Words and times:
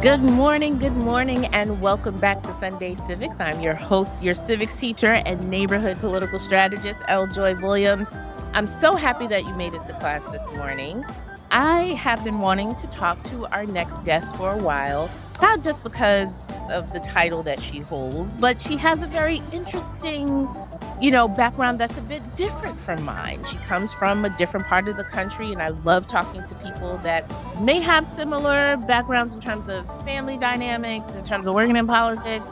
Good 0.00 0.20
morning, 0.20 0.78
good 0.78 0.96
morning, 0.96 1.46
and 1.46 1.80
welcome 1.80 2.16
back 2.18 2.40
to 2.44 2.52
Sunday 2.52 2.94
Civics. 2.94 3.40
I'm 3.40 3.60
your 3.60 3.74
host, 3.74 4.22
your 4.22 4.32
civics 4.32 4.76
teacher, 4.76 5.10
and 5.26 5.50
neighborhood 5.50 5.98
political 5.98 6.38
strategist, 6.38 7.00
L. 7.08 7.26
Joy 7.26 7.56
Williams. 7.56 8.14
I'm 8.52 8.66
so 8.66 8.94
happy 8.94 9.26
that 9.26 9.44
you 9.44 9.52
made 9.54 9.74
it 9.74 9.82
to 9.86 9.92
class 9.94 10.24
this 10.26 10.46
morning. 10.54 11.04
I 11.50 11.94
have 11.94 12.22
been 12.22 12.38
wanting 12.38 12.76
to 12.76 12.86
talk 12.86 13.20
to 13.24 13.46
our 13.46 13.66
next 13.66 14.04
guest 14.04 14.36
for 14.36 14.52
a 14.52 14.62
while, 14.62 15.10
not 15.42 15.64
just 15.64 15.82
because 15.82 16.32
of 16.70 16.92
the 16.92 17.00
title 17.00 17.42
that 17.42 17.60
she 17.60 17.80
holds, 17.80 18.34
but 18.36 18.60
she 18.60 18.76
has 18.76 19.02
a 19.02 19.06
very 19.06 19.42
interesting, 19.52 20.48
you 21.00 21.10
know, 21.10 21.28
background 21.28 21.78
that's 21.78 21.96
a 21.98 22.02
bit 22.02 22.22
different 22.36 22.78
from 22.78 23.02
mine. 23.04 23.44
She 23.44 23.56
comes 23.58 23.92
from 23.92 24.24
a 24.24 24.30
different 24.30 24.66
part 24.66 24.88
of 24.88 24.96
the 24.96 25.04
country, 25.04 25.52
and 25.52 25.62
I 25.62 25.68
love 25.68 26.08
talking 26.08 26.44
to 26.44 26.54
people 26.56 26.98
that 26.98 27.30
may 27.60 27.80
have 27.80 28.06
similar 28.06 28.76
backgrounds 28.76 29.34
in 29.34 29.40
terms 29.40 29.68
of 29.68 30.04
family 30.04 30.36
dynamics, 30.36 31.14
in 31.14 31.24
terms 31.24 31.46
of 31.46 31.54
working 31.54 31.76
in 31.76 31.86
politics, 31.86 32.46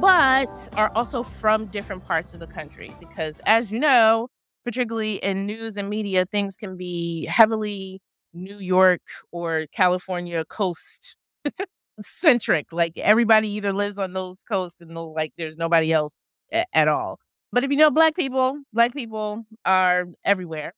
but 0.00 0.68
are 0.76 0.90
also 0.94 1.22
from 1.22 1.66
different 1.66 2.04
parts 2.06 2.34
of 2.34 2.40
the 2.40 2.46
country. 2.46 2.92
Because 2.98 3.40
as 3.46 3.72
you 3.72 3.78
know, 3.78 4.28
particularly 4.64 5.16
in 5.16 5.46
news 5.46 5.76
and 5.76 5.88
media, 5.88 6.24
things 6.26 6.56
can 6.56 6.76
be 6.76 7.26
heavily 7.26 8.00
New 8.34 8.58
York 8.58 9.02
or 9.30 9.66
California 9.72 10.44
coast 10.44 11.16
centric. 12.00 12.72
Like 12.72 12.96
everybody 12.98 13.48
either 13.50 13.72
lives 13.72 13.98
on 13.98 14.12
those 14.12 14.42
coasts 14.48 14.80
and 14.80 14.94
like 14.96 15.32
there's 15.36 15.56
nobody 15.56 15.92
else 15.92 16.18
a- 16.52 16.64
at 16.76 16.88
all. 16.88 17.18
But 17.52 17.64
if 17.64 17.70
you 17.70 17.76
know 17.76 17.90
black 17.90 18.16
people, 18.16 18.58
black 18.72 18.94
people 18.94 19.44
are 19.64 20.06
everywhere. 20.24 20.72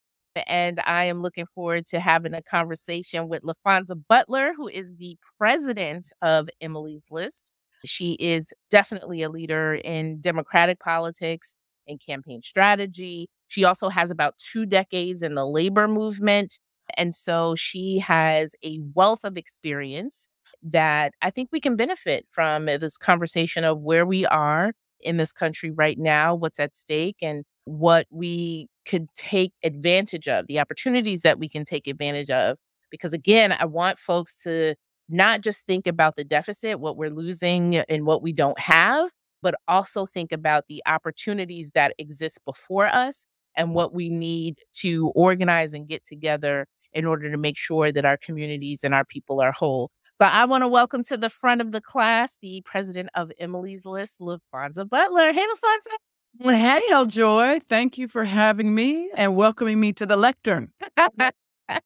And 0.49 0.81
I 0.85 1.05
am 1.05 1.23
looking 1.23 1.47
forward 1.47 1.87
to 1.87 2.01
having 2.01 2.35
a 2.35 2.43
conversation 2.43 3.29
with 3.29 3.43
Laphonza 3.43 3.95
Butler, 4.09 4.53
who 4.57 4.67
is 4.67 4.93
the 4.97 5.17
president 5.39 6.07
of 6.23 6.49
Emily's 6.61 7.07
List. 7.11 7.53
She 7.85 8.15
is 8.15 8.53
definitely 8.71 9.23
a 9.23 9.29
leader 9.29 9.75
in 9.75 10.21
democratic 10.21 10.81
politics 10.81 11.55
and 11.87 12.01
campaign 12.05 12.43
strategy. 12.43 13.29
She 13.47 13.65
also 13.65 13.89
has 13.91 14.11
about 14.11 14.35
two 14.39 14.67
decades 14.67 15.23
in 15.23 15.35
the 15.35 15.47
labor 15.47 15.87
movement 15.87 16.59
and 16.97 17.15
so 17.15 17.55
she 17.55 17.99
has 17.99 18.55
a 18.63 18.79
wealth 18.95 19.25
of 19.25 19.37
experience 19.39 20.29
that 20.63 21.15
I 21.23 21.31
think 21.31 21.51
we 21.53 21.61
can 21.61 21.77
benefit 21.77 22.27
from 22.31 22.67
this 22.67 22.97
conversation 22.97 23.65
of 23.65 23.81
where 23.81 24.07
we 24.07 24.27
are 24.27 24.73
in 25.01 25.17
this 25.17 25.33
country 25.33 25.71
right 25.71 25.99
now, 25.99 26.35
what's 26.35 26.59
at 26.59 26.77
stake, 26.77 27.17
and 27.23 27.45
what 27.65 28.07
we 28.11 28.69
could 28.87 29.09
take 29.15 29.53
advantage 29.63 30.29
of, 30.29 30.47
the 30.47 30.61
opportunities 30.61 31.23
that 31.23 31.39
we 31.39 31.49
can 31.49 31.65
take 31.65 31.87
advantage 31.87 32.31
of. 32.31 32.57
Because 32.91 33.13
again, 33.13 33.53
I 33.59 33.65
want 33.65 33.99
folks 33.99 34.43
to 34.43 34.75
not 35.09 35.43
just 35.43 35.67
think 35.67 35.87
about 35.87 36.17
the 36.17 36.25
deficit, 36.25 36.81
what 36.81 36.97
we're 36.97 37.11
losing 37.11 37.77
and 37.77 38.07
what 38.07 38.23
we 38.23 38.33
don't 38.33 38.59
have, 38.59 39.11
but 39.43 39.55
also 39.69 40.07
think 40.07 40.33
about 40.33 40.65
the 40.69 40.83
opportunities 40.87 41.71
that 41.75 41.95
exist 41.99 42.39
before 42.47 42.87
us 42.87 43.27
and 43.57 43.75
what 43.75 43.95
we 43.95 44.09
need 44.09 44.59
to 44.73 45.09
organize 45.15 45.75
and 45.75 45.89
get 45.89 46.05
together 46.05 46.67
in 46.93 47.05
order 47.05 47.31
to 47.31 47.37
make 47.37 47.59
sure 47.59 47.93
that 47.93 48.05
our 48.05 48.17
communities 48.17 48.85
and 48.85 48.95
our 48.95 49.05
people 49.05 49.41
are 49.41 49.53
whole. 49.53 49.91
So 50.21 50.27
I 50.27 50.45
want 50.45 50.63
to 50.63 50.69
welcome 50.69 51.03
to 51.05 51.17
the 51.17 51.29
front 51.29 51.61
of 51.61 51.73
the 51.73 51.81
class 51.81 52.39
the 52.41 52.63
president 52.65 53.09
of 53.17 53.33
Emily's 53.41 53.85
List, 53.85 54.21
Laphonza 54.21 54.89
Butler. 54.89 55.33
Hey, 55.33 55.45
Laphonza. 55.45 56.53
Hey, 56.53 56.83
L. 56.91 57.07
Joy. 57.07 57.59
Thank 57.69 57.99
you 57.99 58.07
for 58.07 58.25
having 58.25 58.77
me 58.77 59.11
and 59.17 59.35
welcoming 59.35 59.81
me 59.81 59.93
to 59.95 60.07
the 60.07 60.17
lectern. 60.17 60.71
I 60.99 61.33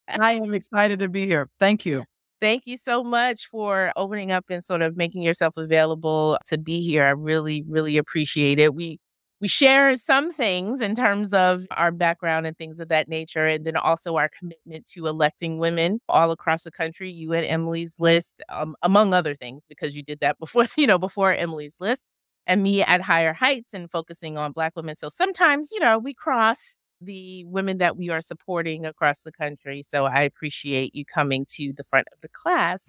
am 0.09 0.53
excited 0.53 0.99
to 0.99 1.09
be 1.09 1.25
here. 1.25 1.49
Thank 1.59 1.87
you. 1.87 2.05
Thank 2.38 2.67
you 2.67 2.77
so 2.77 3.03
much 3.03 3.47
for 3.47 3.94
opening 3.97 4.31
up 4.31 4.44
and 4.50 4.62
sort 4.62 4.83
of 4.83 4.94
making 4.94 5.22
yourself 5.22 5.56
available 5.56 6.38
to 6.49 6.59
be 6.59 6.83
here. 6.83 7.06
I 7.06 7.11
really, 7.11 7.65
really 7.67 7.97
appreciate 7.97 8.61
it. 8.61 8.75
We 8.75 9.00
we 9.41 9.49
share 9.49 9.94
some 9.97 10.32
things 10.32 10.81
in 10.81 10.94
terms 10.94 11.32
of 11.32 11.66
our 11.71 11.93
background 11.93 12.47
and 12.47 12.56
things 12.56 12.81
of 12.81 12.88
that 12.88 13.09
nature, 13.09 13.47
and 13.47 13.65
then 13.65 13.76
also 13.76 14.16
our 14.16 14.28
commitment 14.28 14.87
to 14.87 15.06
electing 15.06 15.59
women 15.59 16.00
all 16.09 16.31
across 16.31 16.65
the 16.65 16.72
country. 16.72 17.10
You 17.10 17.32
at 17.34 17.44
Emily's 17.44 17.94
List, 17.99 18.43
um, 18.49 18.75
among 18.82 19.15
other 19.15 19.34
things, 19.34 19.65
because 19.69 19.94
you 19.94 20.03
did 20.03 20.21
that 20.21 20.38
before, 20.38 20.66
you 20.76 20.87
know, 20.87 20.99
before 20.99 21.32
Emily's 21.32 21.76
List, 21.78 22.04
and 22.47 22.62
me 22.62 22.82
at 22.82 23.00
Higher 23.03 23.32
Heights 23.32 23.75
and 23.75 23.91
focusing 23.91 24.37
on 24.37 24.53
Black 24.53 24.75
women. 24.75 24.97
So 24.97 25.09
sometimes, 25.09 25.70
you 25.70 25.78
know, 25.78 25.99
we 25.99 26.15
cross 26.15 26.75
the 27.00 27.44
women 27.44 27.78
that 27.78 27.97
we 27.97 28.10
are 28.10 28.20
supporting 28.20 28.84
across 28.84 29.22
the 29.22 29.31
country. 29.31 29.82
So 29.82 30.06
I 30.06 30.22
appreciate 30.22 30.94
you 30.94 31.05
coming 31.05 31.47
to 31.50 31.72
the 31.76 31.84
front 31.84 32.09
of 32.12 32.20
the 32.22 32.28
class. 32.28 32.87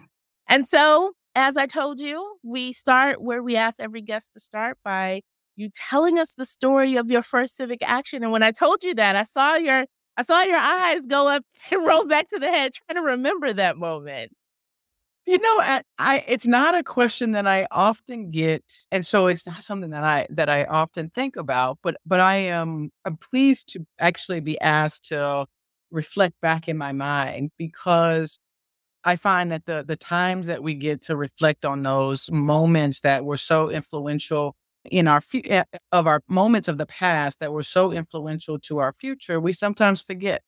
And 0.47 0.67
so, 0.67 1.13
as 1.35 1.57
I 1.57 1.67
told 1.67 1.99
you, 1.99 2.37
we 2.43 2.73
start 2.73 3.21
where 3.21 3.43
we 3.43 3.55
ask 3.55 3.79
every 3.79 4.01
guest 4.01 4.33
to 4.33 4.39
start 4.39 4.79
by 4.83 5.21
you 5.59 5.69
telling 5.73 6.17
us 6.17 6.33
the 6.33 6.45
story 6.45 6.95
of 6.95 7.11
your 7.11 7.21
first 7.21 7.57
civic 7.57 7.81
action. 7.83 8.23
And 8.23 8.31
when 8.31 8.43
I 8.43 8.51
told 8.51 8.83
you 8.83 8.95
that, 8.95 9.15
I 9.15 9.23
saw 9.23 9.55
your 9.55 9.85
I 10.17 10.23
saw 10.23 10.41
your 10.41 10.57
eyes 10.57 11.05
go 11.05 11.27
up 11.27 11.43
and 11.71 11.85
roll 11.85 12.05
back 12.05 12.29
to 12.29 12.39
the 12.39 12.47
head, 12.47 12.73
trying 12.73 13.03
to 13.03 13.11
remember 13.11 13.53
that 13.53 13.77
moment. 13.77 14.31
You 15.25 15.37
know, 15.37 15.61
I, 15.61 15.83
I, 15.99 16.23
it's 16.27 16.47
not 16.47 16.75
a 16.75 16.83
question 16.83 17.33
that 17.33 17.45
I 17.45 17.67
often 17.69 18.31
get, 18.31 18.63
and 18.91 19.05
so 19.05 19.27
it's 19.27 19.45
not 19.45 19.61
something 19.61 19.91
that 19.91 20.03
I 20.03 20.27
that 20.31 20.49
I 20.49 20.65
often 20.65 21.11
think 21.11 21.35
about. 21.35 21.77
But 21.83 21.97
but 22.05 22.19
I 22.19 22.35
am 22.37 22.89
I'm 23.05 23.17
pleased 23.17 23.69
to 23.73 23.85
actually 23.99 24.39
be 24.39 24.59
asked 24.61 25.05
to 25.09 25.45
reflect 25.91 26.35
back 26.41 26.67
in 26.67 26.77
my 26.77 26.93
mind 26.93 27.51
because 27.57 28.39
I 29.03 29.17
find 29.17 29.51
that 29.51 29.65
the 29.65 29.83
the 29.87 29.95
times 29.97 30.47
that 30.47 30.63
we 30.63 30.75
get 30.75 31.01
to 31.03 31.15
reflect 31.15 31.65
on 31.65 31.83
those 31.83 32.31
moments 32.31 33.01
that 33.01 33.25
were 33.25 33.37
so 33.37 33.69
influential 33.69 34.55
in 34.85 35.07
our 35.07 35.21
eh, 35.33 35.63
of 35.91 36.07
our 36.07 36.21
moments 36.29 36.67
of 36.67 36.77
the 36.77 36.85
past 36.85 37.39
that 37.39 37.51
were 37.53 37.63
so 37.63 37.91
influential 37.91 38.59
to 38.61 38.79
our 38.79 38.93
future, 38.93 39.39
we 39.39 39.53
sometimes 39.53 40.01
forget. 40.01 40.41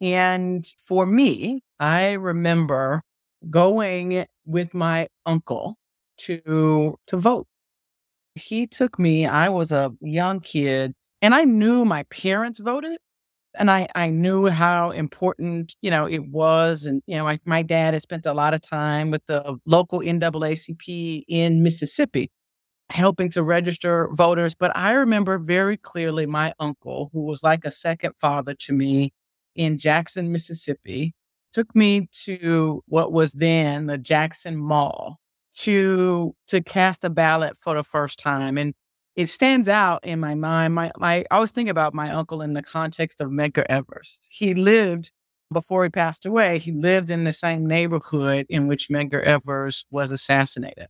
And 0.00 0.66
for 0.84 1.06
me, 1.06 1.62
I 1.80 2.12
remember 2.12 3.02
going 3.50 4.26
with 4.46 4.74
my 4.74 5.08
uncle 5.26 5.76
to 6.18 6.96
to 7.08 7.16
vote. 7.16 7.46
He 8.34 8.66
took 8.66 8.98
me, 8.98 9.26
I 9.26 9.48
was 9.48 9.72
a 9.72 9.92
young 10.00 10.40
kid, 10.40 10.94
and 11.22 11.34
I 11.34 11.44
knew 11.44 11.84
my 11.84 12.04
parents 12.04 12.58
voted. 12.60 12.98
And 13.58 13.70
I, 13.70 13.88
I 13.94 14.10
knew 14.10 14.46
how 14.48 14.90
important, 14.92 15.76
you 15.82 15.90
know, 15.90 16.06
it 16.06 16.28
was. 16.30 16.86
And, 16.86 17.02
you 17.06 17.16
know, 17.16 17.24
my, 17.24 17.40
my 17.46 17.62
dad 17.62 17.94
had 17.94 18.02
spent 18.02 18.26
a 18.26 18.34
lot 18.34 18.54
of 18.54 18.62
time 18.62 19.10
with 19.10 19.26
the 19.26 19.58
local 19.66 20.02
NAACP 20.02 21.24
in 21.28 21.62
Mississippi 21.62 22.30
helping 22.90 23.30
to 23.30 23.42
register 23.42 24.08
voters. 24.12 24.54
But 24.54 24.76
I 24.76 24.92
remember 24.92 25.38
very 25.38 25.76
clearly 25.76 26.26
my 26.26 26.54
uncle, 26.58 27.10
who 27.12 27.22
was 27.22 27.42
like 27.42 27.64
a 27.64 27.70
second 27.70 28.14
father 28.20 28.54
to 28.54 28.72
me 28.72 29.12
in 29.54 29.78
Jackson, 29.78 30.32
Mississippi, 30.32 31.14
took 31.52 31.74
me 31.74 32.08
to 32.24 32.82
what 32.86 33.12
was 33.12 33.32
then 33.32 33.86
the 33.86 33.98
Jackson 33.98 34.56
Mall 34.56 35.18
to 35.56 36.34
to 36.46 36.62
cast 36.62 37.04
a 37.04 37.10
ballot 37.10 37.56
for 37.58 37.74
the 37.74 37.82
first 37.84 38.18
time. 38.18 38.56
And 38.58 38.74
it 39.16 39.26
stands 39.26 39.68
out 39.68 40.04
in 40.04 40.20
my 40.20 40.34
mind. 40.34 40.74
My, 40.74 40.92
my 40.96 41.18
I 41.18 41.24
always 41.30 41.50
think 41.50 41.68
about 41.68 41.94
my 41.94 42.12
uncle 42.12 42.42
in 42.42 42.54
the 42.54 42.62
context 42.62 43.20
of 43.20 43.30
Medgar 43.30 43.66
Evers. 43.68 44.20
He 44.30 44.54
lived 44.54 45.10
before 45.52 45.84
he 45.84 45.90
passed 45.90 46.26
away, 46.26 46.58
he 46.58 46.72
lived 46.72 47.10
in 47.10 47.24
the 47.24 47.32
same 47.32 47.66
neighborhood 47.66 48.46
in 48.48 48.66
which 48.66 48.88
Medgar 48.88 49.22
Evers 49.22 49.86
was 49.90 50.10
assassinated. 50.10 50.88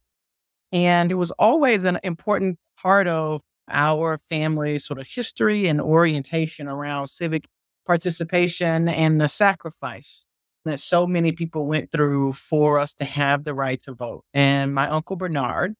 And 0.72 1.10
it 1.10 1.16
was 1.16 1.30
always 1.32 1.84
an 1.84 1.98
important 2.02 2.58
part 2.80 3.06
of 3.06 3.42
our 3.70 4.18
family 4.18 4.78
sort 4.78 4.98
of 4.98 5.06
history 5.08 5.66
and 5.66 5.80
orientation 5.80 6.68
around 6.68 7.08
civic 7.08 7.46
participation 7.86 8.88
and 8.88 9.20
the 9.20 9.28
sacrifice 9.28 10.26
that 10.64 10.80
so 10.80 11.06
many 11.06 11.32
people 11.32 11.66
went 11.66 11.90
through 11.90 12.34
for 12.34 12.78
us 12.78 12.94
to 12.94 13.04
have 13.04 13.44
the 13.44 13.54
right 13.54 13.82
to 13.82 13.94
vote. 13.94 14.24
And 14.34 14.74
my 14.74 14.88
uncle 14.88 15.16
Bernard 15.16 15.74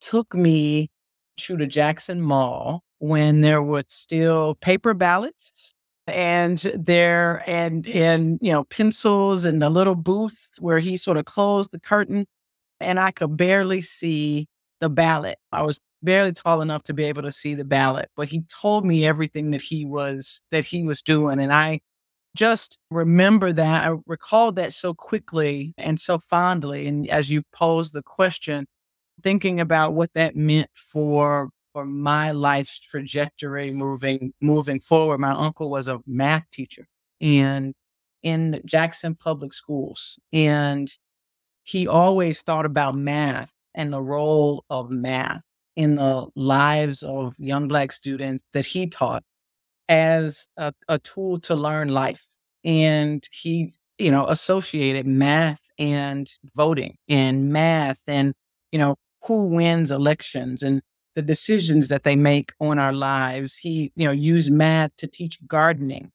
took 0.00 0.34
me 0.34 0.90
to 1.38 1.56
the 1.56 1.66
Jackson 1.66 2.20
Mall 2.20 2.82
when 2.98 3.40
there 3.40 3.62
was 3.62 3.84
still 3.88 4.54
paper 4.56 4.94
ballots 4.94 5.74
and 6.06 6.58
there 6.74 7.42
and 7.46 7.86
and 7.88 8.38
you 8.42 8.52
know 8.52 8.64
pencils 8.64 9.44
and 9.44 9.62
the 9.62 9.70
little 9.70 9.94
booth 9.94 10.48
where 10.58 10.80
he 10.80 10.96
sort 10.96 11.16
of 11.16 11.24
closed 11.24 11.70
the 11.70 11.78
curtain 11.78 12.26
and 12.82 13.00
I 13.00 13.10
could 13.10 13.36
barely 13.36 13.80
see 13.80 14.48
the 14.80 14.88
ballot. 14.88 15.38
I 15.52 15.62
was 15.62 15.80
barely 16.02 16.32
tall 16.32 16.60
enough 16.62 16.82
to 16.84 16.94
be 16.94 17.04
able 17.04 17.22
to 17.22 17.32
see 17.32 17.54
the 17.54 17.64
ballot, 17.64 18.10
but 18.16 18.28
he 18.28 18.42
told 18.42 18.84
me 18.84 19.06
everything 19.06 19.52
that 19.52 19.62
he 19.62 19.84
was 19.84 20.42
that 20.50 20.64
he 20.64 20.84
was 20.84 21.02
doing 21.02 21.38
and 21.38 21.52
I 21.52 21.80
just 22.34 22.78
remember 22.90 23.52
that 23.52 23.84
I 23.86 23.96
recalled 24.06 24.56
that 24.56 24.72
so 24.72 24.94
quickly 24.94 25.74
and 25.76 26.00
so 26.00 26.18
fondly 26.18 26.86
and 26.86 27.08
as 27.10 27.30
you 27.30 27.42
posed 27.52 27.92
the 27.92 28.02
question 28.02 28.66
thinking 29.22 29.60
about 29.60 29.92
what 29.94 30.10
that 30.14 30.34
meant 30.34 30.70
for 30.74 31.50
for 31.72 31.84
my 31.84 32.32
life's 32.32 32.78
trajectory 32.80 33.70
moving 33.70 34.32
moving 34.40 34.80
forward 34.80 35.18
my 35.18 35.32
uncle 35.32 35.70
was 35.70 35.88
a 35.88 36.00
math 36.06 36.48
teacher 36.50 36.86
and 37.20 37.74
in 38.22 38.60
Jackson 38.64 39.14
Public 39.14 39.52
Schools 39.52 40.18
and 40.32 40.88
he 41.64 41.86
always 41.86 42.42
thought 42.42 42.66
about 42.66 42.96
math 42.96 43.52
and 43.74 43.92
the 43.92 44.02
role 44.02 44.64
of 44.68 44.90
math 44.90 45.42
in 45.76 45.96
the 45.96 46.26
lives 46.36 47.02
of 47.02 47.34
young 47.38 47.68
Black 47.68 47.92
students 47.92 48.42
that 48.52 48.66
he 48.66 48.86
taught 48.86 49.24
as 49.88 50.48
a, 50.56 50.72
a 50.88 50.98
tool 50.98 51.38
to 51.40 51.54
learn 51.54 51.88
life. 51.88 52.28
And 52.64 53.26
he, 53.32 53.74
you 53.98 54.10
know, 54.10 54.26
associated 54.26 55.06
math 55.06 55.60
and 55.78 56.30
voting 56.54 56.96
and 57.08 57.52
math 57.52 58.02
and, 58.06 58.34
you 58.70 58.78
know, 58.78 58.96
who 59.24 59.44
wins 59.44 59.90
elections 59.90 60.62
and 60.62 60.82
the 61.14 61.22
decisions 61.22 61.88
that 61.88 62.04
they 62.04 62.16
make 62.16 62.52
on 62.60 62.78
our 62.78 62.92
lives. 62.92 63.56
He, 63.56 63.92
you 63.96 64.06
know, 64.06 64.12
used 64.12 64.52
math 64.52 64.96
to 64.96 65.06
teach 65.06 65.38
gardening. 65.46 66.10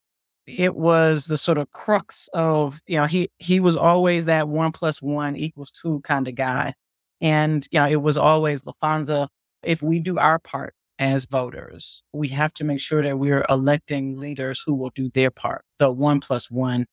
It 0.48 0.76
was 0.76 1.26
the 1.26 1.38
sort 1.38 1.58
of 1.58 1.72
crux 1.72 2.30
of, 2.34 2.82
you 2.88 2.98
know, 2.98 3.06
he 3.06 3.30
he 3.38 3.60
was 3.60 3.76
always 3.76 4.26
that 4.26 4.48
one 4.48 4.72
plus 4.72 5.02
one 5.02 5.36
equals 5.36 5.72
two 5.72 6.00
kind 6.02 6.28
of 6.28 6.36
guy. 6.36 6.74
And, 7.22 7.68
you 7.72 7.80
know, 7.80 7.88
it 7.88 8.02
was 8.02 8.18
always 8.18 8.64
Laphonza, 8.64 9.28
if 9.64 9.82
we 9.82 10.00
do 10.00 10.18
our 10.18 10.40
part 10.40 10.74
as 11.00 11.26
voters, 11.26 12.04
we 12.14 12.30
have 12.30 12.54
to 12.54 12.64
make 12.64 12.80
sure 12.80 13.04
that 13.04 13.20
we're 13.20 13.46
electing 13.50 14.20
leaders 14.20 14.64
who 14.66 14.74
will 14.74 14.92
do 14.96 15.10
their 15.14 15.32
part. 15.32 15.64
The 15.80 15.92
one 15.92 16.20
plus 16.22 16.50
one 16.50 16.86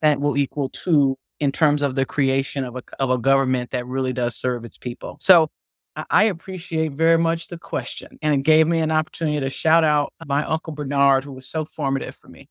that 0.00 0.20
will 0.20 0.36
equal 0.36 0.68
two 0.68 1.16
in 1.40 1.52
terms 1.52 1.82
of 1.82 1.96
the 1.96 2.04
creation 2.06 2.64
of 2.64 2.76
a, 2.76 2.82
of 3.00 3.10
a 3.10 3.18
government 3.18 3.70
that 3.72 3.86
really 3.86 4.12
does 4.12 4.36
serve 4.36 4.64
its 4.64 4.78
people. 4.78 5.18
So 5.20 5.48
I 6.08 6.24
appreciate 6.24 6.92
very 6.92 7.18
much 7.18 7.48
the 7.48 7.58
question. 7.58 8.18
And 8.22 8.34
it 8.34 8.42
gave 8.44 8.66
me 8.66 8.78
an 8.78 8.90
opportunity 8.90 9.40
to 9.40 9.50
shout 9.50 9.84
out 9.84 10.12
my 10.26 10.44
Uncle 10.44 10.72
Bernard, 10.72 11.24
who 11.24 11.32
was 11.32 11.46
so 11.46 11.64
formative 11.64 12.14
for 12.14 12.28
me. 12.28 12.48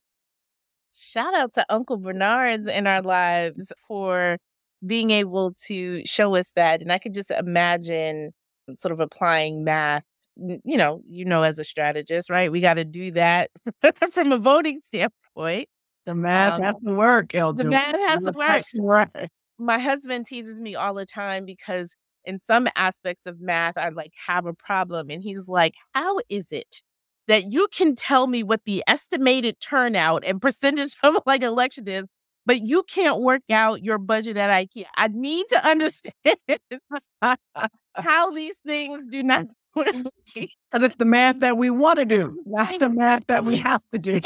Shout 0.94 1.34
out 1.34 1.54
to 1.54 1.66
Uncle 1.70 1.98
Bernard's 1.98 2.68
in 2.68 2.88
our 2.88 3.02
lives 3.02 3.72
for 3.88 4.38
being 4.86 5.12
able 5.12 5.54
to 5.68 6.06
show 6.06 6.36
us 6.36 6.52
that. 6.56 6.82
And 6.82 6.92
I 6.92 6.98
could 6.98 7.14
just 7.14 7.32
imagine 7.32 8.32
sort 8.76 8.92
of 8.92 9.00
applying 9.00 9.64
math, 9.64 10.04
you 10.36 10.78
know, 10.78 11.02
you 11.08 11.26
know, 11.26 11.44
as 11.44 11.60
a 11.60 11.64
strategist, 11.64 12.30
right? 12.30 12.52
We 12.52 12.62
got 12.62 12.76
to 12.76 12.86
do 12.86 13.12
that 13.12 13.52
from 14.12 14.32
a 14.32 14.38
voting 14.38 14.82
standpoint. 14.84 15.70
The 16.06 16.16
math 16.16 16.56
um, 16.56 16.62
has 16.64 16.76
to 16.84 16.94
work, 16.94 17.36
Elder. 17.36 17.64
The 17.64 17.70
math 17.70 17.96
has 17.96 18.24
to 18.24 18.32
work. 18.32 19.10
Right. 19.16 19.30
My 19.60 19.78
husband 19.78 20.26
teases 20.26 20.60
me 20.60 20.76
all 20.76 20.96
the 20.96 21.06
time 21.06 21.46
because 21.46 21.96
in 22.26 22.40
some 22.40 22.68
aspects 22.76 23.26
of 23.26 23.40
math, 23.40 23.78
I 23.78 23.90
like 23.90 24.14
have 24.26 24.46
a 24.48 24.54
problem. 24.54 25.12
And 25.12 25.22
he's 25.22 25.48
like, 25.48 25.76
How 25.94 26.18
is 26.30 26.52
it 26.52 26.82
that 27.28 27.52
you 27.52 27.68
can 27.74 27.96
tell 27.96 28.28
me 28.28 28.44
what 28.44 28.62
the 28.66 28.84
estimated 28.88 29.60
turnout 29.60 30.24
and 30.26 30.42
percentage 30.42 30.96
of 31.04 31.16
like 31.26 31.44
election 31.44 31.88
is, 31.88 32.04
but 32.46 32.62
you 32.62 32.84
can't 32.84 33.22
work 33.22 33.44
out 33.52 33.84
your 33.84 33.98
budget 33.98 34.38
at 34.38 34.50
IKEA. 34.50 34.86
I 34.96 35.08
need 35.08 35.48
to 35.50 35.68
understand 35.68 36.14
how 37.96 38.32
these 38.32 38.58
things 38.58 39.08
do 39.08 39.24
not 39.24 39.48
work. 39.76 39.88
Mm-hmm. 39.88 40.08
Because 40.36 40.86
it's 40.86 40.96
the 40.96 41.06
math 41.06 41.40
that 41.40 41.58
we 41.58 41.70
want 41.70 42.00
to 42.00 42.06
do, 42.06 42.42
not 42.46 42.80
the 42.80 42.90
math 42.90 43.26
that 43.28 43.44
we 43.44 43.58
have 43.58 43.84
to 43.92 44.00
do. 44.00 44.20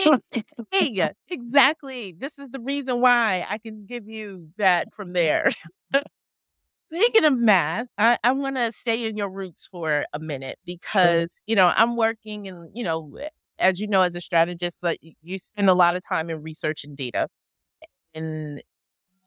hey, 0.72 1.10
exactly. 1.30 2.16
This 2.18 2.38
is 2.38 2.50
the 2.50 2.60
reason 2.60 3.02
why 3.02 3.46
I 3.50 3.58
can 3.58 3.86
give 3.86 4.08
you 4.08 4.50
that 4.58 4.94
from 4.94 5.14
there. 5.14 5.50
Speaking 6.92 7.26
of 7.26 7.38
math, 7.38 7.88
I, 7.98 8.18
I 8.24 8.32
want 8.32 8.58
to 8.58 8.72
stay 8.72 9.06
in 9.06 9.18
your 9.18 9.30
roots 9.30 9.68
for 9.68 10.06
a 10.14 10.20
minute 10.20 10.60
because, 10.66 10.94
sure. 11.20 11.44
you 11.48 11.56
know, 11.56 11.74
I'm 11.76 11.96
working 11.96 12.48
and, 12.48 12.70
you 12.74 12.84
know, 12.84 13.18
as 13.58 13.80
you 13.80 13.88
know, 13.88 14.02
as 14.02 14.16
a 14.16 14.22
strategist, 14.22 14.84
like 14.84 15.00
you 15.22 15.40
spend 15.40 15.70
a 15.70 15.74
lot 15.74 15.96
of 15.96 16.06
time 16.06 16.30
in 16.30 16.44
research 16.44 16.84
and 16.84 16.96
data 16.96 17.28
and 18.14 18.64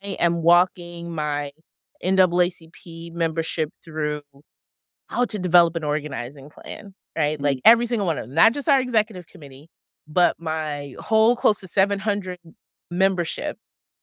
I 0.02 0.08
am 0.20 0.42
walking 0.42 1.14
my 1.14 1.52
NAACP 2.02 3.12
membership 3.12 3.70
through 3.84 4.22
how 5.08 5.24
to 5.26 5.38
develop 5.38 5.76
an 5.76 5.84
organizing 5.84 6.50
plan, 6.50 6.94
right? 7.16 7.36
Mm-hmm. 7.36 7.44
Like 7.44 7.60
every 7.64 7.86
single 7.86 8.06
one 8.06 8.18
of 8.18 8.26
them, 8.26 8.34
not 8.34 8.54
just 8.54 8.68
our 8.68 8.80
executive 8.80 9.26
committee, 9.26 9.68
but 10.06 10.36
my 10.38 10.94
whole 10.98 11.36
close 11.36 11.60
to 11.60 11.68
700 11.68 12.38
membership. 12.90 13.58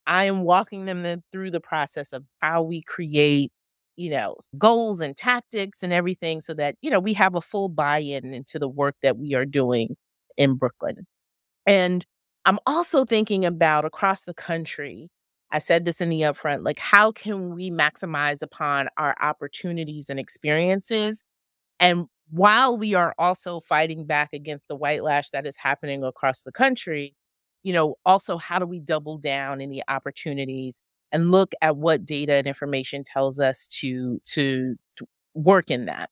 I 0.08 0.26
am 0.26 0.44
walking 0.44 0.86
them 0.86 1.24
through 1.32 1.52
the 1.52 1.60
process 1.62 2.14
of 2.14 2.24
how 2.42 2.64
we 2.64 2.82
create, 2.84 3.52
you 3.96 4.10
know, 4.12 4.38
goals 4.58 5.00
and 5.02 5.16
tactics 5.16 5.84
and 5.84 5.94
everything 5.94 6.42
so 6.42 6.54
that, 6.56 6.76
you 6.82 6.90
know, 6.90 7.00
we 7.00 7.14
have 7.14 7.36
a 7.36 7.42
full 7.42 7.70
buy 7.70 8.00
in 8.00 8.34
into 8.34 8.60
the 8.60 8.70
work 8.70 8.96
that 9.02 9.18
we 9.18 9.34
are 9.34 9.46
doing 9.46 9.96
in 10.38 10.56
Brooklyn. 10.56 11.08
And 11.66 12.06
I'm 12.46 12.60
also 12.68 13.06
thinking 13.06 13.46
about 13.46 13.86
across 13.86 14.24
the 14.24 14.34
country. 14.34 15.10
I 15.52 15.60
said 15.60 15.86
this 15.86 16.02
in 16.02 16.10
the 16.10 16.22
upfront 16.22 16.64
like, 16.64 16.80
how 16.80 17.12
can 17.12 17.56
we 17.56 17.72
maximize 17.72 18.42
upon 18.42 18.90
our 18.98 19.16
opportunities 19.22 20.10
and 20.10 20.20
experiences? 20.20 21.24
And 21.80 22.08
while 22.32 22.78
we 22.78 22.96
are 22.96 23.14
also 23.18 23.60
fighting 23.60 24.06
back 24.06 24.30
against 24.34 24.68
the 24.68 24.76
white 24.76 25.04
lash 25.04 25.30
that 25.32 25.48
is 25.48 25.58
happening 25.58 26.04
across 26.04 26.44
the 26.44 26.52
country, 26.52 27.16
you 27.66 27.74
know, 27.74 27.96
also 28.06 28.38
how 28.38 28.60
do 28.60 28.66
we 28.68 28.80
double 28.80 29.18
down 29.18 29.60
in 29.60 29.72
the 29.72 29.82
opportunities 29.88 30.84
and 31.12 31.32
look 31.32 31.54
at 31.64 31.76
what 31.76 32.06
data 32.06 32.34
and 32.34 32.46
information 32.46 33.04
tells 33.04 33.40
us 33.40 33.66
to 33.68 34.22
to, 34.24 34.76
to 34.98 35.08
work 35.34 35.72
in 35.72 35.86
that. 35.86 36.12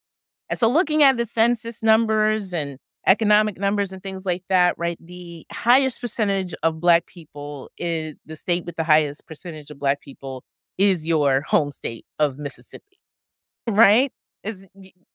And 0.50 0.58
so 0.58 0.68
looking 0.68 1.04
at 1.04 1.16
the 1.18 1.28
census 1.28 1.84
numbers 1.84 2.54
and 2.54 2.80
economic 3.06 3.60
numbers 3.60 3.92
and 3.92 4.02
things 4.02 4.26
like 4.26 4.44
that, 4.50 4.74
right? 4.80 4.98
The 5.00 5.46
highest 5.52 6.02
percentage 6.02 6.56
of 6.64 6.80
Black 6.80 7.06
people 7.06 7.70
is 7.78 8.16
the 8.26 8.36
state 8.36 8.66
with 8.66 8.76
the 8.76 8.84
highest 8.84 9.28
percentage 9.28 9.70
of 9.70 9.78
Black 9.78 10.02
people 10.02 10.44
is 10.80 11.06
your 11.06 11.42
home 11.42 11.72
state 11.72 12.06
of 12.18 12.40
Mississippi, 12.40 12.98
right? 13.70 14.12
Is 14.44 14.66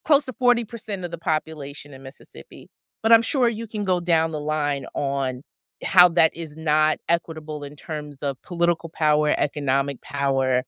close 0.04 0.24
to 0.26 0.32
40% 0.32 1.04
of 1.04 1.10
the 1.10 1.18
population 1.18 1.92
in 1.92 2.04
Mississippi. 2.04 2.68
But 3.02 3.10
I'm 3.10 3.22
sure 3.22 3.48
you 3.48 3.66
can 3.66 3.82
go 3.82 3.98
down 3.98 4.30
the 4.30 4.40
line 4.40 4.86
on 4.94 5.42
how 5.82 6.08
that 6.10 6.34
is 6.36 6.56
not 6.56 6.98
equitable 7.08 7.64
in 7.64 7.76
terms 7.76 8.22
of 8.22 8.40
political 8.42 8.88
power, 8.88 9.34
economic 9.38 10.00
power, 10.02 10.64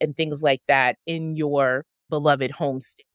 and 0.00 0.16
things 0.16 0.42
like 0.42 0.62
that 0.68 0.96
in 1.06 1.36
your 1.36 1.84
beloved 2.10 2.50
home 2.50 2.80
state. 2.80 3.06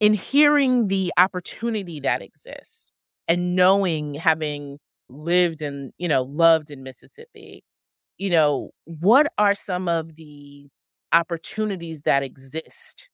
In 0.00 0.14
hearing 0.14 0.88
the 0.88 1.12
opportunity 1.16 2.00
that 2.00 2.22
exists 2.22 2.90
and 3.28 3.56
knowing 3.56 4.14
having 4.14 4.78
lived 5.08 5.62
and 5.62 5.92
you 5.98 6.08
know 6.08 6.22
loved 6.22 6.70
in 6.70 6.82
mississippi 6.82 7.62
you 8.18 8.30
know 8.30 8.70
what 8.84 9.26
are 9.38 9.54
some 9.54 9.88
of 9.88 10.16
the 10.16 10.68
opportunities 11.12 12.02
that 12.02 12.22
exist 12.22 13.08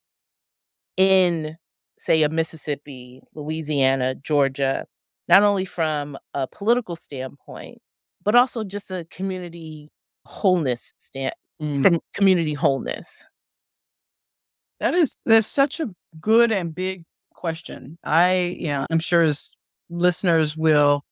in 0.96 1.56
say 1.98 2.22
a 2.22 2.28
mississippi 2.28 3.20
louisiana 3.34 4.14
georgia 4.14 4.86
not 5.30 5.42
only 5.42 5.64
from 5.64 6.18
a 6.34 6.46
political 6.46 6.94
standpoint 6.96 7.78
but 8.22 8.34
also 8.34 8.62
just 8.62 8.90
a 8.90 9.06
community 9.10 9.88
wholeness 10.26 10.92
stand 10.98 11.32
mm. 11.62 11.82
from 11.82 12.00
community 12.12 12.52
wholeness 12.52 13.24
that 14.80 14.94
is 14.94 15.16
that's 15.24 15.46
such 15.46 15.80
a 15.80 15.88
good 16.20 16.52
and 16.52 16.74
big 16.74 17.04
question. 17.40 17.98
I, 18.04 18.56
you 18.58 18.68
know, 18.68 18.86
I'm 18.90 18.98
sure 18.98 19.22
as 19.22 19.56
listeners 19.88 20.56
will 20.56 21.04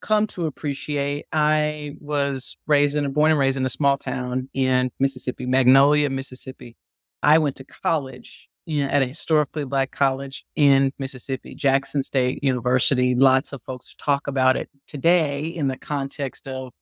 come 0.00 0.26
to 0.28 0.46
appreciate, 0.46 1.26
I 1.32 1.96
was 2.00 2.56
raised 2.66 2.96
in, 2.96 3.12
born 3.12 3.32
and 3.32 3.40
raised 3.40 3.56
in 3.56 3.66
a 3.66 3.70
small 3.70 3.98
town 3.98 4.48
in 4.54 4.90
Mississippi, 4.98 5.46
Magnolia, 5.46 6.08
Mississippi. 6.08 6.76
I 7.22 7.38
went 7.38 7.56
to 7.56 7.64
college 7.64 8.48
you 8.66 8.84
at 8.84 9.02
a 9.02 9.06
historically 9.06 9.64
black 9.64 9.90
college 9.90 10.44
in 10.56 10.92
Mississippi, 10.98 11.54
Jackson 11.54 12.02
State 12.02 12.42
University. 12.42 13.14
Lots 13.14 13.52
of 13.52 13.62
folks 13.62 13.94
talk 13.98 14.26
about 14.26 14.56
it 14.56 14.68
today 14.86 15.46
in 15.46 15.68
the 15.68 15.76
context 15.76 16.46
of 16.46 16.72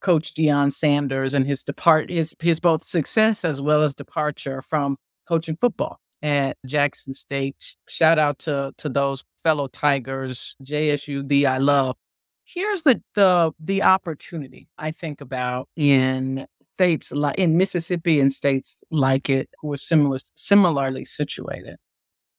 Coach 0.00 0.34
Deion 0.34 0.72
Sanders 0.72 1.34
and 1.34 1.46
his 1.46 1.64
depart 1.64 2.10
his 2.10 2.34
his 2.40 2.60
both 2.60 2.84
success 2.84 3.44
as 3.44 3.60
well 3.60 3.82
as 3.82 3.94
departure 3.94 4.62
from 4.62 4.96
coaching 5.26 5.56
football 5.56 5.98
at 6.22 6.56
Jackson 6.66 7.14
State. 7.14 7.76
Shout 7.88 8.18
out 8.18 8.38
to 8.40 8.72
to 8.78 8.88
those 8.88 9.24
fellow 9.42 9.66
Tigers, 9.68 10.56
JSUD 10.62 11.44
I 11.44 11.58
love. 11.58 11.96
Here's 12.44 12.82
the 12.82 13.02
the 13.14 13.52
the 13.58 13.82
opportunity 13.82 14.68
I 14.78 14.90
think 14.90 15.20
about 15.20 15.68
in 15.76 16.46
states 16.76 17.10
like 17.10 17.38
in 17.38 17.56
Mississippi 17.56 18.20
and 18.20 18.30
states 18.32 18.82
like 18.90 19.30
it 19.30 19.48
who 19.60 19.72
are 19.72 19.78
similar 19.78 20.18
similarly 20.34 21.04
situated. 21.04 21.76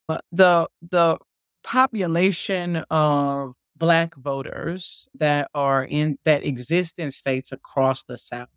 But 0.08 0.22
the 0.32 0.68
the 0.92 1.18
population 1.64 2.78
of 2.92 3.54
black 3.76 4.16
voters 4.16 5.08
that 5.20 5.50
are 5.56 5.84
in 5.84 6.18
that 6.26 6.44
exist 6.46 7.00
in 7.00 7.10
states 7.12 7.52
across 7.52 8.04
the 8.04 8.18
South 8.18 8.50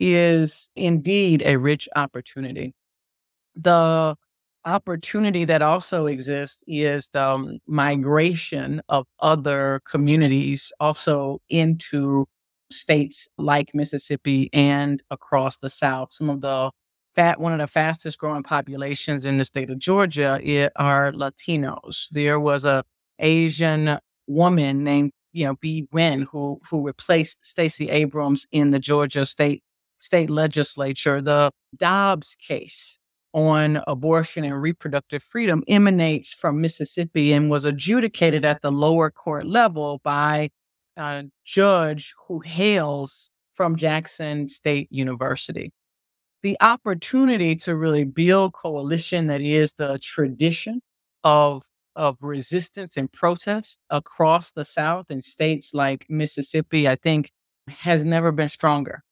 is 0.00 0.70
indeed 0.74 1.42
a 1.44 1.56
rich 1.56 1.86
opportunity. 1.96 2.72
The 3.54 4.16
opportunity 4.64 5.44
that 5.44 5.62
also 5.62 6.06
exists 6.06 6.64
is 6.66 7.10
the 7.10 7.28
um, 7.28 7.58
migration 7.66 8.80
of 8.88 9.06
other 9.20 9.80
communities 9.84 10.72
also 10.80 11.40
into 11.50 12.26
states 12.70 13.28
like 13.38 13.74
Mississippi 13.74 14.50
and 14.52 15.02
across 15.10 15.58
the 15.58 15.70
South. 15.70 16.12
Some 16.12 16.30
of 16.30 16.40
the 16.40 16.70
fat, 17.14 17.40
one 17.40 17.52
of 17.52 17.58
the 17.58 17.66
fastest 17.66 18.18
growing 18.18 18.42
populations 18.42 19.24
in 19.24 19.38
the 19.38 19.44
state 19.44 19.70
of 19.70 19.78
Georgia 19.78 20.40
it, 20.42 20.72
are 20.76 21.12
Latinos. 21.12 22.08
There 22.10 22.40
was 22.40 22.64
a 22.64 22.84
Asian 23.18 23.98
woman 24.26 24.84
named 24.84 25.12
you 25.32 25.46
know 25.46 25.56
Bee 25.60 25.86
Nguyen 25.92 26.26
who 26.30 26.60
who 26.70 26.86
replaced 26.86 27.38
Stacey 27.42 27.90
Abrams 27.90 28.46
in 28.52 28.70
the 28.70 28.78
Georgia 28.78 29.24
state 29.24 29.62
state 29.98 30.30
legislature. 30.30 31.20
The 31.20 31.50
Dobbs 31.76 32.36
case 32.36 32.98
on 33.32 33.82
abortion 33.86 34.44
and 34.44 34.60
reproductive 34.60 35.22
freedom 35.22 35.62
emanates 35.68 36.32
from 36.32 36.60
Mississippi 36.60 37.32
and 37.32 37.50
was 37.50 37.64
adjudicated 37.64 38.44
at 38.44 38.60
the 38.62 38.72
lower 38.72 39.10
court 39.10 39.46
level 39.46 40.00
by 40.02 40.50
judge 41.44 42.14
who 42.26 42.40
hails 42.40 43.30
from 43.54 43.76
Jackson 43.76 44.48
State 44.48 44.88
University. 44.90 45.72
The 46.42 46.56
opportunity 46.60 47.54
to 47.56 47.76
really 47.76 48.04
build 48.04 48.54
coalition 48.54 49.26
that 49.26 49.40
is 49.40 49.74
the 49.74 49.98
tradition 50.02 50.80
of 51.24 51.62
of 51.96 52.16
resistance 52.22 52.96
and 52.96 53.12
protest 53.12 53.78
across 53.90 54.52
the 54.52 54.64
South 54.64 55.06
and 55.10 55.22
states 55.24 55.74
like 55.74 56.06
Mississippi, 56.08 56.88
I 56.88 56.96
think, 56.96 57.30
has 57.68 58.04
never 58.04 58.32
been 58.32 58.48
stronger. 58.48 59.02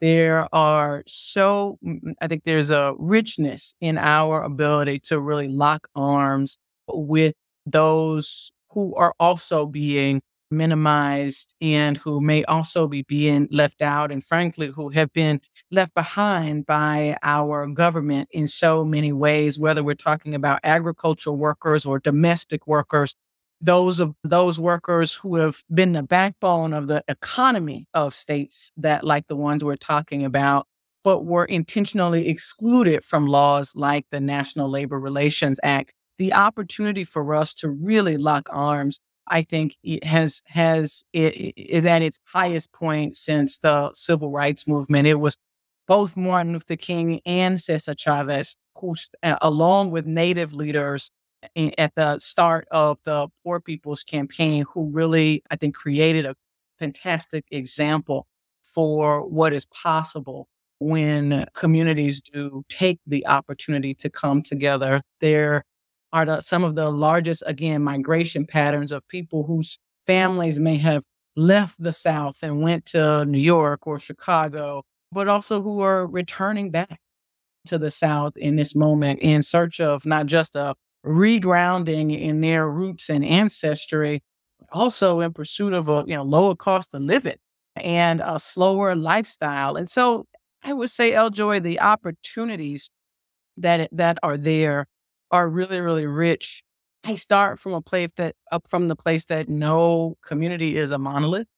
There 0.00 0.48
are 0.54 1.04
so, 1.06 1.78
I 2.20 2.28
think 2.28 2.44
there's 2.44 2.70
a 2.70 2.94
richness 2.98 3.74
in 3.80 3.96
our 3.96 4.42
ability 4.42 4.98
to 5.04 5.20
really 5.20 5.48
lock 5.48 5.88
arms 5.94 6.58
with 6.88 7.34
those 7.64 8.52
who 8.70 8.94
are 8.96 9.14
also 9.18 9.64
being 9.64 10.20
minimized 10.56 11.54
and 11.60 11.96
who 11.98 12.20
may 12.20 12.44
also 12.44 12.86
be 12.86 13.02
being 13.02 13.48
left 13.50 13.82
out 13.82 14.10
and 14.10 14.24
frankly 14.24 14.68
who 14.68 14.90
have 14.90 15.12
been 15.12 15.40
left 15.70 15.94
behind 15.94 16.66
by 16.66 17.16
our 17.22 17.66
government 17.66 18.28
in 18.32 18.46
so 18.46 18.84
many 18.84 19.12
ways 19.12 19.58
whether 19.58 19.82
we're 19.82 19.94
talking 19.94 20.34
about 20.34 20.60
agricultural 20.64 21.36
workers 21.36 21.84
or 21.84 21.98
domestic 21.98 22.66
workers. 22.66 23.14
Those 23.60 24.00
of 24.00 24.14
those 24.22 24.58
workers 24.58 25.14
who 25.14 25.36
have 25.36 25.62
been 25.72 25.92
the 25.92 26.02
backbone 26.02 26.74
of 26.74 26.86
the 26.86 27.02
economy 27.08 27.86
of 27.94 28.14
states 28.14 28.72
that 28.76 29.04
like 29.04 29.26
the 29.26 29.36
ones 29.36 29.64
we're 29.64 29.76
talking 29.76 30.24
about 30.24 30.66
but 31.02 31.24
were 31.24 31.44
intentionally 31.44 32.28
excluded 32.28 33.04
from 33.04 33.26
laws 33.26 33.74
like 33.76 34.06
the 34.10 34.20
National 34.20 34.70
Labor 34.70 34.98
Relations 34.98 35.60
Act 35.62 35.92
the 36.18 36.32
opportunity 36.32 37.04
for 37.04 37.34
us 37.34 37.54
to 37.54 37.68
really 37.68 38.16
lock 38.16 38.48
arms 38.50 39.00
I 39.26 39.42
think 39.42 39.76
it 39.82 40.04
has 40.04 40.42
has 40.46 41.04
it 41.12 41.54
is 41.56 41.86
at 41.86 42.02
its 42.02 42.18
highest 42.24 42.72
point 42.72 43.16
since 43.16 43.58
the 43.58 43.90
civil 43.94 44.30
rights 44.30 44.68
movement. 44.68 45.06
It 45.06 45.20
was 45.20 45.36
both 45.86 46.16
Martin 46.16 46.52
Luther 46.52 46.76
King 46.76 47.20
and 47.26 47.60
Cesar 47.60 47.94
Chavez, 47.94 48.56
who, 48.78 48.94
along 49.22 49.90
with 49.90 50.06
Native 50.06 50.52
leaders, 50.52 51.10
at 51.78 51.94
the 51.94 52.18
start 52.18 52.66
of 52.70 52.98
the 53.04 53.28
Poor 53.42 53.60
People's 53.60 54.02
Campaign, 54.02 54.64
who 54.72 54.88
really, 54.90 55.42
I 55.50 55.56
think, 55.56 55.74
created 55.74 56.24
a 56.24 56.34
fantastic 56.78 57.44
example 57.50 58.26
for 58.62 59.26
what 59.26 59.52
is 59.52 59.66
possible 59.66 60.48
when 60.78 61.46
communities 61.54 62.20
do 62.20 62.64
take 62.68 62.98
the 63.06 63.26
opportunity 63.26 63.94
to 63.94 64.10
come 64.10 64.42
together. 64.42 65.02
There 65.20 65.64
are 66.14 66.24
the, 66.24 66.40
some 66.40 66.62
of 66.62 66.76
the 66.76 66.90
largest, 66.90 67.42
again, 67.44 67.82
migration 67.82 68.46
patterns 68.46 68.92
of 68.92 69.06
people 69.08 69.42
whose 69.44 69.78
families 70.06 70.60
may 70.60 70.76
have 70.76 71.02
left 71.36 71.74
the 71.80 71.92
South 71.92 72.36
and 72.40 72.62
went 72.62 72.86
to 72.86 73.24
New 73.24 73.38
York 73.38 73.84
or 73.84 73.98
Chicago, 73.98 74.84
but 75.10 75.26
also 75.26 75.60
who 75.60 75.80
are 75.80 76.06
returning 76.06 76.70
back 76.70 77.00
to 77.66 77.78
the 77.78 77.90
South 77.90 78.36
in 78.36 78.54
this 78.54 78.76
moment 78.76 79.18
in 79.20 79.42
search 79.42 79.80
of 79.80 80.06
not 80.06 80.26
just 80.26 80.54
a 80.54 80.76
regrounding 81.04 82.16
in 82.16 82.40
their 82.40 82.70
roots 82.70 83.10
and 83.10 83.24
ancestry, 83.24 84.22
but 84.60 84.68
also 84.72 85.18
in 85.18 85.32
pursuit 85.32 85.72
of 85.72 85.88
a 85.88 86.04
you 86.06 86.14
know 86.14 86.22
lower 86.22 86.54
cost 86.54 86.94
of 86.94 87.02
living 87.02 87.38
and 87.74 88.22
a 88.24 88.38
slower 88.38 88.94
lifestyle. 88.94 89.74
And 89.74 89.90
so 89.90 90.26
I 90.62 90.72
would 90.72 90.90
say, 90.90 91.12
L. 91.12 91.30
Joy, 91.30 91.58
the 91.58 91.80
opportunities 91.80 92.88
that 93.56 93.88
that 93.92 94.18
are 94.22 94.36
there 94.36 94.86
are 95.34 95.48
really, 95.48 95.80
really 95.80 96.06
rich. 96.06 96.62
I 97.02 97.16
start 97.16 97.58
from 97.58 97.74
a 97.74 97.82
place 97.82 98.10
that 98.16 98.36
up 98.52 98.68
from 98.70 98.86
the 98.86 98.94
place 98.94 99.24
that 99.26 99.48
no 99.48 100.16
community 100.22 100.76
is 100.76 100.92
a 100.92 100.98
monolith. 100.98 101.48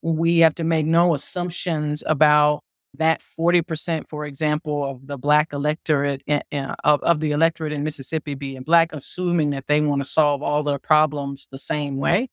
We 0.00 0.38
have 0.38 0.54
to 0.54 0.64
make 0.64 0.86
no 0.86 1.14
assumptions 1.14 2.02
about 2.06 2.62
that 2.94 3.20
40%, 3.38 4.08
for 4.08 4.24
example, 4.24 4.82
of 4.82 5.06
the 5.06 5.18
black 5.18 5.52
electorate 5.52 6.22
uh, 6.26 6.74
of, 6.84 7.02
of 7.02 7.20
the 7.20 7.32
electorate 7.32 7.72
in 7.74 7.84
Mississippi 7.84 8.34
being 8.34 8.62
black, 8.62 8.94
assuming 8.94 9.50
that 9.50 9.66
they 9.66 9.82
want 9.82 10.00
to 10.00 10.08
solve 10.08 10.42
all 10.42 10.62
their 10.62 10.78
problems 10.78 11.48
the 11.52 11.58
same 11.58 11.98
way. 11.98 12.28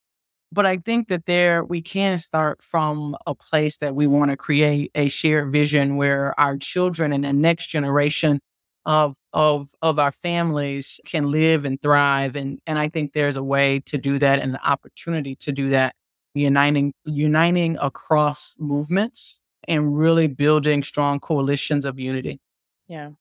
But 0.49 0.65
I 0.65 0.77
think 0.77 1.09
that 1.09 1.25
there 1.25 1.65
we 1.65 1.81
can 1.81 2.17
start 2.19 2.63
from 2.63 3.17
a 3.27 3.35
place 3.35 3.77
that 3.79 3.95
we 3.95 4.07
want 4.07 4.31
to 4.31 4.37
create 4.37 4.91
a 4.95 5.09
shared 5.09 5.51
vision 5.51 5.97
where 5.97 6.39
our 6.39 6.55
children 6.55 7.11
and 7.11 7.25
the 7.25 7.33
next 7.33 7.67
generation 7.67 8.39
of 8.85 9.15
of 9.33 9.71
of 9.81 9.99
our 9.99 10.11
families 10.11 10.99
can 11.05 11.31
live 11.31 11.65
and 11.65 11.81
thrive 11.81 12.35
and 12.35 12.59
and 12.67 12.77
I 12.77 12.89
think 12.89 13.13
there's 13.13 13.35
a 13.35 13.43
way 13.43 13.79
to 13.81 13.97
do 13.97 14.19
that 14.19 14.39
and 14.39 14.53
an 14.53 14.59
opportunity 14.63 15.35
to 15.37 15.51
do 15.51 15.69
that 15.69 15.95
uniting 16.33 16.93
uniting 17.05 17.77
across 17.81 18.55
movements 18.59 19.41
and 19.67 19.97
really 19.97 20.27
building 20.27 20.83
strong 20.83 21.19
coalitions 21.19 21.85
of 21.85 21.99
unity. 21.99 22.39
Yeah. 22.87 23.11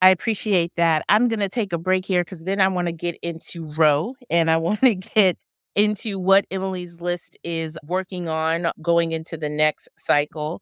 I 0.00 0.10
appreciate 0.10 0.72
that. 0.76 1.04
I'm 1.08 1.28
going 1.28 1.40
to 1.40 1.48
take 1.48 1.72
a 1.72 1.78
break 1.78 2.04
here 2.04 2.22
cuz 2.24 2.44
then 2.44 2.60
I 2.60 2.68
want 2.68 2.86
to 2.86 2.92
get 2.92 3.16
into 3.22 3.66
Roe 3.72 4.14
and 4.28 4.50
I 4.50 4.56
want 4.68 4.80
to 4.80 4.94
get 4.94 5.38
into 5.74 6.18
what 6.18 6.44
Emily's 6.50 7.00
list 7.00 7.38
is 7.42 7.78
working 7.84 8.28
on 8.28 8.70
going 8.82 9.12
into 9.12 9.36
the 9.36 9.48
next 9.48 9.88
cycle. 9.96 10.60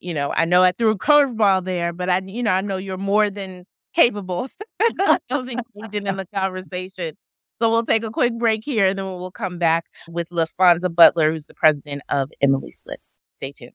You 0.00 0.14
know, 0.14 0.32
I 0.32 0.44
know 0.44 0.62
I 0.62 0.72
threw 0.72 0.90
a 0.90 0.98
curveball 0.98 1.64
there, 1.64 1.92
but 1.92 2.08
I 2.08 2.22
you 2.24 2.42
know, 2.42 2.52
I 2.52 2.60
know 2.60 2.76
you're 2.76 2.96
more 2.98 3.30
than 3.30 3.66
capable 3.98 4.48
of 5.30 5.48
engaging 5.48 6.06
in 6.06 6.16
the 6.22 6.26
conversation. 6.32 7.16
So 7.60 7.70
we'll 7.70 7.84
take 7.84 8.04
a 8.04 8.10
quick 8.10 8.38
break 8.38 8.64
here 8.64 8.86
and 8.86 8.98
then 8.98 9.04
we'll 9.04 9.32
come 9.32 9.58
back 9.58 9.86
with 10.08 10.28
Laphonza 10.30 10.94
Butler, 10.94 11.32
who's 11.32 11.46
the 11.46 11.54
president 11.54 12.02
of 12.08 12.30
Emily's 12.40 12.84
List. 12.86 13.18
Stay 13.38 13.52
tuned. 13.52 13.72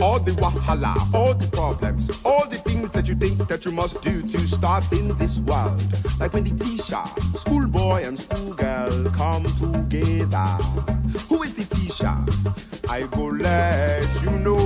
All 0.00 0.18
the 0.18 0.32
wahala, 0.32 1.14
all 1.14 1.34
the 1.34 1.48
problems, 1.52 2.10
all 2.24 2.46
the 2.48 2.56
things 2.56 2.63
that 2.63 2.63
you 3.14 3.28
think 3.28 3.48
that 3.48 3.64
you 3.64 3.72
must 3.72 4.00
do 4.02 4.22
to 4.22 4.38
start 4.46 4.90
in 4.92 5.16
this 5.18 5.38
world. 5.40 5.82
Like 6.18 6.32
when 6.32 6.44
the 6.44 6.64
teacher, 6.64 7.02
schoolboy 7.34 8.04
and 8.04 8.18
schoolgirl 8.18 9.10
come 9.10 9.44
together. 9.44 10.46
Who 11.28 11.42
is 11.42 11.54
the 11.54 11.64
teacher? 11.74 12.14
I 12.88 13.02
go 13.14 13.26
let 13.26 14.22
you 14.22 14.30
know. 14.38 14.56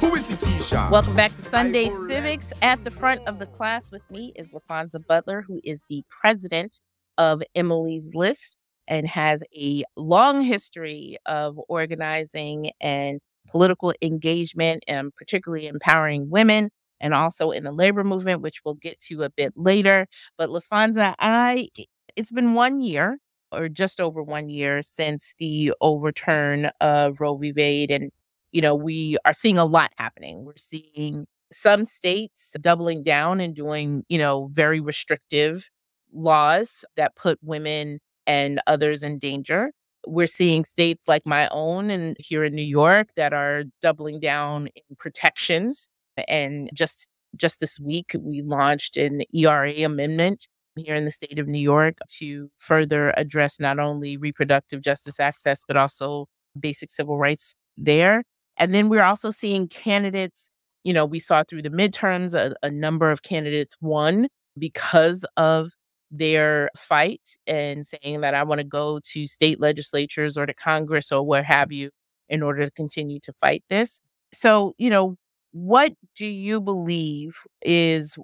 Who 0.00 0.14
is 0.14 0.26
the 0.26 0.36
teacher? 0.36 0.86
Welcome 0.90 1.14
back 1.14 1.34
to 1.36 1.42
Sunday 1.42 1.90
Civics. 2.06 2.52
At 2.60 2.84
the 2.84 2.90
front 2.90 3.26
of 3.26 3.38
the 3.38 3.46
class 3.46 3.90
with 3.90 4.10
me 4.10 4.32
is 4.36 4.48
Laphonza 4.48 5.04
Butler, 5.06 5.42
who 5.42 5.60
is 5.64 5.84
the 5.88 6.02
president 6.08 6.80
of 7.18 7.42
Emily's 7.54 8.14
List 8.14 8.58
and 8.88 9.06
has 9.06 9.42
a 9.56 9.84
long 9.96 10.42
history 10.42 11.16
of 11.24 11.58
organizing 11.68 12.72
and 12.80 13.20
political 13.48 13.92
engagement 14.02 14.82
and 14.86 15.14
particularly 15.14 15.66
empowering 15.66 16.28
women 16.30 16.70
and 17.02 17.14
also 17.14 17.50
in 17.52 17.64
the 17.64 17.72
labor 17.72 18.04
movement, 18.04 18.42
which 18.42 18.62
we'll 18.64 18.76
get 18.76 19.00
to 19.00 19.24
a 19.24 19.30
bit 19.30 19.54
later. 19.56 20.06
But 20.38 20.50
Laphonza, 20.50 21.14
I 21.20 21.68
it's 22.16 22.32
been 22.32 22.54
one 22.54 22.80
year 22.80 23.18
or 23.52 23.68
just 23.68 24.00
over 24.00 24.22
one 24.22 24.48
year 24.48 24.82
since 24.82 25.34
the 25.38 25.74
overturn 25.82 26.70
of 26.80 27.20
Roe 27.20 27.36
v. 27.36 27.52
Wade. 27.54 27.90
And, 27.90 28.10
you 28.52 28.62
know, 28.62 28.74
we 28.74 29.18
are 29.26 29.32
seeing 29.34 29.58
a 29.58 29.64
lot 29.66 29.92
happening. 29.98 30.44
We're 30.44 30.56
seeing 30.56 31.26
some 31.52 31.84
states 31.84 32.56
doubling 32.60 33.02
down 33.04 33.40
and 33.40 33.54
doing, 33.54 34.04
you 34.08 34.18
know, 34.18 34.48
very 34.52 34.80
restrictive 34.80 35.68
laws 36.12 36.84
that 36.96 37.16
put 37.16 37.38
women 37.42 38.00
and 38.26 38.60
others 38.66 39.02
in 39.02 39.18
danger. 39.18 39.72
we're 40.06 40.26
seeing 40.26 40.64
states 40.64 41.04
like 41.06 41.24
my 41.26 41.48
own 41.50 41.90
and 41.90 42.16
here 42.18 42.44
in 42.44 42.54
New 42.54 42.62
York 42.64 43.08
that 43.16 43.32
are 43.32 43.64
doubling 43.80 44.20
down 44.20 44.68
in 44.74 44.96
protections. 44.98 45.88
And 46.28 46.70
just 46.74 47.08
just 47.36 47.60
this 47.60 47.80
week, 47.80 48.14
we 48.18 48.42
launched 48.42 48.96
an 48.96 49.22
ERA 49.34 49.72
amendment 49.84 50.46
here 50.76 50.94
in 50.94 51.04
the 51.04 51.10
state 51.10 51.38
of 51.38 51.46
New 51.48 51.60
York 51.60 51.96
to 52.18 52.50
further 52.58 53.12
address 53.16 53.58
not 53.58 53.78
only 53.78 54.16
reproductive 54.16 54.82
justice 54.82 55.18
access, 55.18 55.62
but 55.66 55.76
also 55.76 56.26
basic 56.58 56.90
civil 56.90 57.18
rights 57.18 57.54
there. 57.76 58.22
And 58.56 58.74
then 58.74 58.88
we're 58.88 59.02
also 59.02 59.30
seeing 59.30 59.68
candidates, 59.68 60.50
you 60.84 60.92
know, 60.92 61.06
we 61.06 61.18
saw 61.18 61.42
through 61.42 61.62
the 61.62 61.70
midterms 61.70 62.34
a, 62.34 62.54
a 62.62 62.70
number 62.70 63.10
of 63.10 63.22
candidates 63.22 63.76
won 63.80 64.28
because 64.58 65.24
of 65.36 65.72
their 66.10 66.70
fight 66.76 67.36
and 67.46 67.86
saying 67.86 68.20
that 68.20 68.34
I 68.34 68.42
want 68.42 68.58
to 68.58 68.64
go 68.64 69.00
to 69.12 69.26
state 69.26 69.60
legislatures 69.60 70.36
or 70.36 70.44
to 70.44 70.52
Congress 70.52 71.10
or 71.10 71.22
where 71.24 71.42
have 71.42 71.72
you 71.72 71.90
in 72.28 72.42
order 72.42 72.64
to 72.64 72.70
continue 72.70 73.18
to 73.20 73.32
fight 73.40 73.64
this. 73.70 74.00
So, 74.34 74.74
you 74.78 74.90
know, 74.90 75.16
what 75.52 75.92
do 76.16 76.26
you 76.26 76.60
believe 76.60 77.36
is 77.62 78.16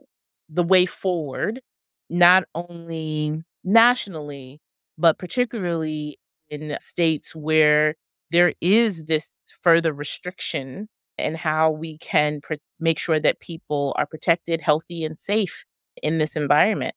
the 0.49 0.63
way 0.63 0.87
forward, 0.87 1.61
not 2.11 2.45
only 2.55 3.43
nationally, 3.65 4.61
but 4.97 5.19
particularly 5.19 6.19
in 6.49 6.77
states 6.81 7.35
where 7.35 7.95
there 8.31 8.55
is 8.61 9.05
this 9.07 9.33
further 9.63 9.93
restriction 9.93 10.89
and 11.19 11.37
how 11.37 11.71
we 11.71 11.99
can 11.99 12.41
pr- 12.43 12.55
make 12.81 12.99
sure 12.99 13.21
that 13.21 13.41
people 13.41 13.95
are 13.99 14.07
protected, 14.07 14.61
healthy, 14.61 15.05
and 15.05 15.19
safe 15.19 15.65
in 16.03 16.19
this 16.19 16.37
environment? 16.37 16.95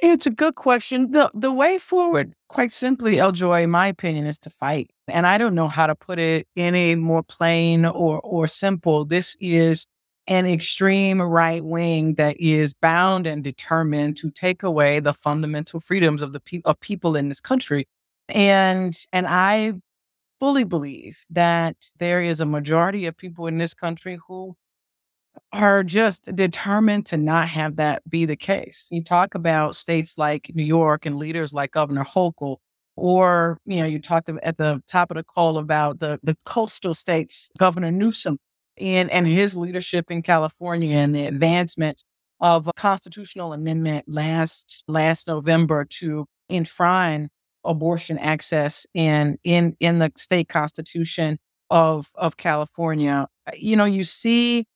It's 0.00 0.26
a 0.26 0.30
good 0.30 0.54
question. 0.54 1.10
The 1.10 1.30
the 1.34 1.52
way 1.52 1.78
forward, 1.78 2.34
quite 2.48 2.70
simply, 2.70 3.20
Joy, 3.32 3.64
in 3.64 3.70
my 3.70 3.88
opinion, 3.88 4.26
is 4.26 4.38
to 4.40 4.50
fight. 4.50 4.90
And 5.08 5.26
I 5.26 5.38
don't 5.38 5.54
know 5.54 5.68
how 5.68 5.86
to 5.88 5.94
put 5.96 6.18
it 6.20 6.46
any 6.56 6.94
more 6.94 7.22
plain 7.24 7.84
or 7.84 8.20
or 8.20 8.46
simple. 8.46 9.04
This 9.04 9.36
is 9.40 9.86
an 10.28 10.46
extreme 10.46 11.20
right 11.20 11.64
wing 11.64 12.14
that 12.14 12.36
is 12.38 12.74
bound 12.74 13.26
and 13.26 13.42
determined 13.42 14.16
to 14.18 14.30
take 14.30 14.62
away 14.62 15.00
the 15.00 15.14
fundamental 15.14 15.80
freedoms 15.80 16.22
of 16.22 16.32
the 16.32 16.40
pe- 16.40 16.62
of 16.64 16.78
people 16.80 17.16
in 17.16 17.28
this 17.28 17.40
country. 17.40 17.88
And 18.28 18.96
and 19.12 19.26
I 19.28 19.72
fully 20.40 20.64
believe 20.64 21.24
that 21.30 21.90
there 21.98 22.22
is 22.22 22.40
a 22.40 22.46
majority 22.46 23.06
of 23.06 23.16
people 23.16 23.46
in 23.48 23.58
this 23.58 23.74
country 23.74 24.18
who 24.28 24.54
are 25.52 25.82
just 25.82 26.34
determined 26.34 27.06
to 27.06 27.16
not 27.16 27.48
have 27.48 27.76
that 27.76 28.08
be 28.08 28.24
the 28.24 28.36
case. 28.36 28.88
You 28.90 29.02
talk 29.02 29.34
about 29.34 29.76
states 29.76 30.18
like 30.18 30.50
New 30.54 30.64
York 30.64 31.06
and 31.06 31.16
leaders 31.16 31.52
like 31.52 31.72
Governor 31.72 32.04
Hochul, 32.04 32.56
or 32.96 33.58
you 33.64 33.78
know, 33.78 33.86
you 33.86 34.00
talked 34.00 34.28
at 34.28 34.58
the 34.58 34.82
top 34.86 35.10
of 35.10 35.16
the 35.16 35.24
call 35.24 35.58
about 35.58 36.00
the 36.00 36.18
the 36.22 36.36
coastal 36.44 36.94
states, 36.94 37.48
Governor 37.58 37.90
Newsom, 37.90 38.38
and 38.78 39.10
and 39.10 39.26
his 39.26 39.56
leadership 39.56 40.10
in 40.10 40.22
California 40.22 40.96
and 40.96 41.14
the 41.14 41.26
advancement 41.26 42.02
of 42.40 42.68
a 42.68 42.72
constitutional 42.72 43.52
amendment 43.52 44.04
last 44.08 44.84
last 44.88 45.26
November 45.26 45.84
to 45.84 46.26
enshrine 46.48 47.28
abortion 47.64 48.18
access 48.18 48.86
in 48.94 49.38
in 49.44 49.76
in 49.80 49.98
the 49.98 50.12
state 50.16 50.48
constitution 50.48 51.38
of 51.70 52.08
of 52.14 52.36
California. 52.36 53.26
You 53.54 53.76
know, 53.76 53.84
you 53.84 54.04
see 54.04 54.66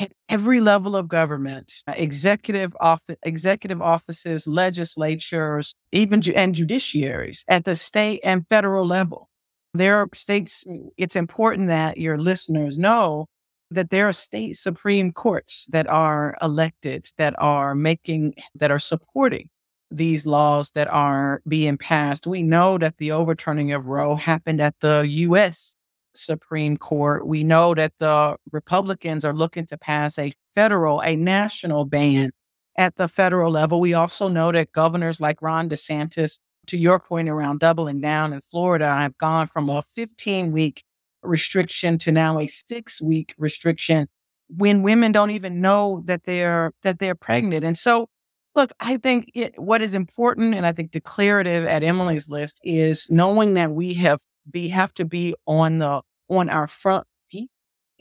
at 0.00 0.12
every 0.28 0.60
level 0.60 0.96
of 0.96 1.08
government, 1.08 1.72
uh, 1.86 1.94
executive 1.96 2.74
office, 2.80 3.16
executive 3.22 3.82
offices, 3.82 4.46
legislatures, 4.46 5.74
even 5.92 6.22
ju- 6.22 6.32
and 6.34 6.54
judiciaries 6.54 7.44
at 7.48 7.64
the 7.64 7.76
state 7.76 8.20
and 8.24 8.46
federal 8.48 8.86
level. 8.86 9.28
There 9.74 9.96
are 9.96 10.08
states. 10.14 10.64
It's 10.96 11.16
important 11.16 11.68
that 11.68 11.98
your 11.98 12.18
listeners 12.18 12.78
know 12.78 13.26
that 13.70 13.90
there 13.90 14.08
are 14.08 14.12
state 14.12 14.56
supreme 14.56 15.12
courts 15.12 15.66
that 15.70 15.86
are 15.86 16.36
elected, 16.42 17.06
that 17.18 17.34
are 17.38 17.74
making, 17.74 18.34
that 18.56 18.70
are 18.70 18.80
supporting 18.80 19.48
these 19.90 20.26
laws 20.26 20.70
that 20.72 20.88
are 20.88 21.42
being 21.46 21.76
passed. 21.76 22.26
We 22.26 22.42
know 22.42 22.78
that 22.78 22.98
the 22.98 23.12
overturning 23.12 23.72
of 23.72 23.86
Roe 23.86 24.16
happened 24.16 24.60
at 24.60 24.74
the 24.80 25.04
U.S. 25.08 25.76
Supreme 26.14 26.76
Court. 26.76 27.26
We 27.26 27.44
know 27.44 27.74
that 27.74 27.92
the 27.98 28.36
Republicans 28.52 29.24
are 29.24 29.34
looking 29.34 29.66
to 29.66 29.78
pass 29.78 30.18
a 30.18 30.32
federal, 30.54 31.00
a 31.00 31.16
national 31.16 31.84
ban 31.84 32.30
at 32.76 32.96
the 32.96 33.08
federal 33.08 33.50
level. 33.50 33.80
We 33.80 33.94
also 33.94 34.28
know 34.28 34.52
that 34.52 34.72
governors 34.72 35.20
like 35.20 35.42
Ron 35.42 35.68
DeSantis, 35.68 36.38
to 36.66 36.76
your 36.76 36.98
point 36.98 37.28
around 37.28 37.60
doubling 37.60 38.00
down 38.00 38.32
in 38.32 38.40
Florida, 38.40 38.86
have 38.86 39.18
gone 39.18 39.46
from 39.46 39.68
a 39.68 39.82
15 39.82 40.52
week 40.52 40.84
restriction 41.22 41.98
to 41.98 42.12
now 42.12 42.38
a 42.38 42.46
six 42.46 43.00
week 43.02 43.34
restriction 43.36 44.08
when 44.48 44.82
women 44.82 45.12
don't 45.12 45.30
even 45.30 45.60
know 45.60 46.02
that 46.06 46.24
they're 46.24 46.72
that 46.82 46.98
they're 46.98 47.14
pregnant. 47.14 47.64
And 47.64 47.76
so 47.76 48.08
look, 48.54 48.72
I 48.80 48.96
think 48.96 49.30
it, 49.34 49.58
what 49.58 49.82
is 49.82 49.94
important 49.94 50.54
and 50.54 50.66
I 50.66 50.72
think 50.72 50.90
declarative 50.90 51.64
at 51.66 51.82
Emily's 51.82 52.28
list 52.28 52.60
is 52.64 53.08
knowing 53.10 53.54
that 53.54 53.72
we 53.72 53.94
have 53.94 54.20
be 54.50 54.68
have 54.68 54.92
to 54.94 55.04
be 55.04 55.34
on 55.46 55.78
the 55.78 56.02
on 56.28 56.48
our 56.48 56.66
front 56.66 57.06
feet 57.30 57.50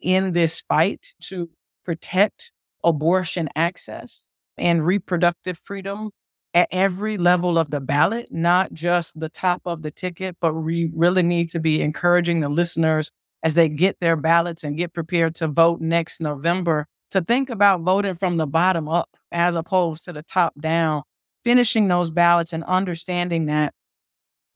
in 0.02 0.34
this 0.34 0.62
fight 0.62 1.14
to 1.22 1.50
protect 1.86 2.52
abortion 2.84 3.50
access 3.56 4.26
and 4.58 4.86
reproductive 4.86 5.58
freedom 5.58 6.12
at 6.54 6.68
every 6.72 7.18
level 7.18 7.58
of 7.58 7.70
the 7.70 7.80
ballot, 7.80 8.28
not 8.32 8.74
just 8.74 9.20
the 9.20 9.30
top 9.30 9.62
of 9.66 9.82
the 9.82 9.92
ticket, 9.92 10.36
but 10.42 10.54
we 10.54 10.92
really 10.96 11.24
need 11.24 11.50
to 11.50 11.60
be 11.60 11.82
encouraging 11.82 12.40
the 12.40 12.50
listeners 12.50 13.12
as 13.44 13.54
they 13.54 13.70
get 13.70 14.00
their 14.00 14.16
ballots 14.16 14.64
and 14.64 14.78
get 14.78 14.94
prepared 14.94 15.36
to 15.36 15.48
vote 15.48 15.80
next 15.80 16.20
November 16.20 16.88
to 17.12 17.22
think 17.22 17.50
about 17.50 17.82
voting 17.82 18.16
from 18.16 18.38
the 18.38 18.48
bottom 18.48 18.88
up 18.88 19.10
as 19.32 19.56
opposed 19.56 20.04
to 20.06 20.14
the 20.14 20.24
top 20.24 20.54
down, 20.60 21.04
finishing 21.44 21.88
those 21.88 22.12
ballots 22.12 22.54
and 22.54 22.64
understanding 22.66 23.46
that 23.46 23.74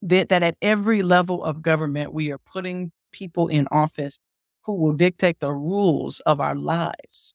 that, 0.03 0.29
that 0.29 0.43
at 0.43 0.57
every 0.61 1.01
level 1.01 1.43
of 1.43 1.61
government, 1.61 2.13
we 2.13 2.31
are 2.31 2.37
putting 2.37 2.91
people 3.11 3.47
in 3.47 3.67
office 3.71 4.19
who 4.65 4.75
will 4.75 4.93
dictate 4.93 5.39
the 5.39 5.51
rules 5.51 6.19
of 6.21 6.39
our 6.39 6.55
lives. 6.55 7.33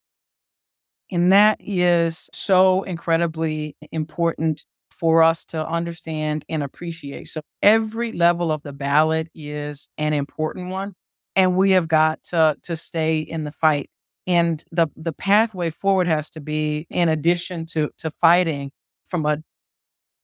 And 1.11 1.33
that 1.33 1.59
is 1.61 2.29
so 2.33 2.83
incredibly 2.83 3.77
important 3.93 4.67
for 4.91 5.23
us 5.23 5.45
to 5.47 5.67
understand 5.67 6.45
and 6.49 6.63
appreciate. 6.63 7.29
So 7.29 7.41
every 7.63 8.13
level 8.13 8.53
of 8.53 8.63
the 8.63 8.73
ballot 8.73 9.29
is 9.35 9.89
an 9.97 10.13
important 10.13 10.71
one. 10.71 10.95
And 11.37 11.57
we 11.57 11.71
have 11.71 11.89
got 11.89 12.23
to, 12.25 12.57
to 12.65 12.77
stay 12.77 13.21
in 13.21 13.45
the 13.45 13.53
fight. 13.53 13.89
And 14.27 14.63
the, 14.73 14.89
the 14.97 15.13
pathway 15.13 15.71
forward 15.71 16.09
has 16.09 16.29
to 16.31 16.41
be, 16.41 16.87
in 16.91 17.09
addition 17.09 17.65
to, 17.67 17.91
to 17.99 18.11
fighting 18.11 18.73
from 19.05 19.25
a 19.25 19.39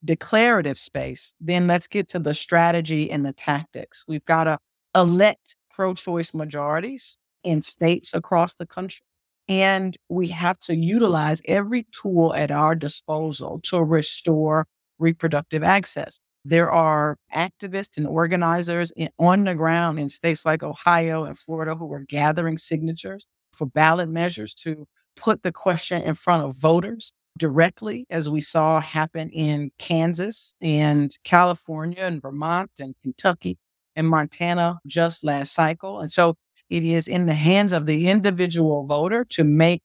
declarative 0.05 0.79
space, 0.79 1.35
then 1.41 1.67
let's 1.67 1.87
get 1.87 2.09
to 2.11 2.19
the 2.19 2.35
strategy 2.35 3.11
and 3.11 3.25
the 3.25 3.33
tactics. 3.33 4.05
We've 4.07 4.25
got 4.25 4.45
to 4.45 4.59
elect 4.95 5.57
pro 5.71 5.95
choice 5.95 6.35
majorities 6.35 7.19
in 7.43 7.63
states 7.63 8.15
across 8.15 8.55
the 8.55 8.67
country. 8.67 9.07
And 9.49 9.97
we 10.09 10.29
have 10.29 10.59
to 10.61 10.75
utilize 10.75 11.43
every 11.45 11.87
tool 12.01 12.33
at 12.35 12.51
our 12.51 12.75
disposal 12.75 13.61
to 13.65 13.83
restore 13.83 14.67
reproductive 14.99 15.63
access. 15.63 16.21
There 16.47 16.71
are 16.71 17.19
activists 17.35 17.97
and 17.97 18.07
organizers 18.07 18.91
in, 18.93 19.11
on 19.19 19.45
the 19.45 19.55
ground 19.55 19.99
in 19.99 20.09
states 20.09 20.47
like 20.47 20.63
Ohio 20.63 21.25
and 21.25 21.39
Florida 21.39 21.75
who 21.75 21.93
are 21.93 22.05
gathering 22.09 22.59
signatures 22.59 23.27
for 23.53 23.67
ballot 23.67 24.09
measures 24.09 24.55
to 24.55 24.87
put 25.17 25.43
the 25.43 25.53
question 25.53 26.03
in 26.03 26.15
front 26.15 26.45
of 26.45 26.57
voters 26.57 27.13
directly, 27.39 28.07
as 28.11 28.29
we 28.31 28.41
saw 28.41 28.81
happen 28.81 29.31
in 29.31 29.71
Kansas 29.79 30.55
and 30.61 31.17
California 31.25 32.03
and 32.03 32.23
Vermont 32.23 32.71
and 32.79 32.95
Kentucky 33.03 33.59
and 33.97 34.09
Montana 34.09 34.79
just 34.87 35.25
last 35.25 35.53
cycle. 35.53 36.01
And 36.01 36.11
so 36.13 36.37
it 36.71 36.85
is 36.85 37.09
in 37.09 37.27
the 37.27 37.35
hands 37.35 37.73
of 37.73 37.87
the 37.87 38.09
individual 38.09 38.87
voter 38.87 39.25
to 39.31 39.45
make 39.45 39.83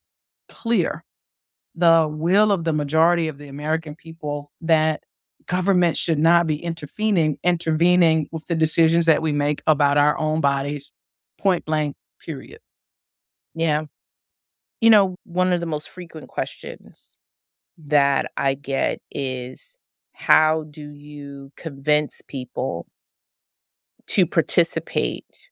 clear 0.47 1.03
the 1.75 2.07
will 2.11 2.51
of 2.51 2.63
the 2.63 2.73
majority 2.73 3.27
of 3.27 3.37
the 3.37 3.47
American 3.47 3.95
people 3.95 4.51
that 4.61 5.01
government 5.45 5.97
should 5.97 6.19
not 6.19 6.47
be 6.47 6.63
intervening 6.63 7.37
intervening 7.43 8.27
with 8.31 8.45
the 8.47 8.55
decisions 8.55 9.05
that 9.07 9.21
we 9.21 9.31
make 9.31 9.61
about 9.67 9.97
our 9.97 10.17
own 10.19 10.41
bodies 10.41 10.91
point 11.39 11.65
blank 11.65 11.95
period 12.23 12.59
yeah 13.55 13.83
you 14.81 14.89
know 14.89 15.15
one 15.25 15.53
of 15.53 15.59
the 15.59 15.65
most 15.65 15.89
frequent 15.89 16.27
questions 16.29 17.17
that 17.87 18.31
I 18.35 18.55
get 18.55 18.99
is 19.11 19.77
how 20.13 20.63
do 20.69 20.91
you 20.91 21.51
convince 21.55 22.21
people 22.27 22.85
to 24.07 24.25
participate 24.25 25.49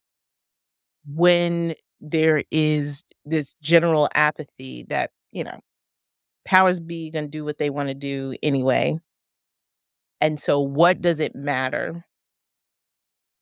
when 1.05 1.75
there 2.01 2.43
is 2.51 3.03
this 3.23 3.55
general 3.61 4.09
apathy 4.13 4.85
that, 4.89 5.11
you 5.31 5.43
know, 5.43 5.59
powers 6.45 6.79
be 6.79 7.09
going 7.11 7.25
to 7.25 7.31
do 7.31 7.45
what 7.45 7.57
they 7.57 7.69
want 7.69 7.87
to 7.89 7.95
do 7.95 8.35
anyway. 8.43 8.97
And 10.19 10.39
so, 10.39 10.59
what 10.59 11.01
does 11.01 11.19
it 11.19 11.35
matter 11.35 12.05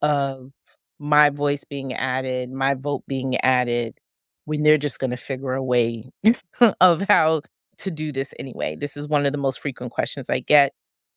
of 0.02 0.52
my 1.00 1.30
voice 1.30 1.63
being 1.63 1.93
added, 1.93 2.52
my 2.52 2.76
vote 2.76 3.04
being 3.08 3.38
added, 3.38 3.98
when 4.45 4.62
they're 4.62 4.78
just 4.78 5.00
going 5.00 5.12
to 5.12 5.17
figure 5.17 5.54
a 5.54 5.63
way 5.63 6.12
of 6.82 7.02
how 7.08 7.41
to 7.80 7.92
do 7.92 8.12
this 8.12 8.34
anyway? 8.40 8.76
This 8.76 8.98
is 8.98 9.08
one 9.08 9.26
of 9.26 9.32
the 9.32 9.38
most 9.38 9.60
frequent 9.60 9.92
questions 9.92 10.30
I 10.30 10.40
get, 10.40 10.74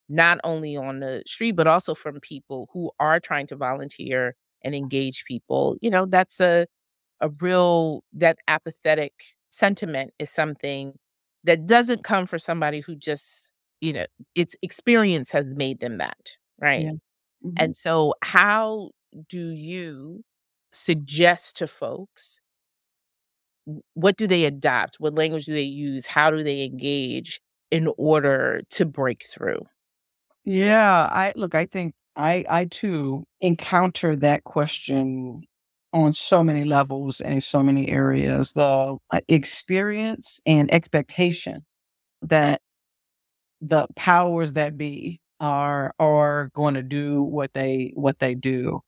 not 0.09 0.39
only 0.45 0.77
on 0.77 1.01
the 1.01 1.23
street, 1.27 1.53
but 1.53 1.67
also 1.67 1.95
from 1.95 2.21
people 2.21 2.69
who 2.73 2.91
are 2.99 3.21
trying 3.21 3.47
to 3.49 3.57
volunteer 3.57 4.37
and 4.65 4.75
engage 4.75 5.25
people. 5.25 5.77
You 5.81 5.91
know, 5.91 6.07
that's 6.07 6.41
a 6.41 6.67
a 7.21 7.31
real 7.41 8.05
that 8.13 8.39
apathetic 8.47 9.13
sentiment 9.51 10.13
is 10.19 10.31
something 10.31 10.93
that 11.45 11.67
doesn't 11.67 12.05
come 12.05 12.27
for 12.27 12.39
somebody 12.39 12.81
who 12.81 12.95
just, 12.95 13.53
you 13.81 13.93
know, 13.93 14.07
its 14.35 14.55
experience 14.63 15.33
has 15.33 15.47
made 15.47 15.81
them 15.81 15.99
that, 15.99 16.37
right? 16.61 16.83
Yeah. 16.83 16.91
Mm-hmm. 17.45 17.51
And 17.57 17.77
so 17.77 18.15
how 18.23 18.91
do 19.29 19.49
you 19.49 20.25
suggest 20.73 21.57
to 21.57 21.67
folks 21.67 22.41
what 23.95 24.17
do 24.17 24.27
they 24.27 24.45
adopt? 24.45 24.97
What 24.99 25.15
language 25.15 25.47
do 25.47 25.55
they 25.55 25.63
use? 25.63 26.07
How 26.07 26.31
do 26.31 26.43
they 26.43 26.63
engage 26.63 27.41
in 27.71 27.89
order 27.97 28.63
to 28.71 28.85
break 28.85 29.25
through? 29.25 29.61
Yeah, 30.45 31.09
I 31.11 31.33
look, 31.37 31.55
I 31.55 31.67
think 31.67 31.95
I 32.17 32.45
I 32.49 32.65
too 32.67 33.25
encounter 33.41 34.17
that 34.17 34.45
question 34.45 35.43
on 35.93 36.13
so 36.13 36.43
many 36.43 36.65
levels 36.65 37.21
and 37.21 37.35
in 37.35 37.41
so 37.41 37.63
many 37.63 37.89
areas. 37.89 38.53
The 38.53 38.97
uh, 39.11 39.21
experience 39.29 40.41
and 40.47 40.73
expectation 40.73 41.65
that 42.23 42.61
the 43.61 43.87
powers 43.97 44.55
that 44.55 44.77
be 44.77 45.21
are 45.41 45.93
are 45.99 46.51
going 46.55 46.75
to 46.75 46.83
do 46.83 47.23
what 47.23 47.53
they 47.55 47.93
what 47.95 48.19
they 48.19 48.35
do 48.35 48.81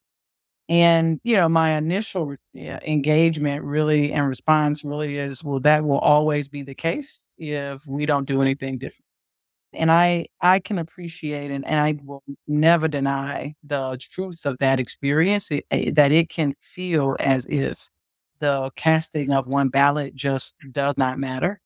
and, 0.71 1.21
you 1.25 1.37
know, 1.37 1.49
my 1.49 1.73
initial 1.77 2.37
engagement 2.55 3.65
really 3.65 4.13
and 4.13 4.29
response 4.29 4.85
really 4.85 5.19
is, 5.19 5.43
well, 5.43 5.59
that 5.61 5.85
will 5.85 5.99
always 5.99 6.49
be 6.49 6.63
the 6.63 6.77
case 6.77 7.27
if 7.39 7.85
we 7.89 8.07
don't 8.07 8.27
do 8.29 8.41
anything 8.41 8.79
different. 8.79 9.05
And 9.75 9.91
I, 9.93 10.27
I 10.41 10.61
can 10.61 10.79
appreciate 10.79 11.51
and, 11.51 11.67
and 11.67 11.81
I 11.81 11.97
will 12.05 12.23
never 12.49 12.89
deny 12.89 13.55
the 13.65 13.99
truth 14.01 14.47
of 14.47 14.59
that 14.59 14.81
experience, 14.81 15.51
it, 15.51 15.65
eh, 15.73 15.91
that 15.95 16.13
it 16.13 16.29
can 16.29 16.55
feel 16.61 17.17
as 17.21 17.47
if 17.49 17.89
the 18.41 18.71
casting 18.77 19.33
of 19.33 19.49
one 19.49 19.71
ballot 19.71 20.15
just 20.15 20.55
does 20.73 20.97
not 20.97 21.19
matter. 21.19 21.61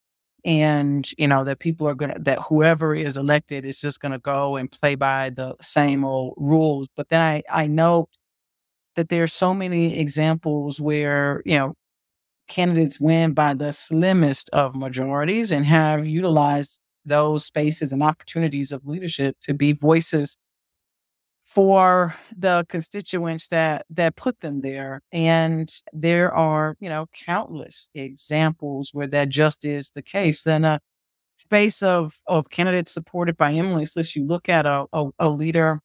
And, 0.47 1.09
you 1.19 1.29
know, 1.29 1.45
that 1.45 1.61
people 1.61 1.89
are 1.89 1.95
going 1.95 2.13
to, 2.15 2.21
that 2.21 2.39
whoever 2.41 2.95
is 2.95 3.17
elected 3.19 3.67
is 3.67 3.81
just 3.81 4.01
going 4.01 4.13
to 4.13 4.19
go 4.19 4.57
and 4.57 4.71
play 4.73 4.95
by 4.95 5.31
the 5.31 5.57
same 5.61 6.05
old 6.05 6.35
rules. 6.39 6.89
But 6.97 7.11
then 7.11 7.21
I, 7.21 7.43
I 7.51 7.67
know 7.67 8.09
that 8.97 9.09
there 9.09 9.23
are 9.23 9.29
so 9.29 9.55
many 9.55 9.99
examples 9.99 10.81
where, 10.81 11.43
you 11.45 11.59
know, 11.59 11.75
candidates 12.49 13.01
win 13.01 13.33
by 13.33 13.55
the 13.55 13.73
slimmest 13.73 14.51
of 14.53 14.75
majorities 14.77 15.53
and 15.53 15.65
have 15.67 16.07
utilized 16.07 16.81
those 17.05 17.45
spaces 17.47 17.93
and 17.93 18.03
opportunities 18.03 18.73
of 18.73 18.87
leadership 18.87 19.37
to 19.41 19.55
be 19.55 19.73
voices 19.73 20.37
for 21.45 22.15
the 22.37 22.67
constituents 22.69 23.49
that 23.49 23.87
that 23.91 24.17
put 24.17 24.41
them 24.41 24.61
there. 24.61 25.01
And 25.13 25.73
there 25.93 26.35
are 26.35 26.77
you 26.81 26.89
know 26.89 27.07
countless 27.27 27.89
examples 27.95 28.91
where 28.93 29.07
that 29.09 29.29
just 29.29 29.65
is 29.65 29.91
the 29.93 30.03
case. 30.03 30.47
In 30.47 30.65
a 30.65 30.81
space 31.37 31.83
of 31.83 32.21
of 32.27 32.51
candidates 32.51 32.93
supported 32.93 33.37
by 33.37 33.53
emily's 33.53 33.97
list 33.97 34.15
you 34.17 34.25
look 34.27 34.49
at 34.49 34.67
a, 34.67 34.87
a, 34.93 35.11
a 35.19 35.29
leader 35.31 35.81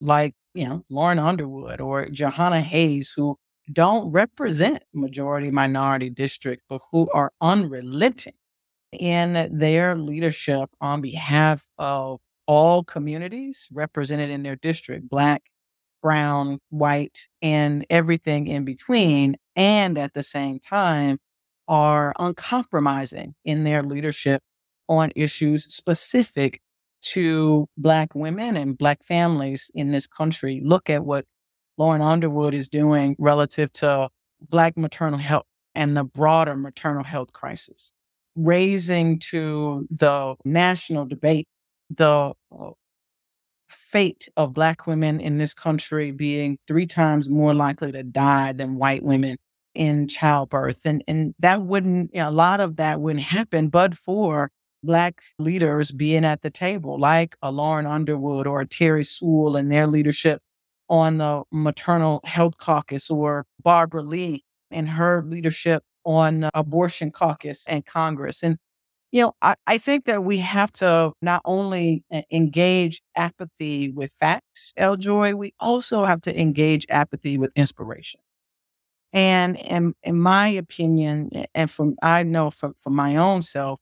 like 0.00 0.34
you 0.56 0.66
know, 0.66 0.84
Lauren 0.90 1.18
Underwood 1.18 1.80
or 1.80 2.06
Jahana 2.06 2.60
Hayes, 2.62 3.12
who 3.16 3.38
don't 3.72 4.10
represent 4.12 4.82
majority 4.94 5.50
minority 5.50 6.10
districts, 6.10 6.64
but 6.68 6.80
who 6.92 7.08
are 7.12 7.32
unrelenting 7.40 8.34
in 8.92 9.48
their 9.52 9.96
leadership 9.96 10.70
on 10.80 11.00
behalf 11.00 11.66
of 11.78 12.20
all 12.46 12.84
communities 12.84 13.68
represented 13.72 14.30
in 14.30 14.42
their 14.42 14.56
district 14.56 15.08
black, 15.10 15.42
brown, 16.02 16.58
white, 16.70 17.28
and 17.42 17.86
everything 17.90 18.48
in 18.48 18.64
between. 18.64 19.36
And 19.56 19.98
at 19.98 20.14
the 20.14 20.22
same 20.22 20.60
time, 20.60 21.18
are 21.68 22.14
uncompromising 22.18 23.34
in 23.44 23.64
their 23.64 23.82
leadership 23.82 24.42
on 24.88 25.12
issues 25.16 25.64
specific 25.74 26.60
to 27.12 27.68
Black 27.76 28.14
women 28.14 28.56
and 28.56 28.76
Black 28.76 29.02
families 29.04 29.70
in 29.74 29.90
this 29.90 30.06
country. 30.06 30.60
Look 30.64 30.90
at 30.90 31.04
what 31.04 31.24
Lauren 31.78 32.02
Underwood 32.02 32.54
is 32.54 32.68
doing 32.68 33.16
relative 33.18 33.72
to 33.74 34.08
Black 34.40 34.76
maternal 34.76 35.18
health 35.18 35.46
and 35.74 35.96
the 35.96 36.04
broader 36.04 36.56
maternal 36.56 37.04
health 37.04 37.32
crisis, 37.32 37.92
raising 38.34 39.18
to 39.18 39.86
the 39.90 40.36
national 40.44 41.04
debate 41.04 41.46
the 41.90 42.32
uh, 42.58 42.70
fate 43.68 44.28
of 44.36 44.54
Black 44.54 44.86
women 44.86 45.20
in 45.20 45.38
this 45.38 45.54
country 45.54 46.10
being 46.10 46.58
three 46.66 46.86
times 46.86 47.28
more 47.28 47.54
likely 47.54 47.92
to 47.92 48.02
die 48.02 48.52
than 48.52 48.76
white 48.76 49.02
women 49.02 49.36
in 49.74 50.08
childbirth. 50.08 50.80
And, 50.84 51.04
and 51.06 51.34
that 51.38 51.62
wouldn't, 51.62 52.10
you 52.14 52.20
know, 52.20 52.28
a 52.28 52.30
lot 52.30 52.60
of 52.60 52.76
that 52.76 53.00
wouldn't 53.00 53.24
happen 53.24 53.68
but 53.68 53.96
for 53.96 54.50
Black 54.86 55.20
leaders 55.38 55.92
being 55.92 56.24
at 56.24 56.42
the 56.42 56.50
table, 56.50 56.98
like 56.98 57.36
a 57.42 57.50
Lauren 57.50 57.86
Underwood 57.86 58.46
or 58.46 58.60
a 58.62 58.66
Terri 58.66 59.06
Sewell 59.06 59.56
and 59.56 59.70
their 59.70 59.86
leadership 59.86 60.40
on 60.88 61.18
the 61.18 61.42
Maternal 61.52 62.20
Health 62.24 62.58
Caucus, 62.58 63.10
or 63.10 63.44
Barbara 63.62 64.02
Lee 64.02 64.44
and 64.70 64.88
her 64.88 65.24
leadership 65.26 65.82
on 66.04 66.48
Abortion 66.54 67.10
Caucus 67.10 67.66
and 67.66 67.84
Congress. 67.84 68.44
And, 68.44 68.56
you 69.10 69.22
know, 69.22 69.32
I, 69.42 69.56
I 69.66 69.78
think 69.78 70.04
that 70.04 70.22
we 70.22 70.38
have 70.38 70.70
to 70.74 71.12
not 71.20 71.42
only 71.44 72.04
engage 72.30 73.02
apathy 73.16 73.90
with 73.90 74.12
facts, 74.12 74.72
L. 74.76 74.96
Joy, 74.96 75.34
we 75.34 75.52
also 75.58 76.04
have 76.04 76.20
to 76.22 76.40
engage 76.40 76.86
apathy 76.88 77.36
with 77.36 77.50
inspiration. 77.56 78.20
And 79.12 79.56
in, 79.56 79.94
in 80.02 80.20
my 80.20 80.48
opinion, 80.48 81.46
and 81.54 81.70
from 81.70 81.96
I 82.02 82.22
know 82.22 82.50
from, 82.50 82.74
from 82.80 82.94
my 82.94 83.16
own 83.16 83.42
self, 83.42 83.80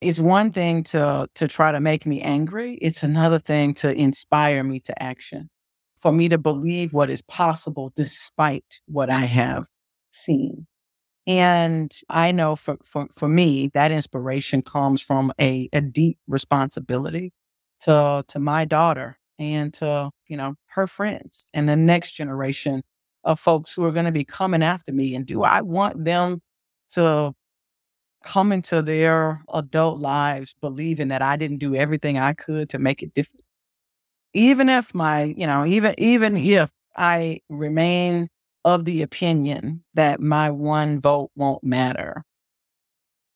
it's 0.00 0.18
one 0.20 0.52
thing 0.52 0.84
to 0.84 1.28
to 1.34 1.48
try 1.48 1.72
to 1.72 1.80
make 1.80 2.06
me 2.06 2.20
angry 2.22 2.74
it's 2.80 3.02
another 3.02 3.38
thing 3.38 3.74
to 3.74 3.92
inspire 3.92 4.62
me 4.64 4.80
to 4.80 5.02
action. 5.02 5.50
For 5.96 6.12
me 6.12 6.28
to 6.28 6.38
believe 6.38 6.92
what 6.92 7.10
is 7.10 7.22
possible 7.22 7.92
despite 7.96 8.80
what 8.86 9.10
i 9.10 9.20
have 9.24 9.66
seen. 10.10 10.66
And 11.26 11.92
i 12.08 12.32
know 12.32 12.56
for 12.56 12.78
for, 12.84 13.08
for 13.14 13.28
me 13.28 13.70
that 13.74 13.92
inspiration 13.92 14.62
comes 14.62 15.02
from 15.02 15.32
a, 15.40 15.68
a 15.72 15.80
deep 15.80 16.18
responsibility 16.28 17.32
to 17.80 18.24
to 18.28 18.38
my 18.38 18.64
daughter 18.64 19.18
and 19.38 19.72
to 19.74 20.10
you 20.28 20.36
know 20.36 20.54
her 20.68 20.86
friends 20.86 21.50
and 21.54 21.68
the 21.68 21.76
next 21.76 22.12
generation 22.12 22.82
of 23.24 23.40
folks 23.40 23.72
who 23.72 23.84
are 23.84 23.92
going 23.92 24.06
to 24.06 24.12
be 24.12 24.24
coming 24.24 24.62
after 24.62 24.92
me 24.92 25.14
and 25.14 25.26
do 25.26 25.42
i 25.42 25.60
want 25.60 26.04
them 26.04 26.40
to 26.90 27.32
come 28.28 28.52
into 28.52 28.82
their 28.82 29.42
adult 29.54 29.98
lives 29.98 30.54
believing 30.60 31.08
that 31.08 31.22
I 31.22 31.36
didn't 31.36 31.58
do 31.58 31.74
everything 31.74 32.18
I 32.18 32.34
could 32.34 32.68
to 32.70 32.78
make 32.78 33.02
it 33.02 33.14
different. 33.14 33.42
Even 34.34 34.68
if 34.68 34.94
my, 34.94 35.22
you 35.22 35.46
know, 35.46 35.64
even 35.64 35.94
even 35.96 36.36
if 36.36 36.70
I 36.96 37.40
remain 37.48 38.28
of 38.66 38.84
the 38.84 39.00
opinion 39.00 39.82
that 39.94 40.20
my 40.20 40.50
one 40.50 41.00
vote 41.00 41.30
won't 41.36 41.64
matter, 41.64 42.22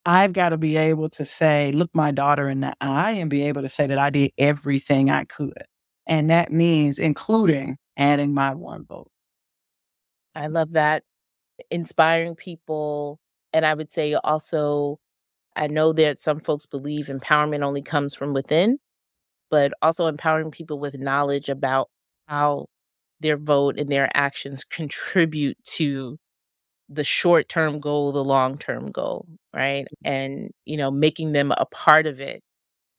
I've 0.05 0.35
got 0.35 0.51
to 0.51 0.59
be 0.59 0.77
able 0.77 1.09
to 1.11 1.25
say, 1.25 1.73
look 1.73 1.91
my 1.95 2.11
daughter 2.11 2.51
in 2.51 2.61
the 2.61 2.75
eye 2.83 3.13
and 3.13 3.31
be 3.31 3.43
able 3.45 3.63
to 3.63 3.71
say 3.71 3.87
that 3.87 3.99
I 3.99 4.11
did 4.11 4.33
everything 4.37 5.11
I 5.11 5.25
could. 5.25 5.65
And 6.07 6.29
that 6.31 6.53
means 6.53 6.99
including 6.99 7.79
adding 7.97 8.35
my 8.35 8.55
one 8.55 8.85
vote. 8.85 9.11
I 10.35 10.49
love 10.49 10.73
that. 10.73 11.05
Inspiring 11.71 12.35
people 12.35 13.21
and 13.53 13.67
I 13.67 13.75
would 13.75 13.93
say 13.93 14.15
also, 14.15 14.99
I 15.57 15.69
know 15.69 15.93
that 15.95 16.21
some 16.21 16.41
folks 16.41 16.67
believe 16.67 17.07
empowerment 17.07 17.63
only 17.65 17.83
comes 17.83 18.15
from 18.15 18.35
within, 18.35 18.79
but 19.51 19.73
also 19.83 20.07
empowering 20.09 20.51
people 20.51 20.79
with 20.81 20.95
knowledge 20.99 21.49
about 21.49 21.91
how 22.29 22.67
their 23.21 23.37
vote 23.39 23.79
and 23.79 23.89
their 23.91 24.11
actions 24.15 24.65
contribute 24.65 25.59
to 25.65 26.19
the 26.89 27.05
short 27.05 27.49
term 27.49 27.81
goal, 27.81 28.13
the 28.13 28.25
long 28.25 28.59
term 28.59 28.91
goal, 28.91 29.27
right? 29.55 29.85
Mm-hmm. 29.85 30.09
And, 30.09 30.51
you 30.67 30.77
know, 30.77 30.91
making 30.91 31.33
them 31.33 31.53
a 31.53 31.67
part 31.67 32.07
of 32.07 32.21
it 32.21 32.43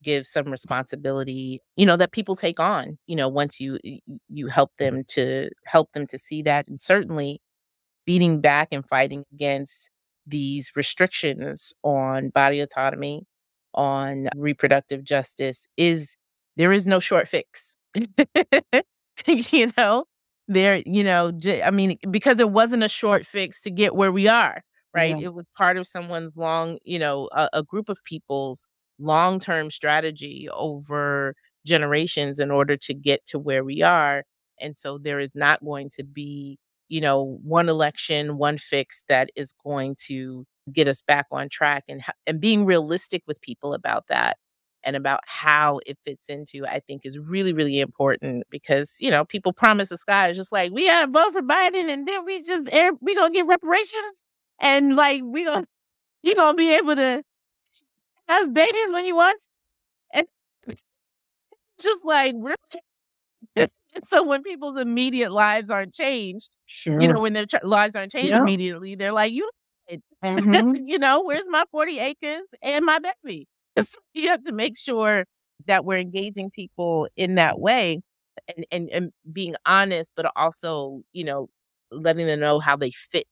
gives 0.02 0.30
some 0.30 0.46
responsibility, 0.50 1.60
you 1.76 1.86
know, 1.86 1.96
that 1.96 2.12
people 2.12 2.36
take 2.36 2.60
on, 2.60 2.98
you 3.06 3.16
know, 3.16 3.28
once 3.28 3.60
you 3.60 3.78
you 4.28 4.48
help 4.48 4.72
them 4.78 5.04
to 5.08 5.50
help 5.66 5.92
them 5.92 6.06
to 6.08 6.18
see 6.18 6.42
that 6.42 6.68
and 6.68 6.80
certainly 6.82 7.40
beating 8.06 8.40
back 8.40 8.68
and 8.72 8.86
fighting 8.88 9.24
against 9.34 9.90
these 10.26 10.70
restrictions 10.76 11.72
on 11.82 12.30
body 12.30 12.60
autonomy, 12.60 13.26
on 13.74 14.28
reproductive 14.36 15.04
justice 15.04 15.66
is 15.76 16.16
there 16.56 16.72
is 16.72 16.86
no 16.86 17.00
short 17.00 17.28
fix. 17.28 17.76
you 19.26 19.70
know, 19.76 20.04
there, 20.48 20.82
you 20.86 21.04
know, 21.04 21.32
I 21.64 21.70
mean, 21.70 21.98
because 22.10 22.38
it 22.38 22.50
wasn't 22.50 22.84
a 22.84 22.88
short 22.88 23.26
fix 23.26 23.60
to 23.62 23.70
get 23.70 23.94
where 23.94 24.12
we 24.12 24.28
are, 24.28 24.62
right? 24.94 25.18
Yeah. 25.18 25.26
It 25.26 25.34
was 25.34 25.46
part 25.56 25.76
of 25.76 25.86
someone's 25.86 26.36
long, 26.36 26.78
you 26.84 26.98
know, 26.98 27.28
a, 27.32 27.48
a 27.54 27.62
group 27.62 27.88
of 27.88 28.02
people's 28.04 28.66
long 28.98 29.40
term 29.40 29.70
strategy 29.70 30.48
over 30.52 31.34
generations 31.66 32.38
in 32.38 32.50
order 32.50 32.76
to 32.76 32.94
get 32.94 33.24
to 33.26 33.38
where 33.38 33.64
we 33.64 33.82
are. 33.82 34.24
And 34.60 34.76
so 34.76 34.98
there 34.98 35.18
is 35.18 35.32
not 35.34 35.64
going 35.64 35.90
to 35.96 36.04
be, 36.04 36.58
you 36.88 37.00
know, 37.00 37.38
one 37.42 37.68
election, 37.68 38.38
one 38.38 38.58
fix 38.58 39.04
that 39.08 39.30
is 39.36 39.52
going 39.64 39.96
to 40.06 40.44
get 40.72 40.88
us 40.88 41.02
back 41.02 41.26
on 41.30 41.48
track 41.48 41.84
and 41.88 42.02
and 42.26 42.40
being 42.40 42.64
realistic 42.64 43.22
with 43.26 43.40
people 43.42 43.74
about 43.74 44.06
that 44.08 44.38
and 44.82 44.96
about 44.96 45.20
how 45.26 45.80
it 45.86 45.98
fits 46.04 46.28
into 46.28 46.64
I 46.66 46.80
think 46.80 47.02
is 47.04 47.18
really 47.18 47.52
really 47.52 47.80
important 47.80 48.44
because 48.50 48.96
you 48.98 49.10
know 49.10 49.24
people 49.26 49.52
promise 49.52 49.90
the 49.90 49.98
sky 49.98 50.28
is 50.28 50.36
just 50.38 50.52
like 50.52 50.72
we 50.72 50.86
gotta 50.86 51.10
vote 51.10 51.32
for 51.32 51.42
Biden 51.42 51.90
and 51.90 52.08
then 52.08 52.24
we 52.24 52.42
just 52.42 52.70
we 53.00 53.14
gonna 53.14 53.30
get 53.30 53.46
reparations 53.46 54.22
and 54.58 54.96
like 54.96 55.22
we 55.24 55.44
gonna 55.44 55.66
you 56.22 56.34
gonna 56.34 56.56
be 56.56 56.74
able 56.74 56.96
to 56.96 57.22
have 58.28 58.52
babies 58.54 58.90
when 58.90 59.04
you 59.04 59.16
want 59.16 59.40
and 60.12 60.26
just 61.80 62.04
like 62.04 62.34
really? 62.38 62.56
so 64.04 64.24
when 64.24 64.42
people's 64.42 64.76
immediate 64.76 65.32
lives 65.32 65.70
aren't 65.70 65.94
changed 65.94 66.56
Sure. 66.66 67.00
you 67.00 67.12
know 67.12 67.20
when 67.20 67.32
their 67.32 67.46
ch- 67.46 67.62
lives 67.62 67.96
aren't 67.96 68.12
changed 68.12 68.30
Yeah. 68.30 68.40
immediately 68.40 68.94
they're 68.94 69.12
like 69.12 69.32
you 69.32 69.48
Mhm. 70.24 70.86
you 70.88 70.98
know, 70.98 71.22
where's 71.22 71.48
my 71.48 71.64
40 71.70 71.98
acres 71.98 72.42
and 72.62 72.84
my 72.84 72.98
baby? 72.98 73.46
So 73.82 73.98
you 74.14 74.28
have 74.28 74.44
to 74.44 74.52
make 74.52 74.76
sure 74.78 75.24
that 75.66 75.84
we're 75.84 75.98
engaging 75.98 76.50
people 76.50 77.08
in 77.16 77.34
that 77.36 77.58
way 77.60 78.00
and, 78.56 78.66
and, 78.70 78.88
and 78.90 79.12
being 79.32 79.54
honest, 79.66 80.12
but 80.16 80.30
also, 80.36 81.02
you 81.12 81.24
know, 81.24 81.48
letting 81.90 82.26
them 82.26 82.40
know 82.40 82.60
how 82.60 82.76
they 82.76 82.90
fit, 83.12 83.26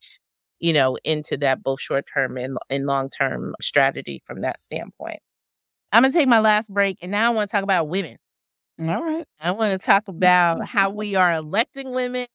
you 0.59 0.73
know, 0.73 0.99
into 1.05 1.37
that 1.39 1.63
both 1.63 1.81
short 1.81 2.05
term 2.13 2.37
and, 2.37 2.59
and 2.71 2.87
long 2.87 3.09
term 3.11 3.55
strategy 3.61 4.23
from 4.27 4.41
that 4.43 4.61
standpoint. 4.61 5.21
I'm 5.93 6.03
going 6.03 6.13
to 6.13 6.19
take 6.19 6.29
my 6.29 6.41
last 6.41 6.73
break 6.73 6.99
and 7.03 7.13
now 7.13 7.33
I 7.33 7.35
want 7.35 7.51
to 7.51 7.57
talk 7.57 7.65
about 7.65 7.89
women. 7.89 8.17
All 8.81 9.03
right. 9.03 9.27
I 9.41 9.51
want 9.51 9.79
to 9.79 9.85
talk 9.85 10.09
about 10.09 10.67
how 10.67 10.91
we 10.91 11.15
are 11.15 11.33
electing 11.33 11.93
women, 11.93 12.27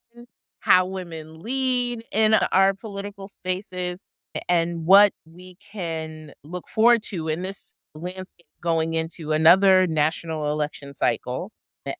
how 0.59 0.85
women 0.85 1.39
lead 1.41 2.03
in 2.11 2.35
our 2.35 2.73
political 2.73 3.27
spaces, 3.27 4.05
and 4.47 4.85
what 4.85 5.13
we 5.25 5.55
can 5.55 6.33
look 6.43 6.67
forward 6.67 7.01
to 7.03 7.27
in 7.27 7.41
this 7.41 7.73
landscape 7.95 8.45
going 8.61 8.93
into 8.93 9.31
another 9.31 9.87
national 9.87 10.51
election 10.51 10.93
cycle, 10.93 11.51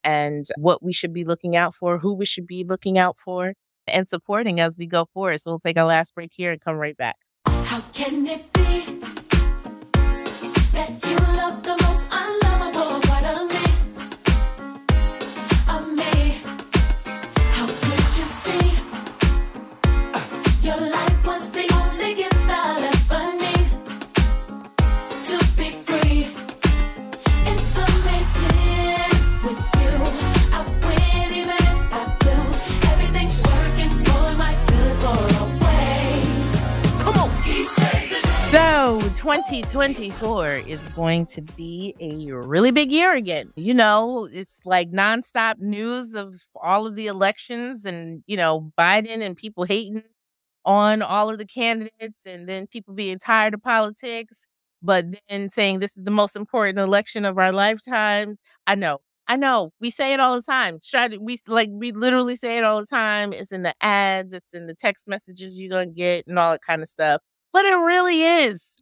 and 0.04 0.46
what 0.58 0.84
we 0.84 0.94
should 0.94 1.14
be 1.14 1.24
looking 1.24 1.56
out 1.56 1.74
for, 1.74 1.98
who 1.98 2.14
we 2.14 2.26
should 2.26 2.46
be 2.46 2.64
looking 2.64 2.98
out 2.98 3.18
for, 3.18 3.54
and 3.88 4.08
supporting 4.08 4.60
as 4.60 4.78
we 4.78 4.86
go 4.86 5.08
forward. 5.14 5.40
So 5.40 5.52
we'll 5.52 5.60
take 5.60 5.80
our 5.80 5.86
last 5.86 6.14
break 6.14 6.32
here 6.34 6.52
and 6.52 6.62
come 6.62 6.76
right 6.76 6.98
back. 6.98 7.16
How 7.46 7.82
can 7.94 8.28
it 8.28 8.54
be 8.54 9.00
that 10.74 11.00
you 11.06 11.16
love 11.38 11.64
2024 39.28 40.54
is 40.60 40.86
going 40.96 41.26
to 41.26 41.42
be 41.42 41.94
a 42.00 42.32
really 42.32 42.72
big 42.72 42.94
year 42.94 43.12
again. 43.12 43.52
You 43.58 43.74
know, 43.74 44.30
it's 44.32 44.62
like 44.64 44.90
nonstop 44.90 45.60
news 45.60 46.16
of 46.16 46.42
all 46.64 46.88
of 46.88 46.96
the 46.96 47.08
elections 47.08 47.84
and, 47.84 48.24
you 48.26 48.38
know, 48.38 48.72
Biden 48.80 49.20
and 49.20 49.36
people 49.36 49.66
hating 49.66 50.04
on 50.64 51.02
all 51.02 51.30
of 51.30 51.40
the 51.40 51.46
candidates 51.46 52.22
and 52.26 52.48
then 52.48 52.68
people 52.68 52.94
being 52.94 53.20
tired 53.20 53.54
of 53.54 53.62
politics, 53.62 54.48
but 54.82 55.04
then 55.28 55.50
saying 55.50 55.80
this 55.80 55.98
is 55.98 56.06
the 56.06 56.10
most 56.10 56.38
important 56.38 56.80
election 56.80 57.26
of 57.26 57.38
our 57.38 57.52
lifetimes. 57.52 58.42
I 58.66 58.76
know. 58.76 59.00
I 59.28 59.36
know. 59.36 59.72
We 59.82 59.90
say 59.90 60.14
it 60.14 60.22
all 60.22 60.38
the 60.38 60.42
time. 60.42 60.80
We 61.20 61.38
like 61.48 61.68
we 61.70 61.92
literally 61.92 62.38
say 62.38 62.58
it 62.58 62.64
all 62.64 62.80
the 62.80 62.86
time. 62.86 63.34
It's 63.34 63.52
in 63.52 63.64
the 63.64 63.76
ads, 63.82 64.34
it's 64.34 64.54
in 64.54 64.68
the 64.68 64.74
text 64.74 65.06
messages 65.06 65.60
you're 65.60 65.70
gonna 65.70 65.88
get 65.88 66.28
and 66.28 66.40
all 66.40 66.54
that 66.54 66.62
kind 66.66 66.82
of 66.82 66.88
stuff. 66.88 67.20
But 67.52 67.66
it 67.66 67.76
really 67.76 68.24
is. 68.24 68.78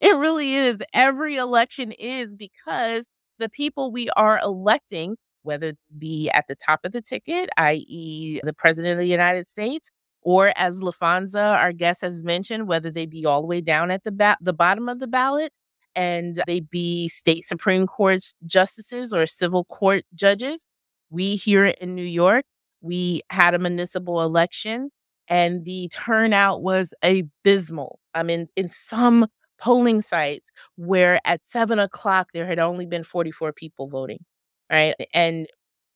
It 0.00 0.14
really 0.16 0.54
is. 0.54 0.78
Every 0.92 1.36
election 1.36 1.92
is 1.92 2.36
because 2.36 3.08
the 3.38 3.48
people 3.48 3.90
we 3.92 4.08
are 4.10 4.38
electing, 4.42 5.16
whether 5.42 5.68
it 5.68 5.78
be 5.98 6.28
at 6.30 6.46
the 6.48 6.54
top 6.54 6.80
of 6.84 6.92
the 6.92 7.00
ticket, 7.02 7.48
i.e., 7.56 8.40
the 8.42 8.52
president 8.52 8.92
of 8.92 8.98
the 8.98 9.06
United 9.06 9.46
States, 9.48 9.90
or 10.22 10.52
as 10.56 10.80
Laphonza, 10.80 11.54
our 11.56 11.72
guest, 11.72 12.00
has 12.02 12.24
mentioned, 12.24 12.68
whether 12.68 12.90
they 12.90 13.06
be 13.06 13.24
all 13.24 13.40
the 13.40 13.46
way 13.46 13.60
down 13.60 13.90
at 13.90 14.04
the 14.04 14.12
ba- 14.12 14.36
the 14.40 14.52
bottom 14.52 14.88
of 14.88 14.98
the 14.98 15.06
ballot 15.06 15.52
and 15.94 16.42
they 16.46 16.60
be 16.60 17.08
state 17.08 17.46
Supreme 17.46 17.86
Court 17.86 18.22
justices 18.46 19.12
or 19.14 19.26
civil 19.26 19.64
court 19.66 20.04
judges. 20.14 20.66
We 21.10 21.36
here 21.36 21.66
in 21.66 21.94
New 21.94 22.02
York, 22.04 22.44
we 22.82 23.22
had 23.30 23.54
a 23.54 23.58
municipal 23.58 24.20
election 24.22 24.90
and 25.28 25.64
the 25.64 25.88
turnout 25.92 26.62
was 26.62 26.92
abysmal. 27.02 27.98
I 28.14 28.22
mean, 28.22 28.48
in 28.56 28.70
some 28.70 29.26
polling 29.58 30.00
sites 30.00 30.50
where 30.76 31.20
at 31.24 31.44
seven 31.46 31.78
o'clock 31.78 32.30
there 32.32 32.46
had 32.46 32.58
only 32.58 32.86
been 32.86 33.04
44 33.04 33.52
people 33.52 33.88
voting, 33.88 34.24
right? 34.70 34.94
And, 35.14 35.46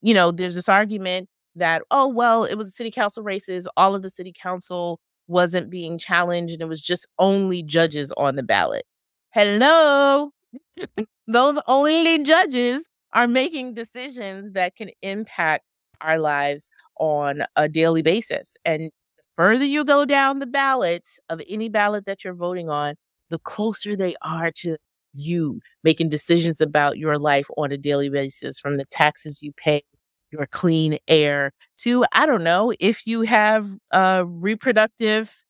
you 0.02 0.14
know, 0.14 0.32
there's 0.32 0.54
this 0.54 0.68
argument 0.68 1.28
that, 1.56 1.82
oh, 1.90 2.08
well, 2.08 2.44
it 2.44 2.54
was 2.56 2.74
city 2.74 2.90
council 2.90 3.22
races, 3.22 3.68
all 3.76 3.94
of 3.94 4.02
the 4.02 4.10
city 4.10 4.32
council 4.32 5.00
wasn't 5.28 5.70
being 5.70 5.98
challenged, 5.98 6.54
and 6.54 6.62
it 6.62 6.68
was 6.68 6.80
just 6.80 7.06
only 7.18 7.62
judges 7.62 8.12
on 8.16 8.36
the 8.36 8.42
ballot. 8.42 8.84
Hello. 9.30 10.30
Those 11.28 11.60
only 11.66 12.18
judges 12.22 12.88
are 13.12 13.28
making 13.28 13.74
decisions 13.74 14.52
that 14.52 14.76
can 14.76 14.90
impact 15.02 15.70
our 16.00 16.18
lives 16.18 16.68
on 16.98 17.44
a 17.56 17.68
daily 17.68 18.02
basis. 18.02 18.56
And 18.64 18.90
the 19.16 19.24
further 19.36 19.64
you 19.64 19.84
go 19.84 20.04
down 20.04 20.38
the 20.38 20.46
ballots 20.46 21.20
of 21.28 21.40
any 21.48 21.68
ballot 21.68 22.06
that 22.06 22.24
you're 22.24 22.34
voting 22.34 22.70
on, 22.70 22.94
the 23.30 23.38
closer 23.38 23.96
they 23.96 24.14
are 24.22 24.50
to 24.50 24.76
you 25.12 25.60
making 25.82 26.08
decisions 26.08 26.60
about 26.60 26.98
your 26.98 27.18
life 27.18 27.48
on 27.56 27.72
a 27.72 27.76
daily 27.76 28.08
basis 28.08 28.60
from 28.60 28.76
the 28.76 28.84
taxes 28.84 29.42
you 29.42 29.52
pay, 29.56 29.82
your 30.30 30.46
clean 30.46 30.98
air 31.08 31.52
to, 31.78 32.04
I 32.12 32.26
don't 32.26 32.44
know, 32.44 32.72
if 32.78 33.06
you 33.06 33.22
have 33.22 33.66
uh, 33.92 34.24
reproductive 34.26 35.42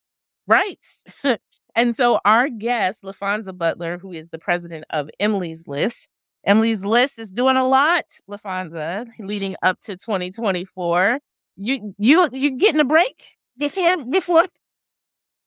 rights. 0.46 1.04
and 1.74 1.94
so 1.96 2.20
our 2.24 2.48
guest, 2.48 3.02
Laphonza 3.02 3.56
Butler, 3.56 3.98
who 3.98 4.12
is 4.12 4.30
the 4.30 4.38
president 4.38 4.84
of 4.90 5.10
Emily's 5.20 5.66
List, 5.66 6.08
Emily's 6.44 6.84
List 6.84 7.18
is 7.18 7.30
doing 7.30 7.56
a 7.56 7.66
lot, 7.66 8.04
Laphonza, 8.28 9.06
leading 9.18 9.56
up 9.62 9.78
to 9.80 9.96
2024. 9.96 11.20
You 11.56 11.94
you 11.98 12.28
you 12.32 12.56
getting 12.56 12.80
a 12.80 12.84
break 12.84 13.36
before 13.58 14.04
before 14.06 14.46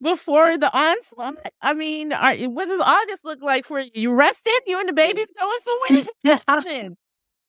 before 0.04 0.58
the 0.58 0.72
onslaught? 0.78 1.36
I 1.62 1.74
mean, 1.74 2.14
are, 2.14 2.36
what 2.36 2.68
does 2.68 2.82
August 2.82 3.26
look 3.26 3.42
like 3.42 3.66
for 3.66 3.80
you? 3.80 3.92
You 3.94 4.14
rested? 4.14 4.60
You 4.68 4.80
and 4.80 4.90
the 4.90 4.94
babies 4.94 5.28
going 5.40 5.60
somewhere? 5.62 6.40
Nothing. 6.48 6.98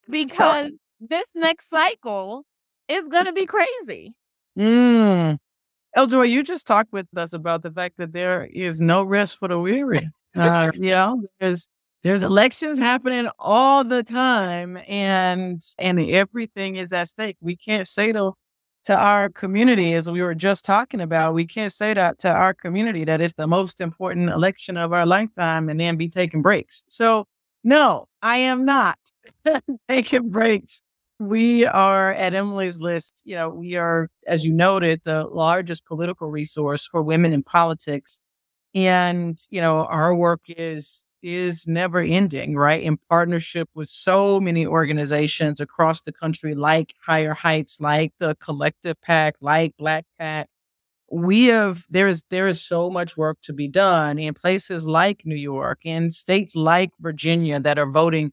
because 0.09 0.71
this 0.99 1.27
next 1.35 1.69
cycle 1.69 2.45
is 2.87 3.07
gonna 3.07 3.33
be 3.33 3.45
crazy. 3.45 4.13
Mm. 4.57 5.37
L. 5.95 6.07
Joy, 6.07 6.23
you 6.23 6.43
just 6.43 6.67
talked 6.67 6.91
with 6.91 7.07
us 7.15 7.33
about 7.33 7.63
the 7.63 7.71
fact 7.71 7.95
that 7.97 8.13
there 8.13 8.45
is 8.51 8.81
no 8.81 9.03
rest 9.03 9.39
for 9.39 9.47
the 9.47 9.59
weary. 9.59 9.99
Uh, 10.35 10.69
you 10.73 10.91
know, 10.91 11.23
there's 11.39 11.69
there's 12.03 12.21
elections 12.21 12.77
happening 12.77 13.29
all 13.39 13.85
the 13.85 14.03
time, 14.03 14.77
and 14.85 15.61
and 15.79 15.99
everything 15.99 16.75
is 16.75 16.91
at 16.91 17.07
stake. 17.07 17.37
We 17.39 17.55
can't 17.55 17.87
say 17.87 18.11
to 18.11 18.33
to 18.85 18.95
our 18.95 19.29
community, 19.29 19.93
as 19.93 20.09
we 20.09 20.21
were 20.21 20.35
just 20.35 20.65
talking 20.65 21.01
about, 21.01 21.33
we 21.33 21.45
can't 21.45 21.73
say 21.73 21.93
that 21.93 22.19
to 22.19 22.29
our 22.31 22.53
community 22.53 23.03
that 23.05 23.21
it's 23.21 23.33
the 23.33 23.47
most 23.47 23.81
important 23.81 24.29
election 24.29 24.77
of 24.77 24.93
our 24.93 25.05
lifetime, 25.05 25.69
and 25.69 25.79
then 25.79 25.97
be 25.97 26.09
taking 26.09 26.41
breaks. 26.41 26.85
So, 26.87 27.27
no, 27.63 28.07
I 28.21 28.37
am 28.37 28.65
not 28.65 28.97
taking 29.89 30.29
breaks 30.29 30.81
we 31.19 31.65
are 31.65 32.11
at 32.13 32.33
Emily's 32.33 32.81
List. 32.81 33.21
You 33.25 33.35
know, 33.35 33.49
we 33.49 33.75
are, 33.75 34.09
as 34.27 34.45
you 34.45 34.53
noted, 34.53 35.01
the 35.03 35.25
largest 35.25 35.85
political 35.85 36.29
resource 36.29 36.85
for 36.85 37.01
women 37.01 37.33
in 37.33 37.43
politics. 37.43 38.19
And, 38.73 39.39
you 39.49 39.61
know, 39.61 39.85
our 39.85 40.13
work 40.13 40.41
is 40.47 41.04
is 41.25 41.67
never 41.67 42.01
ending, 42.01 42.55
right? 42.55 42.83
In 42.83 42.97
partnership 43.09 43.67
with 43.73 43.89
so 43.89 44.39
many 44.39 44.65
organizations 44.67 45.59
across 45.59 46.03
the 46.03 46.11
country, 46.11 46.53
like 46.53 46.93
Higher 47.03 47.33
Heights, 47.33 47.81
like 47.81 48.13
the 48.19 48.35
Collective 48.35 49.01
PAC, 49.01 49.35
like 49.41 49.75
Black 49.77 50.05
PAC. 50.19 50.47
We 51.11 51.45
have 51.45 51.85
there 51.89 52.07
is 52.07 52.25
there 52.29 52.47
is 52.47 52.61
so 52.61 52.89
much 52.91 53.17
work 53.17 53.39
to 53.43 53.53
be 53.53 53.67
done 53.67 54.19
in 54.19 54.33
places 54.35 54.85
like 54.87 55.21
New 55.25 55.35
York 55.35 55.79
in 55.83 56.11
states 56.11 56.55
like 56.55 56.91
Virginia 56.99 57.59
that 57.59 57.79
are 57.79 57.89
voting 57.89 58.31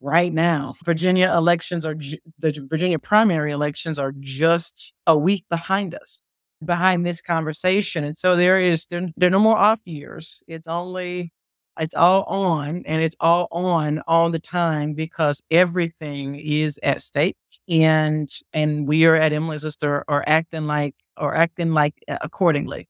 right 0.00 0.32
now. 0.32 0.74
Virginia 0.84 1.32
elections 1.34 1.86
are 1.86 1.94
ju- 1.94 2.18
the 2.38 2.52
Virginia 2.68 2.98
primary 2.98 3.52
elections 3.52 3.98
are 3.98 4.12
just 4.20 4.92
a 5.06 5.16
week 5.16 5.44
behind 5.50 5.94
us, 5.94 6.22
behind 6.64 7.06
this 7.06 7.22
conversation. 7.22 8.04
And 8.04 8.16
so 8.16 8.36
there 8.36 8.60
is 8.60 8.86
there, 8.86 9.08
there 9.16 9.28
are 9.28 9.30
no 9.30 9.38
more 9.40 9.56
off 9.58 9.80
years. 9.86 10.42
It's 10.48 10.68
only 10.68 11.32
it's 11.78 11.94
all 11.94 12.24
on 12.24 12.82
and 12.86 13.02
it's 13.02 13.16
all 13.20 13.48
on 13.50 14.02
all 14.06 14.30
the 14.30 14.38
time 14.38 14.94
because 14.94 15.42
everything 15.50 16.36
is 16.36 16.78
at 16.82 17.02
stake 17.02 17.36
and 17.68 18.30
and 18.52 18.86
we 18.86 19.04
are 19.04 19.14
at 19.16 19.32
Emily's 19.32 19.64
List 19.64 19.84
are 19.84 20.24
acting 20.26 20.66
like 20.66 20.94
or 21.16 21.34
acting 21.34 21.72
like 21.72 21.94
uh, 22.08 22.18
accordingly. 22.20 22.88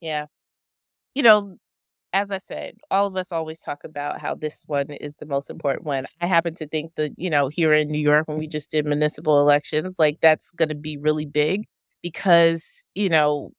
Yeah. 0.00 0.26
You 1.14 1.22
know, 1.22 1.56
as 2.12 2.30
I 2.30 2.38
said, 2.38 2.76
all 2.90 3.06
of 3.06 3.16
us 3.16 3.32
always 3.32 3.60
talk 3.60 3.84
about 3.84 4.20
how 4.20 4.34
this 4.34 4.64
one 4.66 4.90
is 4.90 5.14
the 5.16 5.26
most 5.26 5.50
important 5.50 5.84
one. 5.86 6.06
I 6.20 6.26
happen 6.26 6.54
to 6.56 6.66
think 6.66 6.92
that, 6.96 7.12
you 7.16 7.30
know, 7.30 7.48
here 7.48 7.72
in 7.72 7.88
New 7.88 8.00
York, 8.00 8.28
when 8.28 8.38
we 8.38 8.48
just 8.48 8.70
did 8.70 8.84
municipal 8.86 9.40
elections, 9.40 9.94
like 9.98 10.18
that's 10.20 10.50
going 10.52 10.70
to 10.70 10.74
be 10.74 10.96
really 10.96 11.26
big 11.26 11.66
because, 12.02 12.84
you 12.94 13.08
know, 13.08 13.52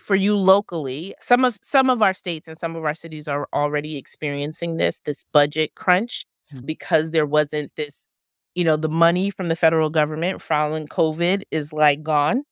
for 0.00 0.14
you 0.16 0.36
locally, 0.36 1.14
some 1.20 1.44
of 1.44 1.56
some 1.62 1.90
of 1.90 2.02
our 2.02 2.14
states 2.14 2.48
and 2.48 2.58
some 2.58 2.76
of 2.76 2.84
our 2.84 2.94
cities 2.94 3.28
are 3.28 3.48
already 3.52 3.96
experiencing 3.96 4.76
this 4.76 5.00
this 5.04 5.24
budget 5.32 5.74
crunch 5.74 6.26
Hmm. 6.50 6.60
because 6.66 7.10
there 7.10 7.24
wasn't 7.26 7.72
this, 7.76 8.06
you 8.54 8.64
know, 8.64 8.76
the 8.76 8.88
money 8.88 9.30
from 9.30 9.48
the 9.48 9.56
federal 9.56 9.88
government 9.90 10.42
following 10.42 10.86
COVID 10.86 11.42
is 11.50 11.72
like 11.72 12.02
gone. 12.02 12.44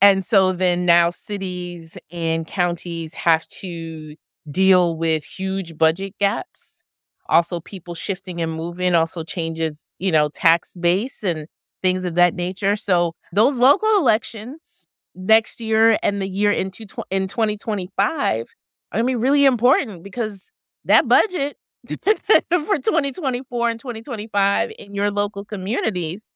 And 0.00 0.24
so 0.24 0.52
then 0.52 0.84
now 0.86 1.10
cities 1.10 1.96
and 2.10 2.46
counties 2.46 3.14
have 3.14 3.46
to 3.48 4.14
deal 4.50 4.96
with 4.96 5.24
huge 5.24 5.76
budget 5.78 6.14
gaps. 6.20 6.84
Also, 7.28 7.60
people 7.60 7.94
shifting 7.94 8.40
and 8.40 8.52
moving 8.52 8.94
also 8.94 9.24
changes, 9.24 9.94
you 9.98 10.12
know, 10.12 10.28
tax 10.28 10.74
base 10.78 11.24
and 11.24 11.46
things 11.82 12.04
of 12.04 12.14
that 12.14 12.34
nature. 12.34 12.76
So 12.76 13.14
those 13.32 13.56
local 13.56 13.88
elections 13.96 14.86
next 15.14 15.60
year 15.60 15.98
and 16.02 16.20
the 16.20 16.28
year 16.28 16.52
into 16.52 16.86
tw- 16.86 17.06
in 17.10 17.26
2025 17.28 18.46
are 18.92 18.98
going 18.98 19.04
to 19.04 19.06
be 19.06 19.16
really 19.16 19.44
important 19.44 20.02
because 20.02 20.50
that 20.84 21.08
budget 21.08 21.56
mm. 21.88 21.96
for 22.66 22.76
2024 22.76 23.70
and 23.70 23.80
2025 23.80 24.72
in 24.78 24.94
your 24.94 25.10
local 25.10 25.44
communities 25.44 26.28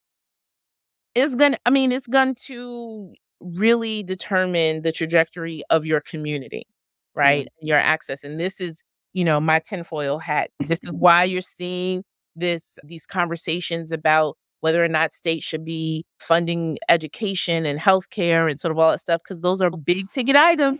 is 1.14 1.34
going 1.34 1.52
to 1.52 1.58
I 1.66 1.70
mean 1.70 1.92
it's 1.92 2.06
going 2.06 2.34
to 2.46 3.12
really 3.40 4.02
determine 4.02 4.82
the 4.82 4.92
trajectory 4.92 5.62
of 5.70 5.84
your 5.84 6.00
community, 6.00 6.66
right? 7.14 7.46
Mm. 7.46 7.68
Your 7.68 7.78
access. 7.78 8.22
And 8.22 8.38
this 8.38 8.60
is, 8.60 8.82
you 9.12 9.24
know, 9.24 9.40
my 9.40 9.60
tinfoil 9.60 10.18
hat. 10.18 10.50
This 10.60 10.80
is 10.82 10.92
why 10.92 11.24
you're 11.24 11.40
seeing 11.40 12.04
this 12.36 12.78
these 12.84 13.06
conversations 13.06 13.90
about 13.92 14.36
whether 14.60 14.84
or 14.84 14.88
not 14.88 15.12
states 15.12 15.44
should 15.44 15.64
be 15.64 16.04
funding 16.20 16.78
education 16.88 17.66
and 17.66 17.78
healthcare 17.80 18.50
and 18.50 18.60
sort 18.60 18.72
of 18.72 18.78
all 18.78 18.90
that 18.92 19.00
stuff, 19.00 19.20
because 19.24 19.40
those 19.40 19.60
are 19.62 19.70
big 19.70 20.10
ticket 20.12 20.36
items 20.36 20.78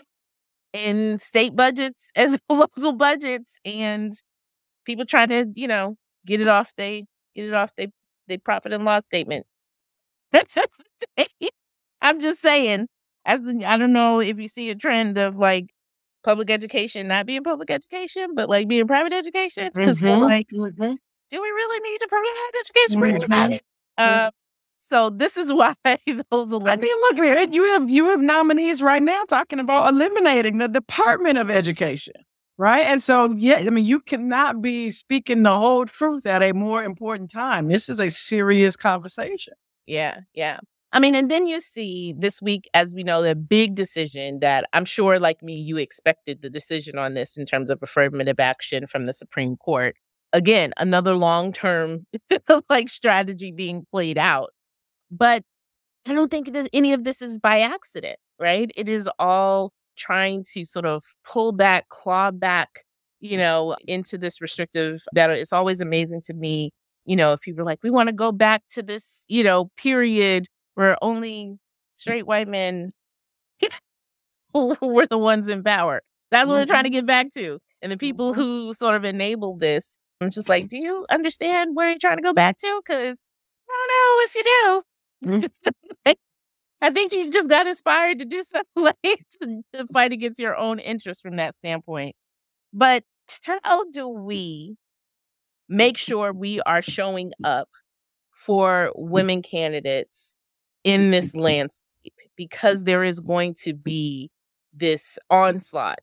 in 0.72 1.18
state 1.18 1.56
budgets 1.56 2.10
and 2.16 2.40
local 2.50 2.92
budgets 2.92 3.58
and 3.64 4.12
people 4.86 5.04
trying 5.06 5.28
to, 5.28 5.46
you 5.54 5.68
know, 5.68 5.96
get 6.26 6.40
it 6.40 6.48
off 6.48 6.72
they 6.76 7.04
get 7.34 7.46
it 7.46 7.54
off 7.54 7.72
they 7.76 7.88
they 8.28 8.38
profit 8.38 8.72
and 8.72 8.84
loss 8.84 9.02
statement. 9.06 9.46
I'm 12.02 12.20
just 12.20 12.40
saying, 12.40 12.86
as 13.26 13.44
in- 13.46 13.64
I 13.64 13.76
don't 13.76 13.92
know 13.92 14.20
if 14.20 14.38
you 14.38 14.48
see 14.48 14.70
a 14.70 14.74
trend 14.74 15.18
of 15.18 15.36
like 15.36 15.70
public 16.24 16.50
education 16.50 17.08
not 17.08 17.26
being 17.26 17.42
public 17.44 17.70
education, 17.70 18.34
but 18.34 18.48
like 18.48 18.68
being 18.68 18.86
private 18.86 19.12
education. 19.12 19.70
Because 19.74 20.00
Mhm. 20.00 20.20
like, 20.22 20.48
Mhm. 20.48 20.98
do 21.30 21.42
we 21.42 21.48
really 21.48 21.80
need 21.90 21.98
to 21.98 22.08
provide 22.08 22.50
education 22.60 23.00
for 23.00 23.06
everybody? 23.06 23.60
Mhm. 23.98 24.26
Uh, 24.28 24.30
so 24.78 25.10
this 25.10 25.36
is 25.36 25.52
why 25.52 25.74
those 25.84 26.52
I 26.66 26.76
mean, 26.76 26.96
look 27.02 27.16
here. 27.16 27.46
You 27.50 27.64
have 27.72 27.88
you 27.90 28.06
have 28.06 28.20
nominees 28.20 28.82
right 28.82 29.02
now 29.02 29.24
talking 29.24 29.58
about 29.60 29.92
eliminating 29.92 30.58
the 30.58 30.68
Department 30.68 31.38
of 31.38 31.50
Education, 31.50 32.14
right? 32.58 32.86
And 32.86 33.02
so, 33.02 33.32
yeah, 33.36 33.56
I 33.56 33.70
mean, 33.70 33.84
you 33.84 34.00
cannot 34.00 34.62
be 34.62 34.90
speaking 34.90 35.42
the 35.42 35.56
whole 35.56 35.84
truth 35.86 36.26
at 36.26 36.42
a 36.42 36.52
more 36.52 36.82
important 36.82 37.30
time. 37.30 37.68
This 37.68 37.88
is 37.88 38.00
a 38.00 38.10
serious 38.10 38.76
conversation. 38.76 39.54
Yeah, 39.86 40.20
yeah. 40.34 40.60
I 40.92 40.98
mean, 40.98 41.14
and 41.14 41.30
then 41.30 41.46
you 41.46 41.60
see 41.60 42.14
this 42.18 42.42
week, 42.42 42.68
as 42.74 42.92
we 42.92 43.04
know, 43.04 43.22
the 43.22 43.34
big 43.36 43.76
decision 43.76 44.40
that 44.40 44.64
I'm 44.72 44.84
sure, 44.84 45.20
like 45.20 45.40
me, 45.42 45.54
you 45.54 45.76
expected 45.76 46.42
the 46.42 46.50
decision 46.50 46.98
on 46.98 47.14
this 47.14 47.36
in 47.36 47.46
terms 47.46 47.70
of 47.70 47.78
affirmative 47.82 48.40
action 48.40 48.86
from 48.88 49.06
the 49.06 49.12
Supreme 49.12 49.56
Court. 49.56 49.94
Again, 50.32 50.72
another 50.76 51.14
long 51.14 51.52
term 51.52 52.06
like 52.70 52.88
strategy 52.88 53.52
being 53.52 53.86
played 53.90 54.18
out. 54.18 54.50
But 55.10 55.42
I 56.08 56.14
don't 56.14 56.30
think 56.30 56.48
is, 56.54 56.68
any 56.72 56.92
of 56.92 57.04
this 57.04 57.20
is 57.20 57.38
by 57.38 57.60
accident, 57.60 58.18
right? 58.38 58.70
It 58.76 58.88
is 58.88 59.08
all 59.18 59.72
trying 59.96 60.44
to 60.52 60.64
sort 60.64 60.86
of 60.86 61.02
pull 61.24 61.52
back, 61.52 61.88
claw 61.88 62.30
back, 62.30 62.84
you 63.20 63.36
know, 63.36 63.76
into 63.86 64.16
this 64.16 64.40
restrictive 64.40 65.02
battle. 65.12 65.36
It's 65.36 65.52
always 65.52 65.80
amazing 65.80 66.22
to 66.26 66.34
me, 66.34 66.70
you 67.04 67.16
know, 67.16 67.32
if 67.32 67.40
people 67.40 67.62
are 67.62 67.66
like, 67.66 67.82
we 67.82 67.90
want 67.90 68.08
to 68.08 68.14
go 68.14 68.32
back 68.32 68.62
to 68.70 68.82
this, 68.82 69.24
you 69.28 69.44
know, 69.44 69.70
period 69.76 70.46
where 70.74 70.96
only 71.02 71.58
straight 71.96 72.26
white 72.26 72.48
men 72.48 72.92
were 74.54 75.06
the 75.06 75.18
ones 75.18 75.48
in 75.48 75.62
power. 75.62 76.02
That's 76.30 76.48
what 76.48 76.54
we're 76.54 76.66
trying 76.66 76.84
to 76.84 76.90
mm-hmm. 76.90 76.98
get 76.98 77.06
back 77.06 77.32
to. 77.34 77.58
And 77.82 77.90
the 77.90 77.96
people 77.96 78.32
mm-hmm. 78.32 78.40
who 78.40 78.74
sort 78.74 78.96
of 78.96 79.04
enabled 79.04 79.60
this, 79.60 79.98
I'm 80.20 80.30
just 80.30 80.48
like, 80.48 80.68
do 80.68 80.76
you 80.76 81.06
understand 81.10 81.74
where 81.74 81.88
you're 81.88 81.98
trying 81.98 82.18
to 82.18 82.22
go 82.22 82.34
back 82.34 82.58
to? 82.58 82.80
Because 82.84 83.26
I 83.68 83.72
don't 83.72 83.88
know 83.96 84.24
if 84.24 84.34
you 84.34 84.44
do. 84.44 84.82
Mm-hmm. 85.26 86.12
I 86.82 86.90
think 86.90 87.12
you 87.12 87.30
just 87.30 87.48
got 87.48 87.66
inspired 87.66 88.18
to 88.18 88.24
do 88.24 88.42
something 88.42 88.64
like 89.02 89.26
to, 89.40 89.62
to 89.72 89.86
fight 89.92 90.12
against 90.12 90.40
your 90.40 90.56
own 90.56 90.78
interests 90.78 91.22
from 91.22 91.36
that 91.36 91.54
standpoint. 91.54 92.14
But 92.72 93.04
how 93.62 93.84
do 93.90 94.08
we 94.08 94.76
make 95.68 95.96
sure 95.96 96.32
we 96.32 96.60
are 96.62 96.82
showing 96.82 97.32
up 97.44 97.68
for 98.34 98.92
women 98.94 99.42
candidates 99.42 100.36
in 100.84 101.10
this 101.10 101.34
landscape? 101.34 101.84
Because 102.36 102.84
there 102.84 103.04
is 103.04 103.20
going 103.20 103.54
to 103.62 103.74
be 103.74 104.30
this 104.72 105.18
onslaught 105.28 106.00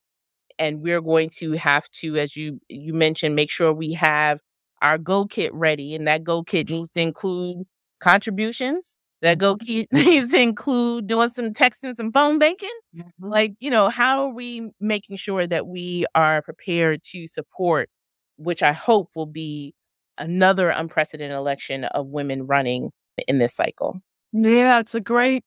and 0.60 0.82
we're 0.82 1.02
going 1.02 1.30
to 1.30 1.54
have 1.54 1.90
to 1.92 2.18
as 2.18 2.36
you 2.36 2.60
you 2.70 2.94
mentioned 2.94 3.36
make 3.36 3.50
sure 3.50 3.74
we 3.74 3.94
have 3.94 4.40
our 4.82 4.98
go 4.98 5.26
kit 5.26 5.54
ready 5.54 5.96
and 5.96 6.08
that 6.08 6.24
go 6.24 6.44
kit 6.44 6.70
needs 6.70 6.90
to 6.92 7.02
include 7.02 7.66
contributions 8.00 9.00
that 9.22 9.38
go 9.38 9.56
mm-hmm. 9.56 9.66
kit 9.66 9.88
needs 9.92 10.32
to 10.32 10.40
include 10.40 11.08
doing 11.08 11.30
some 11.30 11.54
texting 11.54 11.96
some 11.96 12.12
phone 12.12 12.40
banking 12.40 12.70
mm-hmm. 12.96 13.28
like 13.28 13.54
you 13.60 13.70
know 13.70 13.90
how 13.90 14.24
are 14.24 14.34
we 14.34 14.72
making 14.80 15.18
sure 15.18 15.48
that 15.48 15.68
we 15.68 16.06
are 16.16 16.42
prepared 16.42 17.02
to 17.04 17.28
support 17.28 17.90
which 18.38 18.62
i 18.62 18.72
hope 18.72 19.10
will 19.16 19.26
be 19.26 19.74
another 20.18 20.70
unprecedented 20.70 21.36
election 21.36 21.84
of 21.86 22.08
women 22.08 22.48
running 22.48 22.92
in 23.28 23.38
this 23.38 23.54
cycle 23.54 24.02
Yeah, 24.34 24.80
it's 24.80 24.96
a 24.96 25.02
great. 25.02 25.44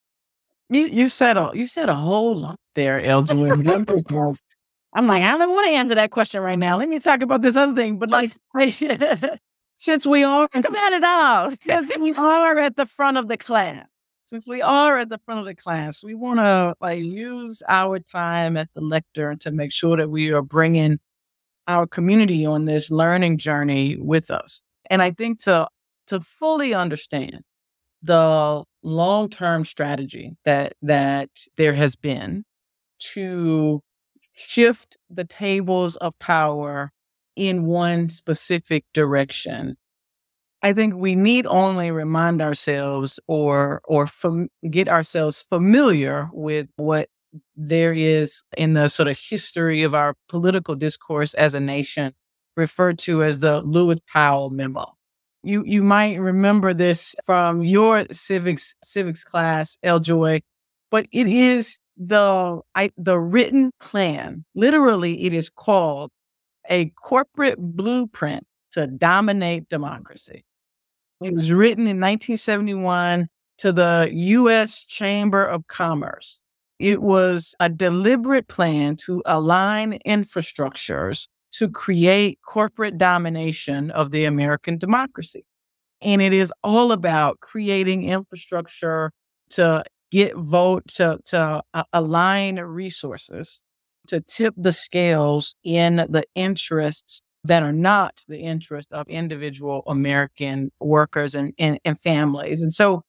You 0.69 0.87
you 0.87 1.09
said 1.09 1.37
a 1.37 1.51
you 1.55 1.67
said 1.67 1.89
a 1.89 1.95
whole 1.95 2.39
lot 2.39 2.59
there, 2.75 3.01
L. 3.01 3.23
Joy. 3.23 3.51
I'm 4.93 5.07
like, 5.07 5.23
I 5.23 5.39
don't 5.39 5.51
want 5.51 5.69
to 5.69 5.75
answer 5.75 5.95
that 5.95 6.11
question 6.11 6.43
right 6.43 6.59
now. 6.59 6.77
Let 6.77 6.89
me 6.89 6.99
talk 6.99 7.23
about 7.23 7.43
this 7.43 7.57
other 7.57 7.75
thing. 7.75 7.99
But 7.99 8.11
like, 8.11 8.33
since 9.77 10.07
we 10.07 10.25
are 10.25 10.49
about 10.53 10.93
it 10.93 11.05
all 11.05 11.51
since 11.67 11.97
we 11.99 12.13
are 12.15 12.59
at 12.59 12.77
the 12.77 12.87
front 12.87 13.17
of 13.17 13.29
the 13.29 13.37
class, 13.37 13.87
since 14.25 14.47
we 14.47 14.63
are 14.63 14.99
at 14.99 15.09
the 15.09 15.19
front 15.19 15.41
of 15.41 15.47
the 15.47 15.55
class, 15.55 16.05
we 16.05 16.15
want 16.15 16.39
to 16.39 16.75
like 16.81 17.03
use 17.03 17.63
our 17.69 17.99
time 17.99 18.57
at 18.57 18.69
the 18.75 18.81
lectern 18.81 19.39
to 19.39 19.51
make 19.51 19.73
sure 19.73 19.97
that 19.97 20.11
we 20.11 20.33
are 20.33 20.43
bringing 20.43 20.99
our 21.67 21.87
community 21.87 22.45
on 22.45 22.65
this 22.65 22.91
learning 22.91 23.39
journey 23.39 23.97
with 23.97 24.31
us. 24.31 24.63
And 24.89 25.03
I 25.03 25.13
think 25.13 25.41
to 25.45 25.69
to 26.09 26.21
fully 26.21 26.75
understand 26.75 27.43
the 28.03 28.65
long-term 28.83 29.65
strategy 29.65 30.37
that 30.45 30.75
that 30.83 31.31
there 31.57 31.75
has 31.75 31.97
been 31.97 32.45
to 32.99 33.83
shift 34.41 34.97
the 35.11 35.25
tables 35.25 35.97
of 35.97 36.19
power 36.19 36.93
in 37.37 37.67
one 37.67 38.09
specific 38.09 38.85
direction 38.95 39.77
i 40.63 40.73
think 40.73 40.95
we 40.95 41.15
need 41.15 41.47
only 41.47 41.91
remind 41.91 42.43
ourselves 42.43 43.21
or 43.27 43.81
or 43.85 44.07
fam- 44.07 44.49
get 44.71 44.89
ourselves 44.89 45.45
familiar 45.51 46.29
with 46.33 46.69
what 46.77 47.09
there 47.57 47.93
is 47.93 48.43
in 48.57 48.75
the 48.75 48.89
sort 48.89 49.09
of 49.09 49.19
history 49.19 49.83
of 49.83 49.95
our 49.95 50.15
political 50.29 50.75
discourse 50.75 51.35
as 51.35 51.55
a 51.55 51.61
nation 51.61 52.13
referred 52.57 52.99
to 52.99 53.23
as 53.23 53.39
the 53.41 53.63
Lewis 53.63 53.99
Powell 54.13 54.51
memo. 54.51 54.87
You 55.43 55.65
you 55.65 55.83
might 55.83 56.21
remember 56.21 56.75
this 56.75 57.15
from 57.25 57.63
your 57.63 58.05
civics 58.13 58.75
civics 58.85 59.25
class, 59.25 59.79
L. 59.83 60.01
Joy, 60.01 60.41
but 60.91 61.07
it 61.13 61.27
is 61.27 61.79
the 61.97 62.61
I, 62.75 62.91
the 62.97 63.19
written 63.19 63.73
plan. 63.81 64.45
Literally, 64.55 65.25
it 65.25 65.35
is 65.35 65.51
called 65.51 66.11
a 66.69 66.87
corporate 66.91 67.59
blueprint 67.59 68.45
to 68.73 68.87
dominate 68.87 69.69
democracy. 69.69 70.45
It 71.23 71.35
was 71.35 71.53
written 71.53 71.85
in 71.85 72.01
1971 72.01 73.29
to 73.59 73.73
the 73.73 74.09
U.S. 74.13 74.85
Chamber 74.85 75.45
of 75.45 75.67
Commerce. 75.67 76.41
It 76.79 77.03
was 77.03 77.55
a 77.61 77.69
deliberate 77.69 78.49
plan 78.49 78.97
to 79.05 79.23
align 79.27 79.99
infrastructures 80.07 81.29
to 81.53 81.69
create 81.69 82.39
corporate 82.47 82.97
domination 82.97 83.91
of 83.91 84.13
the 84.13 84.25
American 84.25 84.79
democracy. 84.79 85.45
And 86.01 86.23
it 86.23 86.33
is 86.33 86.53
all 86.65 86.93
about 86.93 87.41
creating 87.41 88.05
infrastructure 88.05 89.13
to 89.51 89.85
get 90.11 90.37
vote, 90.37 90.87
to, 90.89 91.19
to 91.27 91.63
uh, 91.75 91.85
align 91.93 92.57
resources, 92.59 93.63
to 94.09 94.21
tip 94.21 94.55
the 94.57 94.73
scales 94.73 95.55
in 95.65 95.97
the 95.97 96.25
interests 96.35 97.23
that 97.45 97.63
are 97.63 97.73
not 97.73 98.23
the 98.29 98.39
interest 98.39 98.93
of 98.93 99.09
individual 99.09 99.83
American 99.87 100.71
workers 100.81 101.35
and, 101.35 101.55
and, 101.59 101.79
and 101.85 101.99
families. 102.01 102.61
And 102.63 102.73
so 102.73 103.03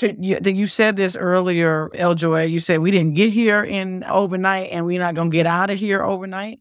to, 0.00 0.16
you, 0.18 0.38
you 0.44 0.66
said 0.66 0.96
this 0.96 1.14
earlier, 1.14 1.90
L. 1.94 2.14
Joy. 2.14 2.44
You 2.44 2.58
said 2.58 2.80
we 2.80 2.90
didn't 2.90 3.14
get 3.14 3.32
here 3.32 3.62
in 3.62 4.02
overnight, 4.04 4.70
and 4.72 4.86
we're 4.86 4.98
not 4.98 5.14
going 5.14 5.30
to 5.30 5.34
get 5.34 5.46
out 5.46 5.70
of 5.70 5.78
here 5.78 6.02
overnight. 6.02 6.60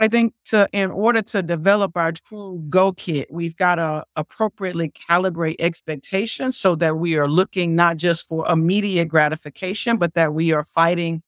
I 0.00 0.06
think 0.08 0.34
to 0.46 0.68
in 0.72 0.90
order 0.92 1.22
to 1.22 1.42
develop 1.42 1.96
our 1.96 2.12
true 2.12 2.64
go 2.70 2.92
kit, 2.92 3.28
we've 3.32 3.56
got 3.56 3.76
to 3.76 4.04
appropriately 4.14 4.90
calibrate 4.90 5.56
expectations 5.58 6.56
so 6.56 6.76
that 6.76 6.98
we 6.98 7.16
are 7.16 7.28
looking 7.28 7.74
not 7.74 7.96
just 7.96 8.28
for 8.28 8.46
immediate 8.48 9.06
gratification, 9.06 9.96
but 9.96 10.14
that 10.14 10.32
we 10.34 10.52
are 10.52 10.64
fighting 10.64 11.22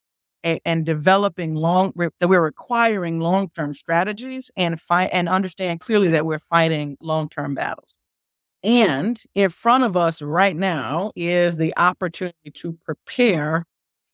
a, 0.46 0.60
and 0.64 0.86
developing 0.86 1.54
long 1.54 1.92
that 2.20 2.28
we're 2.28 2.40
requiring 2.40 3.18
long 3.18 3.50
term 3.50 3.74
strategies 3.74 4.50
and 4.56 4.80
fight 4.80 5.10
and 5.12 5.28
understand 5.28 5.80
clearly 5.80 6.08
that 6.08 6.24
we're 6.24 6.38
fighting 6.38 6.96
long 7.00 7.28
term 7.28 7.54
battles. 7.54 7.96
And 8.62 9.20
in 9.34 9.50
front 9.50 9.84
of 9.84 9.96
us 9.96 10.22
right 10.22 10.54
now 10.56 11.12
is 11.16 11.56
the 11.56 11.76
opportunity 11.76 12.50
to 12.54 12.72
prepare 12.84 13.64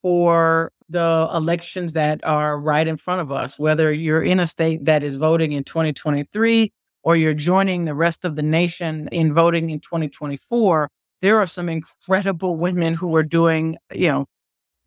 for 0.01 0.73
the 0.89 1.29
elections 1.33 1.93
that 1.95 2.25
are 2.25 2.59
right 2.59 2.87
in 2.87 2.97
front 2.97 3.21
of 3.21 3.33
us, 3.33 3.59
whether 3.59 3.93
you're 3.93 4.23
in 4.23 4.41
a 4.41 4.47
state 4.47 4.85
that 4.85 5.03
is 5.03 5.17
voting 5.17 5.53
in 5.53 5.65
2023 5.65 6.73
or 7.03 7.17
you're 7.17 7.35
joining 7.35 7.85
the 7.85 7.95
rest 7.95 8.25
of 8.25 8.37
the 8.37 8.43
nation 8.43 9.09
in 9.13 9.35
voting 9.35 9.71
in 9.71 9.81
2024. 9.81 10.89
There 11.23 11.39
are 11.39 11.47
some 11.47 11.69
incredible 11.69 12.57
women 12.57 12.95
who 12.95 13.15
are 13.17 13.23
doing, 13.23 13.77
you 13.93 14.09
know, 14.09 14.27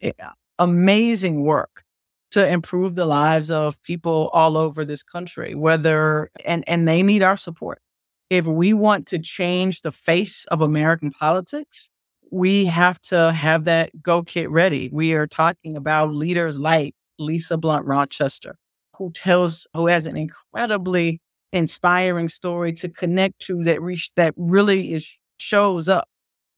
eh, 0.01 0.11
amazing 0.57 1.43
work 1.43 1.83
to 2.31 2.47
improve 2.47 2.95
the 2.95 3.05
lives 3.05 3.49
of 3.49 3.81
people 3.83 4.29
all 4.33 4.57
over 4.57 4.85
this 4.85 5.03
country, 5.03 5.55
whether, 5.55 6.29
and, 6.45 6.63
and 6.67 6.87
they 6.87 7.01
need 7.01 7.23
our 7.23 7.37
support 7.37 7.81
if 8.29 8.45
we 8.45 8.73
want 8.73 9.07
to 9.07 9.19
change 9.19 9.81
the 9.81 9.91
face 9.91 10.45
of 10.45 10.61
American 10.61 11.11
politics, 11.11 11.89
we 12.31 12.65
have 12.65 12.99
to 13.01 13.31
have 13.31 13.65
that 13.65 13.91
go 14.01 14.23
kit 14.23 14.49
ready. 14.49 14.89
We 14.91 15.13
are 15.13 15.27
talking 15.27 15.75
about 15.75 16.13
leaders 16.13 16.59
like 16.59 16.93
Lisa 17.17 17.57
Blunt 17.57 17.85
Rochester, 17.85 18.55
who 18.97 19.11
tells, 19.11 19.67
who 19.73 19.87
has 19.87 20.05
an 20.05 20.17
incredibly 20.17 21.21
inspiring 21.51 22.29
story 22.29 22.73
to 22.73 22.89
connect 22.89 23.39
to 23.39 23.63
that 23.63 23.81
reach 23.81 24.11
that 24.15 24.33
really 24.37 24.93
is 24.93 25.19
shows 25.39 25.89
up 25.89 26.07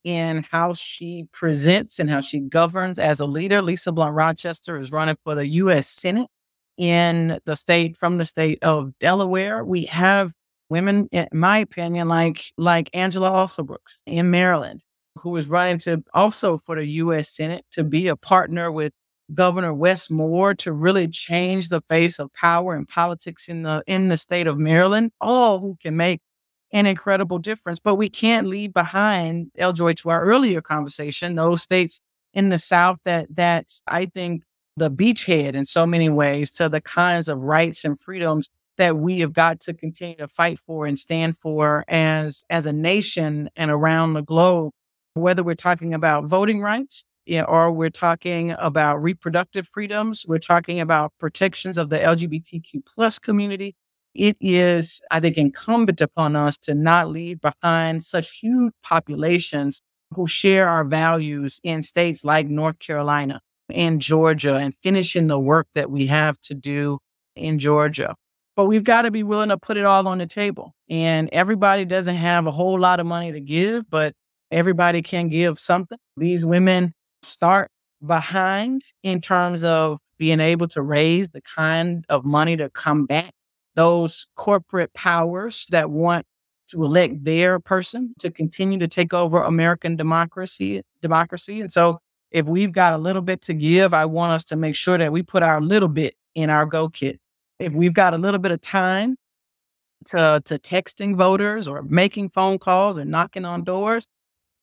in 0.04 0.44
how 0.50 0.74
she 0.74 1.26
presents 1.32 1.98
and 1.98 2.10
how 2.10 2.20
she 2.20 2.40
governs 2.40 2.98
as 2.98 3.20
a 3.20 3.26
leader. 3.26 3.62
Lisa 3.62 3.92
Blunt 3.92 4.14
Rochester 4.14 4.76
is 4.78 4.90
running 4.90 5.16
for 5.24 5.34
the 5.34 5.46
U.S. 5.46 5.88
Senate 5.88 6.28
in 6.76 7.38
the 7.44 7.54
state 7.54 7.96
from 7.96 8.18
the 8.18 8.24
state 8.24 8.58
of 8.62 8.98
Delaware. 8.98 9.64
We 9.64 9.84
have 9.84 10.32
women, 10.68 11.08
in 11.12 11.28
my 11.32 11.58
opinion, 11.58 12.08
like 12.08 12.52
like 12.58 12.90
Angela 12.92 13.30
Alsobrooks 13.30 13.98
in 14.06 14.30
Maryland, 14.30 14.82
who 15.16 15.30
was 15.30 15.48
running 15.48 15.78
to 15.78 16.02
also 16.14 16.58
for 16.58 16.76
the 16.76 16.86
U.S. 16.86 17.28
Senate 17.28 17.64
to 17.72 17.84
be 17.84 18.08
a 18.08 18.16
partner 18.16 18.70
with 18.70 18.92
Governor 19.34 19.72
Wes 19.72 20.10
Moore 20.10 20.54
to 20.54 20.72
really 20.72 21.08
change 21.08 21.68
the 21.68 21.80
face 21.82 22.18
of 22.18 22.32
power 22.32 22.74
and 22.74 22.88
politics 22.88 23.48
in 23.48 23.62
the 23.62 23.82
in 23.86 24.08
the 24.08 24.16
state 24.16 24.46
of 24.46 24.58
Maryland. 24.58 25.12
All 25.20 25.58
who 25.60 25.76
can 25.80 25.96
make 25.96 26.20
an 26.72 26.86
incredible 26.86 27.38
difference, 27.38 27.78
but 27.78 27.96
we 27.96 28.08
can't 28.08 28.46
leave 28.46 28.72
behind 28.72 29.50
L. 29.56 29.72
Joy 29.72 29.92
to 29.94 30.10
our 30.10 30.24
earlier 30.24 30.60
conversation. 30.60 31.34
Those 31.34 31.62
states 31.62 32.00
in 32.34 32.48
the 32.48 32.58
South 32.58 32.98
that 33.04 33.34
that 33.36 33.68
I 33.86 34.06
think 34.06 34.42
the 34.76 34.90
beachhead 34.90 35.54
in 35.54 35.66
so 35.66 35.86
many 35.86 36.08
ways 36.08 36.50
to 36.52 36.68
the 36.68 36.80
kinds 36.80 37.28
of 37.28 37.38
rights 37.38 37.84
and 37.84 37.98
freedoms 37.98 38.48
that 38.78 38.96
we 38.96 39.20
have 39.20 39.34
got 39.34 39.60
to 39.60 39.74
continue 39.74 40.16
to 40.16 40.28
fight 40.28 40.58
for 40.58 40.86
and 40.86 40.98
stand 40.98 41.36
for 41.36 41.84
as 41.88 42.44
as 42.48 42.66
a 42.66 42.72
nation 42.72 43.50
and 43.54 43.70
around 43.70 44.14
the 44.14 44.22
globe 44.22 44.72
whether 45.14 45.42
we're 45.42 45.54
talking 45.54 45.94
about 45.94 46.24
voting 46.24 46.60
rights 46.60 47.04
you 47.24 47.38
know, 47.38 47.44
or 47.44 47.70
we're 47.70 47.90
talking 47.90 48.54
about 48.58 48.96
reproductive 49.02 49.68
freedoms 49.68 50.24
we're 50.26 50.38
talking 50.38 50.80
about 50.80 51.12
protections 51.18 51.78
of 51.78 51.88
the 51.88 51.98
lgbtq 51.98 52.84
plus 52.86 53.18
community 53.18 53.74
it 54.14 54.36
is 54.40 55.00
i 55.10 55.20
think 55.20 55.36
incumbent 55.36 56.00
upon 56.00 56.34
us 56.34 56.58
to 56.58 56.74
not 56.74 57.08
leave 57.08 57.40
behind 57.40 58.02
such 58.02 58.38
huge 58.38 58.72
populations 58.82 59.80
who 60.14 60.26
share 60.26 60.68
our 60.68 60.84
values 60.84 61.60
in 61.62 61.82
states 61.82 62.24
like 62.24 62.48
north 62.48 62.78
carolina 62.78 63.40
and 63.70 64.00
georgia 64.00 64.56
and 64.56 64.74
finishing 64.74 65.28
the 65.28 65.38
work 65.38 65.68
that 65.74 65.90
we 65.90 66.06
have 66.06 66.40
to 66.40 66.54
do 66.54 66.98
in 67.36 67.58
georgia 67.58 68.14
but 68.56 68.66
we've 68.66 68.84
got 68.84 69.02
to 69.02 69.10
be 69.10 69.22
willing 69.22 69.48
to 69.48 69.56
put 69.56 69.76
it 69.76 69.84
all 69.84 70.06
on 70.06 70.18
the 70.18 70.26
table. 70.26 70.74
And 70.88 71.30
everybody 71.32 71.84
doesn't 71.84 72.16
have 72.16 72.46
a 72.46 72.50
whole 72.50 72.78
lot 72.78 73.00
of 73.00 73.06
money 73.06 73.32
to 73.32 73.40
give, 73.40 73.88
but 73.88 74.14
everybody 74.52 75.02
can 75.02 75.28
give 75.28 75.58
something. 75.58 75.98
These 76.16 76.46
women 76.46 76.92
start 77.22 77.70
behind 78.04 78.82
in 79.02 79.20
terms 79.20 79.64
of 79.64 79.98
being 80.18 80.40
able 80.40 80.68
to 80.68 80.82
raise 80.82 81.28
the 81.30 81.40
kind 81.40 82.04
of 82.08 82.24
money 82.24 82.56
to 82.56 82.70
combat 82.70 83.32
those 83.74 84.26
corporate 84.36 84.92
powers 84.94 85.66
that 85.70 85.90
want 85.90 86.26
to 86.68 86.84
elect 86.84 87.24
their 87.24 87.58
person 87.58 88.14
to 88.18 88.30
continue 88.30 88.78
to 88.78 88.86
take 88.86 89.12
over 89.12 89.42
American 89.42 89.96
democracy 89.96 90.82
democracy. 91.00 91.60
And 91.60 91.72
so 91.72 91.98
if 92.30 92.46
we've 92.46 92.72
got 92.72 92.94
a 92.94 92.98
little 92.98 93.22
bit 93.22 93.42
to 93.42 93.54
give, 93.54 93.92
I 93.92 94.04
want 94.04 94.32
us 94.32 94.44
to 94.46 94.56
make 94.56 94.76
sure 94.76 94.98
that 94.98 95.12
we 95.12 95.22
put 95.22 95.42
our 95.42 95.60
little 95.60 95.88
bit 95.88 96.14
in 96.34 96.50
our 96.50 96.66
go 96.66 96.88
kit 96.88 97.18
if 97.62 97.72
we've 97.72 97.94
got 97.94 98.14
a 98.14 98.18
little 98.18 98.40
bit 98.40 98.52
of 98.52 98.60
time 98.60 99.16
to, 100.06 100.42
to 100.44 100.58
texting 100.58 101.16
voters 101.16 101.68
or 101.68 101.82
making 101.82 102.30
phone 102.30 102.58
calls 102.58 102.96
and 102.96 103.10
knocking 103.10 103.44
on 103.44 103.62
doors, 103.62 104.06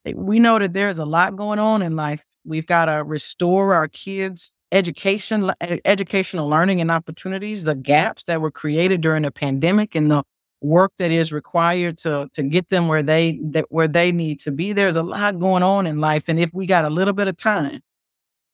Eh, 0.05 0.13
we 0.15 0.39
know 0.39 0.59
that 0.59 0.73
there's 0.73 0.99
a 0.99 1.05
lot 1.05 1.35
going 1.35 1.59
on 1.59 1.81
in 1.81 1.95
life. 1.95 2.23
We've 2.45 2.65
got 2.65 2.85
to 2.85 3.03
restore 3.03 3.73
our 3.73 3.87
kids' 3.87 4.53
education, 4.71 5.51
educational 5.85 6.47
learning 6.47 6.81
and 6.81 6.91
opportunities, 6.91 7.63
the 7.63 7.75
gaps 7.75 8.23
that 8.25 8.41
were 8.41 8.51
created 8.51 9.01
during 9.01 9.23
the 9.23 9.31
pandemic 9.31 9.95
and 9.95 10.09
the 10.11 10.23
work 10.61 10.91
that 10.97 11.09
is 11.11 11.31
required 11.31 11.97
to 11.97 12.27
to 12.33 12.43
get 12.43 12.67
them 12.69 12.87
where 12.89 13.01
they 13.01 13.39
that 13.43 13.65
where 13.69 13.87
they 13.87 14.11
need 14.11 14.39
to 14.41 14.51
be. 14.51 14.73
There's 14.73 14.95
a 14.97 15.03
lot 15.03 15.39
going 15.39 15.63
on 15.63 15.87
in 15.87 15.99
life. 15.99 16.27
And 16.29 16.39
if 16.39 16.49
we 16.53 16.65
got 16.65 16.85
a 16.85 16.89
little 16.89 17.13
bit 17.13 17.27
of 17.27 17.37
time, 17.37 17.81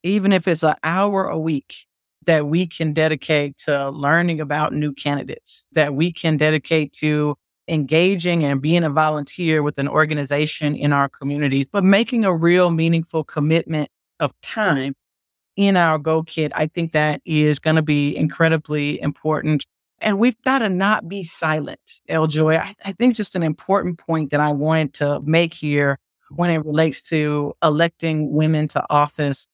even 0.03 0.33
if 0.33 0.47
it's 0.47 0.63
an 0.63 0.75
hour 0.83 1.25
a 1.27 1.37
week, 1.39 1.85
that 2.25 2.47
we 2.47 2.67
can 2.67 2.93
dedicate 2.93 3.57
to 3.57 3.89
learning 3.89 4.41
about 4.41 4.73
new 4.73 4.93
candidates, 4.93 5.67
that 5.73 5.95
we 5.95 6.11
can 6.11 6.37
dedicate 6.37 6.93
to 6.93 7.35
engaging 7.68 8.43
and 8.43 8.61
being 8.61 8.84
a 8.84 8.89
volunteer 8.89 9.63
with 9.63 9.78
an 9.78 9.88
organization 9.88 10.76
in 10.76 10.93
our 10.93 11.09
communities, 11.09 11.66
but 11.72 11.84
making 11.84 12.24
a 12.26 12.36
real 12.36 12.72
meaningful 12.72 13.24
commitment 13.24 13.89
of 14.20 14.34
time 14.41 14.95
in 15.55 15.78
our 15.78 15.97
Go 15.97 16.24
Kit, 16.24 16.51
I 16.55 16.68
think 16.68 16.91
that 16.91 17.22
is 17.26 17.59
going 17.59 17.78
to 17.78 17.82
be 17.82 18.16
incredibly 18.16 18.99
important. 19.01 19.66
And 19.99 20.20
we've 20.20 20.39
got 20.43 20.59
to 20.59 20.70
not 20.70 21.07
be 21.07 21.24
silent, 21.24 21.80
L. 22.09 22.28
Joy. 22.28 22.57
I, 22.57 22.76
I 22.84 22.91
think 22.91 23.16
just 23.16 23.36
an 23.36 23.43
important 23.43 23.97
point 23.97 24.32
that 24.32 24.41
I 24.41 24.51
wanted 24.51 24.93
to 24.95 25.22
make 25.22 25.53
here 25.53 25.97
when 26.30 26.49
it 26.49 26.66
relates 26.66 27.01
to 27.03 27.53
electing 27.63 28.34
women 28.34 28.68
to 28.70 28.84
office 28.89 29.47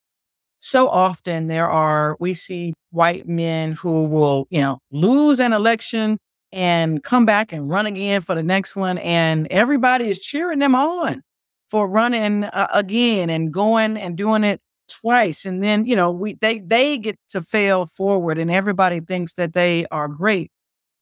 so 0.62 0.88
often 0.88 1.48
there 1.48 1.68
are, 1.68 2.16
we 2.20 2.36
see 2.36 2.74
white 2.92 3.28
men 3.28 3.74
who 3.74 4.06
will, 4.06 4.48
you 4.52 4.62
know, 4.62 4.78
lose 4.92 5.40
an 5.40 5.54
election 5.54 6.20
and 6.52 7.04
come 7.04 7.26
back 7.26 7.54
and 7.54 7.70
run 7.70 7.86
again 7.86 8.22
for 8.22 8.36
the 8.36 8.44
next 8.44 8.76
one. 8.76 8.98
And 8.98 9.48
everybody 9.50 10.10
is 10.10 10.20
cheering 10.20 10.60
them 10.60 10.76
on 10.76 11.24
for 11.70 11.88
running 11.88 12.44
uh, 12.44 12.68
again 12.74 13.30
and 13.30 13.54
going 13.54 13.98
and 13.98 14.18
doing 14.18 14.44
it 14.44 14.62
twice 14.92 15.46
and 15.46 15.64
then 15.64 15.86
you 15.86 15.96
know 15.96 16.12
we 16.12 16.34
they 16.42 16.60
they 16.60 16.98
get 16.98 17.18
to 17.30 17.42
fail 17.42 17.86
forward 17.96 18.38
and 18.38 18.52
everybody 18.52 19.00
thinks 19.00 19.36
that 19.36 19.54
they 19.54 19.86
are 19.90 20.10
great 20.10 20.52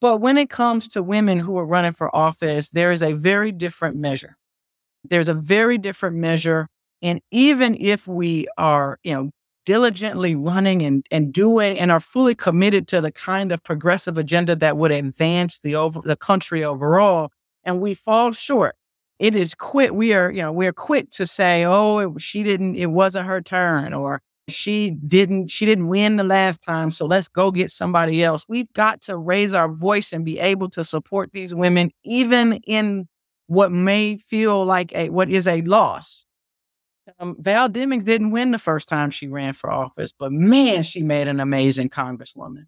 but 0.00 0.18
when 0.18 0.38
it 0.38 0.48
comes 0.48 0.86
to 0.86 1.02
women 1.02 1.40
who 1.40 1.58
are 1.58 1.66
running 1.66 1.92
for 1.92 2.14
office 2.14 2.70
there 2.70 2.92
is 2.92 3.02
a 3.02 3.12
very 3.14 3.50
different 3.50 3.96
measure 3.96 4.36
there's 5.04 5.28
a 5.28 5.34
very 5.34 5.76
different 5.76 6.14
measure 6.16 6.68
and 7.02 7.20
even 7.32 7.76
if 7.80 8.06
we 8.06 8.46
are 8.56 8.98
you 9.02 9.12
know 9.12 9.30
diligently 9.70 10.34
running 10.34 10.82
and, 10.82 11.06
and 11.12 11.32
doing 11.32 11.78
and 11.78 11.92
are 11.92 12.00
fully 12.00 12.34
committed 12.34 12.88
to 12.88 13.00
the 13.00 13.12
kind 13.12 13.52
of 13.52 13.62
progressive 13.62 14.18
agenda 14.18 14.56
that 14.56 14.76
would 14.76 14.90
advance 14.90 15.60
the 15.60 15.76
over 15.76 16.00
the 16.00 16.16
country 16.16 16.64
overall 16.64 17.30
and 17.62 17.80
we 17.80 17.94
fall 17.94 18.32
short 18.32 18.74
it 19.20 19.36
is 19.36 19.54
quit. 19.54 19.94
we 19.94 20.12
are 20.12 20.28
you 20.32 20.42
know 20.42 20.50
we're 20.50 20.72
quick 20.72 21.08
to 21.08 21.24
say 21.24 21.64
oh 21.64 21.98
it, 21.98 22.20
she 22.20 22.42
didn't 22.42 22.74
it 22.74 22.86
wasn't 22.86 23.24
her 23.24 23.40
turn 23.40 23.94
or 23.94 24.20
she 24.48 24.90
didn't 25.06 25.46
she 25.52 25.66
didn't 25.66 25.86
win 25.86 26.16
the 26.16 26.24
last 26.24 26.60
time 26.62 26.90
so 26.90 27.06
let's 27.06 27.28
go 27.28 27.52
get 27.52 27.70
somebody 27.70 28.24
else 28.24 28.44
we've 28.48 28.72
got 28.72 29.00
to 29.00 29.16
raise 29.16 29.54
our 29.54 29.72
voice 29.72 30.12
and 30.12 30.24
be 30.24 30.40
able 30.40 30.68
to 30.68 30.82
support 30.82 31.30
these 31.32 31.54
women 31.54 31.92
even 32.02 32.54
in 32.66 33.06
what 33.46 33.70
may 33.70 34.16
feel 34.16 34.64
like 34.64 34.92
a 34.96 35.10
what 35.10 35.30
is 35.30 35.46
a 35.46 35.62
loss 35.62 36.26
um, 37.18 37.36
val 37.38 37.68
demings 37.68 38.04
didn't 38.04 38.30
win 38.30 38.50
the 38.50 38.58
first 38.58 38.88
time 38.88 39.10
she 39.10 39.28
ran 39.28 39.52
for 39.52 39.70
office 39.70 40.12
but 40.16 40.32
man 40.32 40.82
she 40.82 41.02
made 41.02 41.28
an 41.28 41.40
amazing 41.40 41.88
congresswoman 41.88 42.66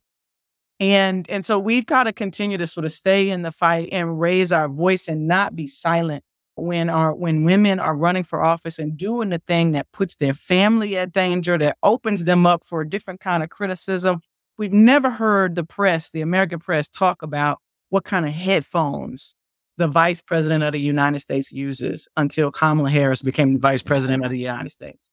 and 0.80 1.28
and 1.30 1.46
so 1.46 1.58
we've 1.58 1.86
got 1.86 2.04
to 2.04 2.12
continue 2.12 2.58
to 2.58 2.66
sort 2.66 2.84
of 2.84 2.92
stay 2.92 3.30
in 3.30 3.42
the 3.42 3.52
fight 3.52 3.88
and 3.92 4.20
raise 4.20 4.52
our 4.52 4.68
voice 4.68 5.06
and 5.08 5.28
not 5.28 5.54
be 5.54 5.66
silent 5.66 6.24
when 6.54 6.90
our 6.90 7.14
when 7.14 7.44
women 7.44 7.80
are 7.80 7.96
running 7.96 8.24
for 8.24 8.42
office 8.42 8.78
and 8.78 8.96
doing 8.96 9.30
the 9.30 9.38
thing 9.46 9.72
that 9.72 9.90
puts 9.92 10.16
their 10.16 10.34
family 10.34 10.96
at 10.96 11.12
danger, 11.12 11.58
that 11.58 11.78
opens 11.82 12.24
them 12.24 12.46
up 12.46 12.64
for 12.64 12.80
a 12.82 12.88
different 12.88 13.20
kind 13.20 13.42
of 13.42 13.48
criticism. 13.48 14.20
We've 14.58 14.72
never 14.72 15.10
heard 15.10 15.54
the 15.54 15.64
press, 15.64 16.10
the 16.10 16.20
American 16.20 16.58
press, 16.58 16.88
talk 16.88 17.22
about 17.22 17.58
what 17.88 18.04
kind 18.04 18.26
of 18.26 18.32
headphones 18.32 19.34
the 19.78 19.88
vice 19.88 20.20
president 20.20 20.64
of 20.64 20.72
the 20.72 20.80
United 20.80 21.20
States 21.20 21.50
uses 21.50 22.08
until 22.16 22.50
Kamala 22.50 22.90
Harris 22.90 23.22
became 23.22 23.54
the 23.54 23.58
vice 23.58 23.82
president 23.82 24.24
of 24.24 24.30
the 24.30 24.38
United 24.38 24.70
States. 24.70 25.10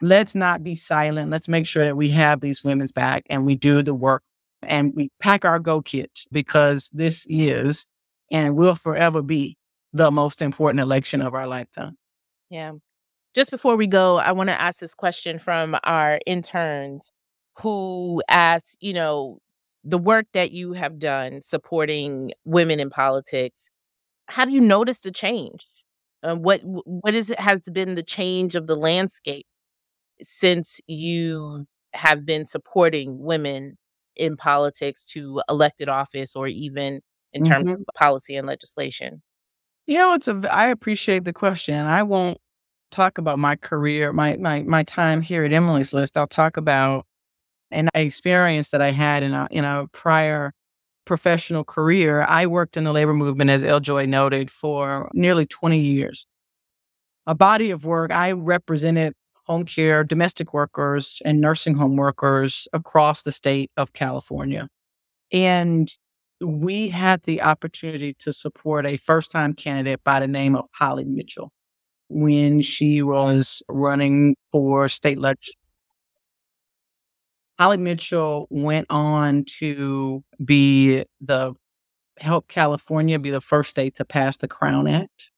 Let's 0.00 0.34
not 0.34 0.64
be 0.64 0.74
silent. 0.74 1.30
Let's 1.30 1.48
make 1.48 1.66
sure 1.66 1.84
that 1.84 1.96
we 1.96 2.08
have 2.10 2.40
these 2.40 2.64
women's 2.64 2.92
back 2.92 3.24
and 3.28 3.44
we 3.44 3.54
do 3.54 3.82
the 3.82 3.94
work 3.94 4.22
and 4.62 4.92
we 4.94 5.10
pack 5.20 5.44
our 5.44 5.58
go 5.58 5.82
kit 5.82 6.10
because 6.32 6.90
this 6.92 7.26
is 7.28 7.86
and 8.30 8.56
will 8.56 8.74
forever 8.74 9.22
be 9.22 9.56
the 9.92 10.10
most 10.10 10.40
important 10.40 10.80
election 10.80 11.20
of 11.20 11.34
our 11.34 11.46
lifetime. 11.46 11.98
Yeah. 12.48 12.72
Just 13.34 13.50
before 13.50 13.76
we 13.76 13.86
go, 13.86 14.16
I 14.16 14.32
want 14.32 14.48
to 14.48 14.60
ask 14.60 14.80
this 14.80 14.94
question 14.94 15.38
from 15.38 15.76
our 15.84 16.18
interns 16.26 17.12
who 17.58 18.22
asked, 18.28 18.76
you 18.80 18.92
know, 18.92 19.38
the 19.84 19.98
work 19.98 20.26
that 20.32 20.50
you 20.50 20.72
have 20.72 20.98
done 20.98 21.40
supporting 21.42 22.32
women 22.44 22.80
in 22.80 22.90
politics, 22.90 23.70
have 24.30 24.50
you 24.50 24.60
noticed 24.60 25.06
a 25.06 25.12
change? 25.12 25.66
Uh, 26.22 26.36
what 26.36 26.60
what 26.64 27.14
is 27.14 27.30
it 27.30 27.40
has 27.40 27.60
been 27.72 27.94
the 27.96 28.02
change 28.02 28.56
of 28.56 28.66
the 28.66 28.76
landscape 28.76 29.46
since 30.22 30.80
you 30.86 31.66
have 31.94 32.26
been 32.26 32.46
supporting 32.46 33.18
women 33.20 33.78
in 34.16 34.36
politics 34.36 35.04
to 35.04 35.42
elected 35.48 35.88
office 35.88 36.36
or 36.36 36.48
even 36.48 37.00
in 37.32 37.42
terms 37.42 37.66
Mhm. 37.68 37.74
of 37.74 37.86
policy 37.96 38.36
and 38.36 38.46
legislation? 38.46 39.22
You 39.86 39.96
know, 39.98 40.14
it's 40.14 40.28
a. 40.28 40.40
I 40.52 40.68
appreciate 40.68 41.24
the 41.24 41.32
question. 41.32 41.74
I 41.74 42.02
won't 42.02 42.38
talk 42.90 43.18
about 43.18 43.38
my 43.38 43.56
career, 43.56 44.12
my 44.12 44.36
my 44.36 44.62
my 44.62 44.82
time 44.84 45.22
here 45.22 45.44
at 45.44 45.52
Emily's 45.52 45.92
List. 45.92 46.16
I'll 46.16 46.26
talk 46.26 46.56
about 46.56 47.06
an 47.70 47.88
experience 47.94 48.70
that 48.70 48.82
I 48.82 48.92
had 48.92 49.22
in 49.22 49.32
a 49.34 49.48
in 49.50 49.64
a 49.64 49.88
prior 49.92 50.52
professional 51.10 51.64
career. 51.64 52.24
I 52.28 52.46
worked 52.46 52.76
in 52.76 52.84
the 52.84 52.92
labor 52.92 53.12
movement, 53.12 53.50
as 53.50 53.64
L. 53.64 53.80
Joy 53.80 54.06
noted, 54.06 54.48
for 54.48 55.10
nearly 55.12 55.44
twenty 55.44 55.80
years. 55.80 56.24
A 57.26 57.34
body 57.34 57.72
of 57.72 57.84
work. 57.84 58.12
I 58.12 58.30
represented 58.30 59.14
home 59.46 59.64
care, 59.64 60.04
domestic 60.04 60.54
workers, 60.54 61.20
and 61.24 61.40
nursing 61.40 61.74
home 61.74 61.96
workers 61.96 62.68
across 62.72 63.24
the 63.24 63.32
state 63.32 63.72
of 63.76 63.92
California, 63.92 64.68
and 65.32 65.90
we 66.40 66.88
had 66.88 67.24
the 67.24 67.42
opportunity 67.42 68.14
to 68.20 68.32
support 68.32 68.86
a 68.86 68.96
first 68.96 69.32
time 69.32 69.52
candidate 69.52 70.04
by 70.04 70.20
the 70.20 70.28
name 70.28 70.54
of 70.54 70.66
Holly 70.72 71.04
Mitchell 71.04 71.50
when 72.08 72.60
she 72.62 73.02
was 73.02 73.64
running 73.68 74.36
for 74.52 74.88
state 74.88 75.18
legislature. 75.18 75.59
Holly 77.60 77.76
Mitchell 77.76 78.46
went 78.48 78.86
on 78.88 79.44
to 79.58 80.24
be 80.42 81.04
the 81.20 81.52
help 82.18 82.48
California 82.48 83.18
be 83.18 83.28
the 83.28 83.42
first 83.42 83.68
state 83.68 83.96
to 83.96 84.04
pass 84.06 84.38
the 84.38 84.48
Crown 84.48 84.88
Act. 84.88 85.30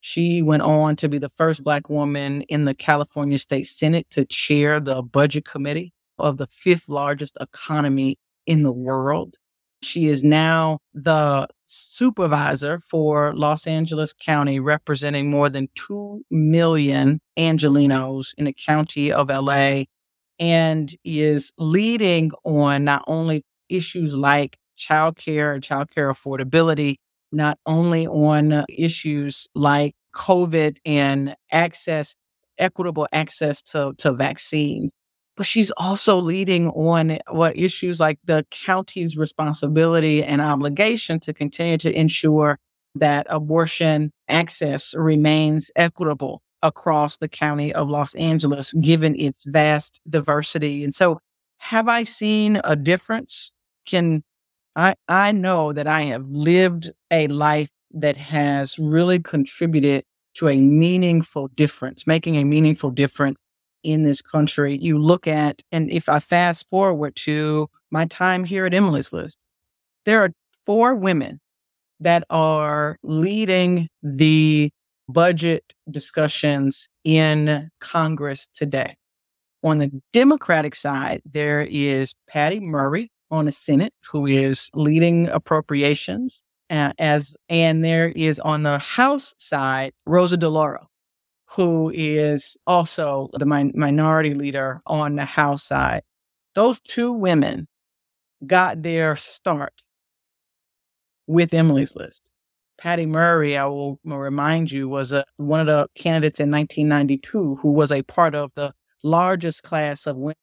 She 0.00 0.40
went 0.40 0.62
on 0.62 0.96
to 0.96 1.10
be 1.10 1.18
the 1.18 1.28
first 1.28 1.62
Black 1.62 1.90
woman 1.90 2.40
in 2.42 2.64
the 2.64 2.72
California 2.72 3.36
State 3.36 3.66
Senate 3.66 4.08
to 4.12 4.24
chair 4.24 4.80
the 4.80 5.02
budget 5.02 5.44
committee 5.44 5.92
of 6.18 6.38
the 6.38 6.46
fifth 6.46 6.88
largest 6.88 7.36
economy 7.38 8.16
in 8.46 8.62
the 8.62 8.72
world. 8.72 9.36
She 9.82 10.06
is 10.06 10.24
now 10.24 10.78
the 10.94 11.48
supervisor 11.66 12.80
for 12.80 13.34
Los 13.36 13.66
Angeles 13.66 14.14
County, 14.14 14.58
representing 14.58 15.30
more 15.30 15.50
than 15.50 15.68
2 15.74 16.24
million 16.30 17.20
Angelenos 17.38 18.28
in 18.38 18.46
the 18.46 18.54
county 18.54 19.12
of 19.12 19.28
LA, 19.28 19.82
and 20.38 20.94
is 21.04 21.52
leading 21.58 22.30
on 22.44 22.84
not 22.84 23.04
only 23.06 23.44
issues 23.68 24.16
like 24.16 24.56
childcare 24.78 25.54
and 25.54 25.62
childcare 25.62 26.12
affordability, 26.12 26.96
not 27.32 27.58
only 27.66 28.06
on 28.06 28.52
uh, 28.52 28.64
issues 28.68 29.48
like 29.54 29.94
COVID 30.14 30.78
and 30.86 31.36
access, 31.52 32.14
equitable 32.58 33.08
access 33.12 33.62
to, 33.62 33.92
to 33.98 34.12
vaccines, 34.12 34.90
but 35.36 35.46
she's 35.46 35.70
also 35.76 36.18
leading 36.18 36.68
on 36.70 37.18
what 37.30 37.56
issues 37.56 38.00
like 38.00 38.18
the 38.24 38.44
county's 38.50 39.16
responsibility 39.16 40.24
and 40.24 40.40
obligation 40.40 41.20
to 41.20 41.32
continue 41.32 41.78
to 41.78 41.92
ensure 41.92 42.58
that 42.96 43.26
abortion 43.30 44.10
access 44.28 44.94
remains 44.94 45.70
equitable 45.76 46.42
across 46.62 47.16
the 47.16 47.28
county 47.28 47.72
of 47.72 47.88
Los 47.88 48.14
Angeles, 48.14 48.72
given 48.74 49.18
its 49.18 49.44
vast 49.44 50.00
diversity. 50.08 50.84
And 50.84 50.94
so, 50.94 51.20
have 51.58 51.88
I 51.88 52.04
seen 52.04 52.60
a 52.64 52.76
difference? 52.76 53.52
Can 53.86 54.22
I, 54.76 54.94
I 55.08 55.32
know 55.32 55.72
that 55.72 55.88
I 55.88 56.02
have 56.02 56.28
lived 56.28 56.90
a 57.10 57.26
life 57.28 57.68
that 57.92 58.16
has 58.16 58.78
really 58.78 59.18
contributed 59.18 60.04
to 60.34 60.48
a 60.48 60.56
meaningful 60.56 61.48
difference, 61.48 62.06
making 62.06 62.36
a 62.36 62.44
meaningful 62.44 62.90
difference 62.90 63.40
in 63.82 64.04
this 64.04 64.22
country. 64.22 64.78
You 64.80 64.98
look 64.98 65.26
at, 65.26 65.62
and 65.72 65.90
if 65.90 66.08
I 66.08 66.20
fast 66.20 66.68
forward 66.68 67.16
to 67.16 67.68
my 67.90 68.06
time 68.06 68.44
here 68.44 68.66
at 68.66 68.74
Emily's 68.74 69.12
List, 69.12 69.38
there 70.04 70.22
are 70.22 70.30
four 70.64 70.94
women 70.94 71.40
that 72.00 72.24
are 72.30 72.98
leading 73.02 73.88
the 74.02 74.70
budget 75.08 75.74
discussions 75.90 76.88
in 77.04 77.70
Congress 77.80 78.48
today. 78.54 78.96
On 79.64 79.78
the 79.78 79.90
Democratic 80.12 80.74
side, 80.74 81.22
there 81.24 81.62
is 81.62 82.14
Patty 82.28 82.60
Murray 82.60 83.10
on 83.30 83.46
the 83.46 83.52
Senate, 83.52 83.92
who 84.10 84.26
is 84.26 84.70
leading 84.74 85.28
appropriations. 85.28 86.42
uh, 86.70 86.92
as 86.98 87.36
and 87.48 87.84
there 87.84 88.08
is 88.10 88.38
on 88.40 88.62
the 88.62 88.78
House 88.78 89.34
side 89.38 89.92
Rosa 90.06 90.36
DeLauro, 90.36 90.86
who 91.50 91.90
is 91.94 92.56
also 92.66 93.30
the 93.32 93.46
min- 93.46 93.72
minority 93.74 94.34
leader 94.34 94.80
on 94.86 95.16
the 95.16 95.24
House 95.24 95.62
side. 95.64 96.02
Those 96.54 96.80
two 96.80 97.12
women 97.12 97.66
got 98.46 98.82
their 98.82 99.16
start 99.16 99.72
with 101.26 101.54
Emily's 101.54 101.96
List. 101.96 102.30
Patty 102.78 103.06
Murray, 103.06 103.56
I 103.56 103.66
will 103.66 103.98
remind 104.04 104.70
you, 104.70 104.88
was 104.88 105.12
a, 105.12 105.24
one 105.36 105.60
of 105.60 105.66
the 105.66 105.88
candidates 106.00 106.40
in 106.40 106.50
1992 106.50 107.56
who 107.56 107.72
was 107.72 107.90
a 107.90 108.02
part 108.02 108.34
of 108.34 108.52
the 108.54 108.72
largest 109.02 109.62
class 109.62 110.06
of 110.06 110.16
women. 110.16 110.36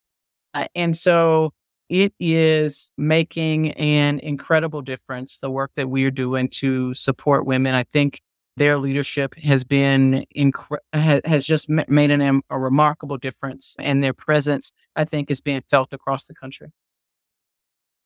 Uh, 0.54 0.68
And 0.76 0.98
so 0.98 1.54
it 1.90 2.14
is 2.20 2.92
making 2.98 3.72
an 3.74 4.20
incredible 4.20 4.82
difference, 4.82 5.40
the 5.40 5.52
work 5.52 5.72
that 5.76 5.90
we 5.90 6.04
are 6.06 6.12
doing 6.12 6.50
to 6.50 6.94
support 6.94 7.46
women. 7.46 7.74
I 7.74 7.84
think 7.84 8.22
their 8.58 8.78
leadership 8.78 9.36
has 9.36 9.64
been 9.64 10.26
incre- 10.36 10.80
has 10.94 11.46
just 11.46 11.70
made 11.70 12.12
an, 12.12 12.42
a 12.50 12.60
remarkable 12.60 13.18
difference, 13.18 13.76
and 13.80 14.04
their 14.04 14.14
presence, 14.14 14.72
I 14.96 15.06
think, 15.06 15.30
is 15.30 15.42
being 15.42 15.62
felt 15.70 15.94
across 15.94 16.26
the 16.26 16.34
country. 16.34 16.70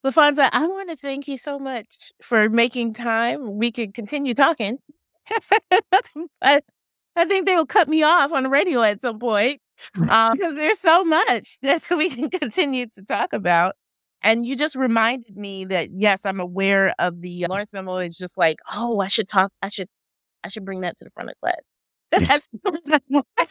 Laphonza, 0.05 0.49
I 0.53 0.65
want 0.67 0.89
to 0.89 0.95
thank 0.95 1.27
you 1.27 1.37
so 1.37 1.59
much 1.59 2.11
for 2.21 2.49
making 2.49 2.93
time. 2.93 3.57
We 3.57 3.71
could 3.71 3.93
continue 3.93 4.33
talking. 4.33 4.79
but 6.41 6.63
I 7.15 7.25
think 7.25 7.45
they'll 7.45 7.65
cut 7.65 7.89
me 7.89 8.03
off 8.03 8.31
on 8.31 8.43
the 8.43 8.49
radio 8.49 8.81
at 8.81 9.01
some 9.01 9.19
point. 9.19 9.61
Um, 10.09 10.33
because 10.33 10.55
there's 10.57 10.79
so 10.79 11.03
much 11.03 11.57
that 11.63 11.83
we 11.89 12.09
can 12.09 12.29
continue 12.29 12.87
to 12.87 13.03
talk 13.03 13.33
about. 13.33 13.75
And 14.21 14.45
you 14.45 14.55
just 14.55 14.75
reminded 14.75 15.37
me 15.37 15.65
that 15.65 15.89
yes, 15.95 16.25
I'm 16.25 16.39
aware 16.41 16.93
of 16.99 17.21
the 17.21 17.45
Lawrence 17.47 17.71
memo. 17.73 17.97
It's 17.97 18.17
just 18.17 18.37
like, 18.37 18.57
oh, 18.73 18.99
I 18.99 19.07
should 19.07 19.29
talk. 19.29 19.51
I 19.61 19.69
should, 19.69 19.87
I 20.43 20.49
should 20.49 20.65
bring 20.65 20.81
that 20.81 20.97
to 20.97 21.05
the 21.05 21.11
front 21.11 21.29
of 21.29 21.35
class. 21.41 21.59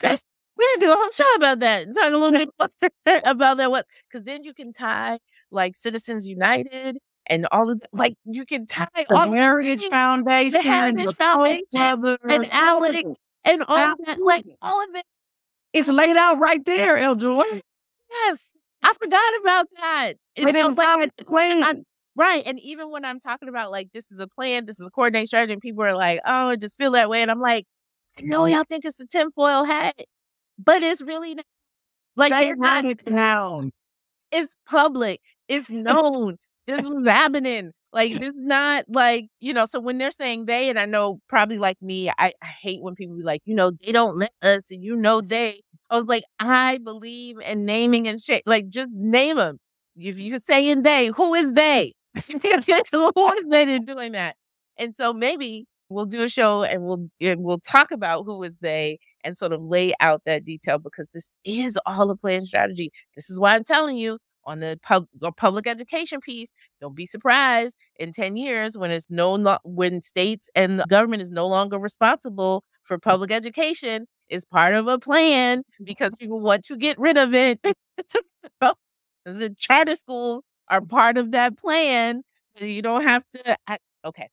That's, 0.01 0.23
that's- 0.59 0.79
we're 0.81 0.81
gonna 0.81 0.87
do 0.87 0.93
a 0.93 1.03
whole 1.03 1.11
show 1.13 1.35
about 1.37 1.61
that. 1.61 1.87
Talk 1.95 2.13
a 2.13 2.17
little 2.17 2.33
bit 2.33 2.49
more 3.07 3.21
about 3.25 3.57
that. 3.59 3.71
What? 3.71 3.87
Because 4.11 4.25
then 4.25 4.45
you 4.45 4.53
can 4.55 4.73
tie 4.73 5.19
like 5.51 5.77
Citizens 5.77 6.27
United 6.27 6.99
and 7.27 7.47
all 7.53 7.71
of 7.71 7.81
the, 7.81 7.87
like 7.93 8.15
you 8.25 8.45
can 8.45 8.67
tie 8.67 8.89
The 8.97 9.15
all 9.15 9.33
Heritage 9.33 9.81
things, 9.81 9.91
Foundation, 9.91 10.61
Heritage 10.63 11.07
the 11.07 11.13
Koch 11.13 11.17
Foundation, 11.17 11.65
brothers, 11.73 12.19
and 12.29 12.53
Alec 12.53 13.07
and 13.45 13.63
all 13.69 13.77
of 13.93 13.99
that, 14.07 14.21
like 14.21 14.45
all 14.63 14.83
of 14.83 14.89
it. 14.95 15.05
It's 15.73 15.89
laid 15.89 16.17
out 16.17 16.39
right 16.39 16.65
there, 16.65 16.97
L. 16.99 17.15
Joy. 17.15 17.45
Yes, 18.11 18.53
I 18.83 18.93
forgot 18.95 19.33
about 19.43 19.67
that. 19.77 20.15
It's 20.35 20.45
so, 20.63 20.69
like, 20.69 20.77
plan. 21.27 21.63
I- 21.63 21.75
right, 22.17 22.43
and 22.47 22.59
even 22.61 22.91
when 22.91 23.05
I'm 23.05 23.21
talking 23.21 23.49
about 23.51 23.71
like 23.71 23.91
this 23.93 24.11
is 24.11 24.19
a 24.19 24.27
plan, 24.27 24.65
this 24.65 24.81
is 24.81 24.87
a 24.87 24.91
coordinated 24.91 25.29
strategy, 25.29 25.53
and 25.53 25.61
people 25.63 25.85
are 25.85 25.95
like, 25.95 26.21
"Oh, 26.27 26.49
I 26.49 26.57
just 26.57 26.79
feel 26.79 26.93
that 26.93 27.11
way," 27.11 27.21
and 27.23 27.31
I'm 27.31 27.41
like, 27.41 27.67
"I 28.19 28.23
know 28.23 28.47
y'all 28.47 28.65
think 28.69 28.85
it's 28.87 28.99
a 29.01 29.07
tinfoil 29.07 29.65
hat, 29.65 29.95
but 30.59 30.83
it's 30.83 31.03
really 31.03 31.35
not. 31.37 31.47
like 32.17 32.33
They 32.33 32.53
not. 32.55 32.85
down. 33.05 33.73
It's 34.33 34.55
public. 34.69 35.21
It's 35.49 35.69
known. 35.71 36.37
this 36.67 36.87
was 36.87 37.07
happening." 37.09 37.73
Like 37.93 38.13
this 38.21 38.29
is 38.31 38.35
not 38.37 38.85
like 38.89 39.27
you 39.41 39.53
know. 39.55 39.67
So 39.67 39.81
when 39.81 39.99
they're 39.99 40.11
saying 40.11 40.47
they, 40.47 40.69
and 40.71 40.79
I 40.79 40.87
know 40.87 41.21
probably 41.29 41.59
like 41.59 41.81
me, 41.83 42.11
I, 42.11 42.33
I 42.43 42.47
hate 42.47 42.83
when 42.83 42.95
people 42.95 43.17
be 43.17 43.23
like, 43.23 43.43
you 43.45 43.55
know, 43.55 43.73
they 43.85 43.93
don't 43.93 44.19
let 44.19 44.33
us, 44.43 44.65
and 44.71 44.83
you 44.85 44.97
know 44.97 45.21
they. 45.21 45.63
I 45.91 45.97
was 45.97 46.07
like, 46.07 46.25
I 46.39 46.79
believe 46.79 47.39
in 47.41 47.65
naming 47.65 48.07
and 48.09 48.21
shit. 48.21 48.43
Like 48.47 48.69
just 48.69 48.91
name 48.93 49.37
them. 49.37 49.59
If 49.97 50.19
you're 50.19 50.39
saying 50.39 50.83
they, 50.83 51.09
who 51.09 51.35
is 51.35 51.53
they? 51.53 51.95
who 52.15 53.33
is 53.33 53.47
they 53.49 53.75
in 53.75 53.85
doing 53.85 54.13
that? 54.13 54.37
And 54.77 54.95
so 54.97 55.13
maybe 55.13 55.67
we'll 55.89 56.07
do 56.07 56.23
a 56.25 56.29
show 56.29 56.63
and 56.63 56.83
we'll 56.85 57.09
and 57.21 57.43
we'll 57.43 57.61
talk 57.61 57.91
about 57.91 58.25
who 58.25 58.43
is 58.43 58.59
they 58.59 58.99
and 59.25 59.37
sort 59.37 59.53
of 59.53 59.63
lay 59.63 59.93
out 60.01 60.23
that 60.27 60.45
detail 60.45 60.79
because 60.79 61.09
this 61.13 61.33
is 61.45 61.79
all 61.87 62.11
a 62.11 62.17
plan 62.17 62.45
strategy. 62.45 62.91
This 63.17 63.31
is 63.31 63.39
why 63.41 63.55
I'm 63.55 63.65
telling 63.65 63.97
you 63.97 64.19
on 64.45 64.61
the 64.61 64.79
pub, 64.83 65.07
the 65.19 65.33
public 65.33 65.67
education 65.67 66.21
piece. 66.21 66.53
Don't 66.81 66.95
be 66.95 67.07
surprised 67.07 67.77
in 67.97 68.13
10 68.13 68.37
years 68.37 68.77
when 68.77 68.91
it's 68.91 69.07
no 69.11 69.59
when 69.65 70.01
states 70.01 70.51
and 70.55 70.81
the 70.81 70.87
government 70.89 71.23
is 71.23 71.31
no 71.31 71.47
longer 71.47 71.79
responsible 71.79 72.65
for 72.85 72.99
public 72.99 73.31
education 73.31 74.07
is 74.29 74.45
part 74.45 74.75
of 74.75 74.89
a 74.89 74.99
plan 74.99 75.63
because 75.85 76.13
people 76.19 76.41
want 76.41 76.65
to 76.65 76.77
get 76.77 76.99
rid 76.99 77.17
of 77.17 77.35
it. 77.35 77.61
the 79.25 79.55
charter 79.59 79.95
schools 79.97 80.43
are 80.69 80.81
part 80.81 81.19
of 81.19 81.33
that 81.33 81.59
plan. 81.59 82.23
You 82.61 82.83
don't 82.83 83.05
have 83.05 83.25
to. 83.35 83.57
Okay. 84.05 84.29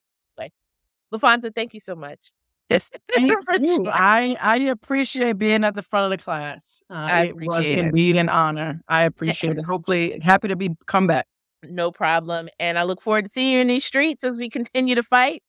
Laphonza, 1.14 1.54
thank 1.54 1.74
you 1.74 1.80
so 1.80 1.96
much. 1.96 2.32
Yes, 2.70 2.90
thank 3.14 3.32
you. 3.60 3.88
I, 3.88 4.36
I 4.42 4.58
appreciate 4.58 5.38
being 5.38 5.64
at 5.64 5.76
the 5.76 5.82
front 5.82 6.12
of 6.12 6.18
the 6.18 6.24
class. 6.24 6.82
Uh, 6.90 6.94
I 6.94 7.24
it 7.26 7.36
was 7.36 7.66
it. 7.66 7.78
indeed 7.78 8.16
an 8.16 8.30
honor. 8.30 8.82
I 8.88 9.04
appreciate 9.04 9.58
it. 9.58 9.66
Hopefully, 9.66 10.20
happy 10.20 10.48
to 10.48 10.56
be 10.56 10.76
come 10.88 11.08
back. 11.08 11.28
No 11.64 11.92
problem. 11.92 12.50
And 12.60 12.78
I 12.78 12.84
look 12.84 13.02
forward 13.02 13.26
to 13.26 13.32
seeing 13.32 13.54
you 13.54 13.60
in 13.60 13.68
these 13.68 13.86
streets 13.86 14.24
as 14.24 14.38
we 14.38 14.50
continue 14.50 14.96
to 14.96 15.04
fight. 15.04 15.42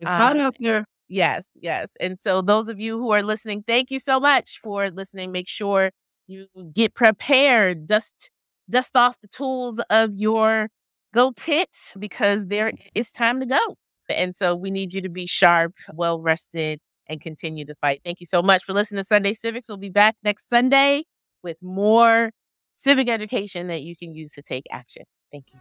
It's 0.00 0.10
Uh, 0.10 0.16
hot 0.16 0.38
out 0.38 0.56
there. 0.58 0.84
Yes, 1.08 1.48
yes. 1.60 1.90
And 2.00 2.18
so, 2.18 2.42
those 2.42 2.68
of 2.68 2.80
you 2.80 2.98
who 2.98 3.10
are 3.12 3.22
listening, 3.22 3.62
thank 3.66 3.90
you 3.90 3.98
so 3.98 4.18
much 4.18 4.58
for 4.62 4.90
listening. 4.90 5.30
Make 5.30 5.48
sure 5.48 5.90
you 6.26 6.46
get 6.74 6.94
prepared, 6.94 7.86
dust 7.86 8.30
dust 8.70 8.96
off 8.96 9.20
the 9.20 9.28
tools 9.28 9.80
of 9.90 10.14
your 10.14 10.68
go 11.12 11.32
kits 11.32 11.94
because 11.98 12.46
there 12.46 12.72
it's 12.94 13.12
time 13.12 13.40
to 13.40 13.46
go. 13.46 13.76
And 14.16 14.34
so, 14.34 14.54
we 14.54 14.70
need 14.70 14.94
you 14.94 15.00
to 15.02 15.08
be 15.08 15.26
sharp, 15.26 15.74
well 15.94 16.20
rested, 16.20 16.80
and 17.08 17.20
continue 17.20 17.64
to 17.66 17.74
fight. 17.76 18.00
Thank 18.04 18.20
you 18.20 18.26
so 18.26 18.42
much 18.42 18.64
for 18.64 18.72
listening 18.72 18.98
to 19.00 19.04
Sunday 19.04 19.34
Civics. 19.34 19.68
We'll 19.68 19.78
be 19.78 19.90
back 19.90 20.16
next 20.22 20.48
Sunday 20.48 21.04
with 21.42 21.56
more 21.62 22.32
civic 22.74 23.08
education 23.08 23.66
that 23.68 23.82
you 23.82 23.96
can 23.96 24.14
use 24.14 24.32
to 24.32 24.42
take 24.42 24.64
action. 24.70 25.04
Thank 25.30 25.46
you. 25.52 25.60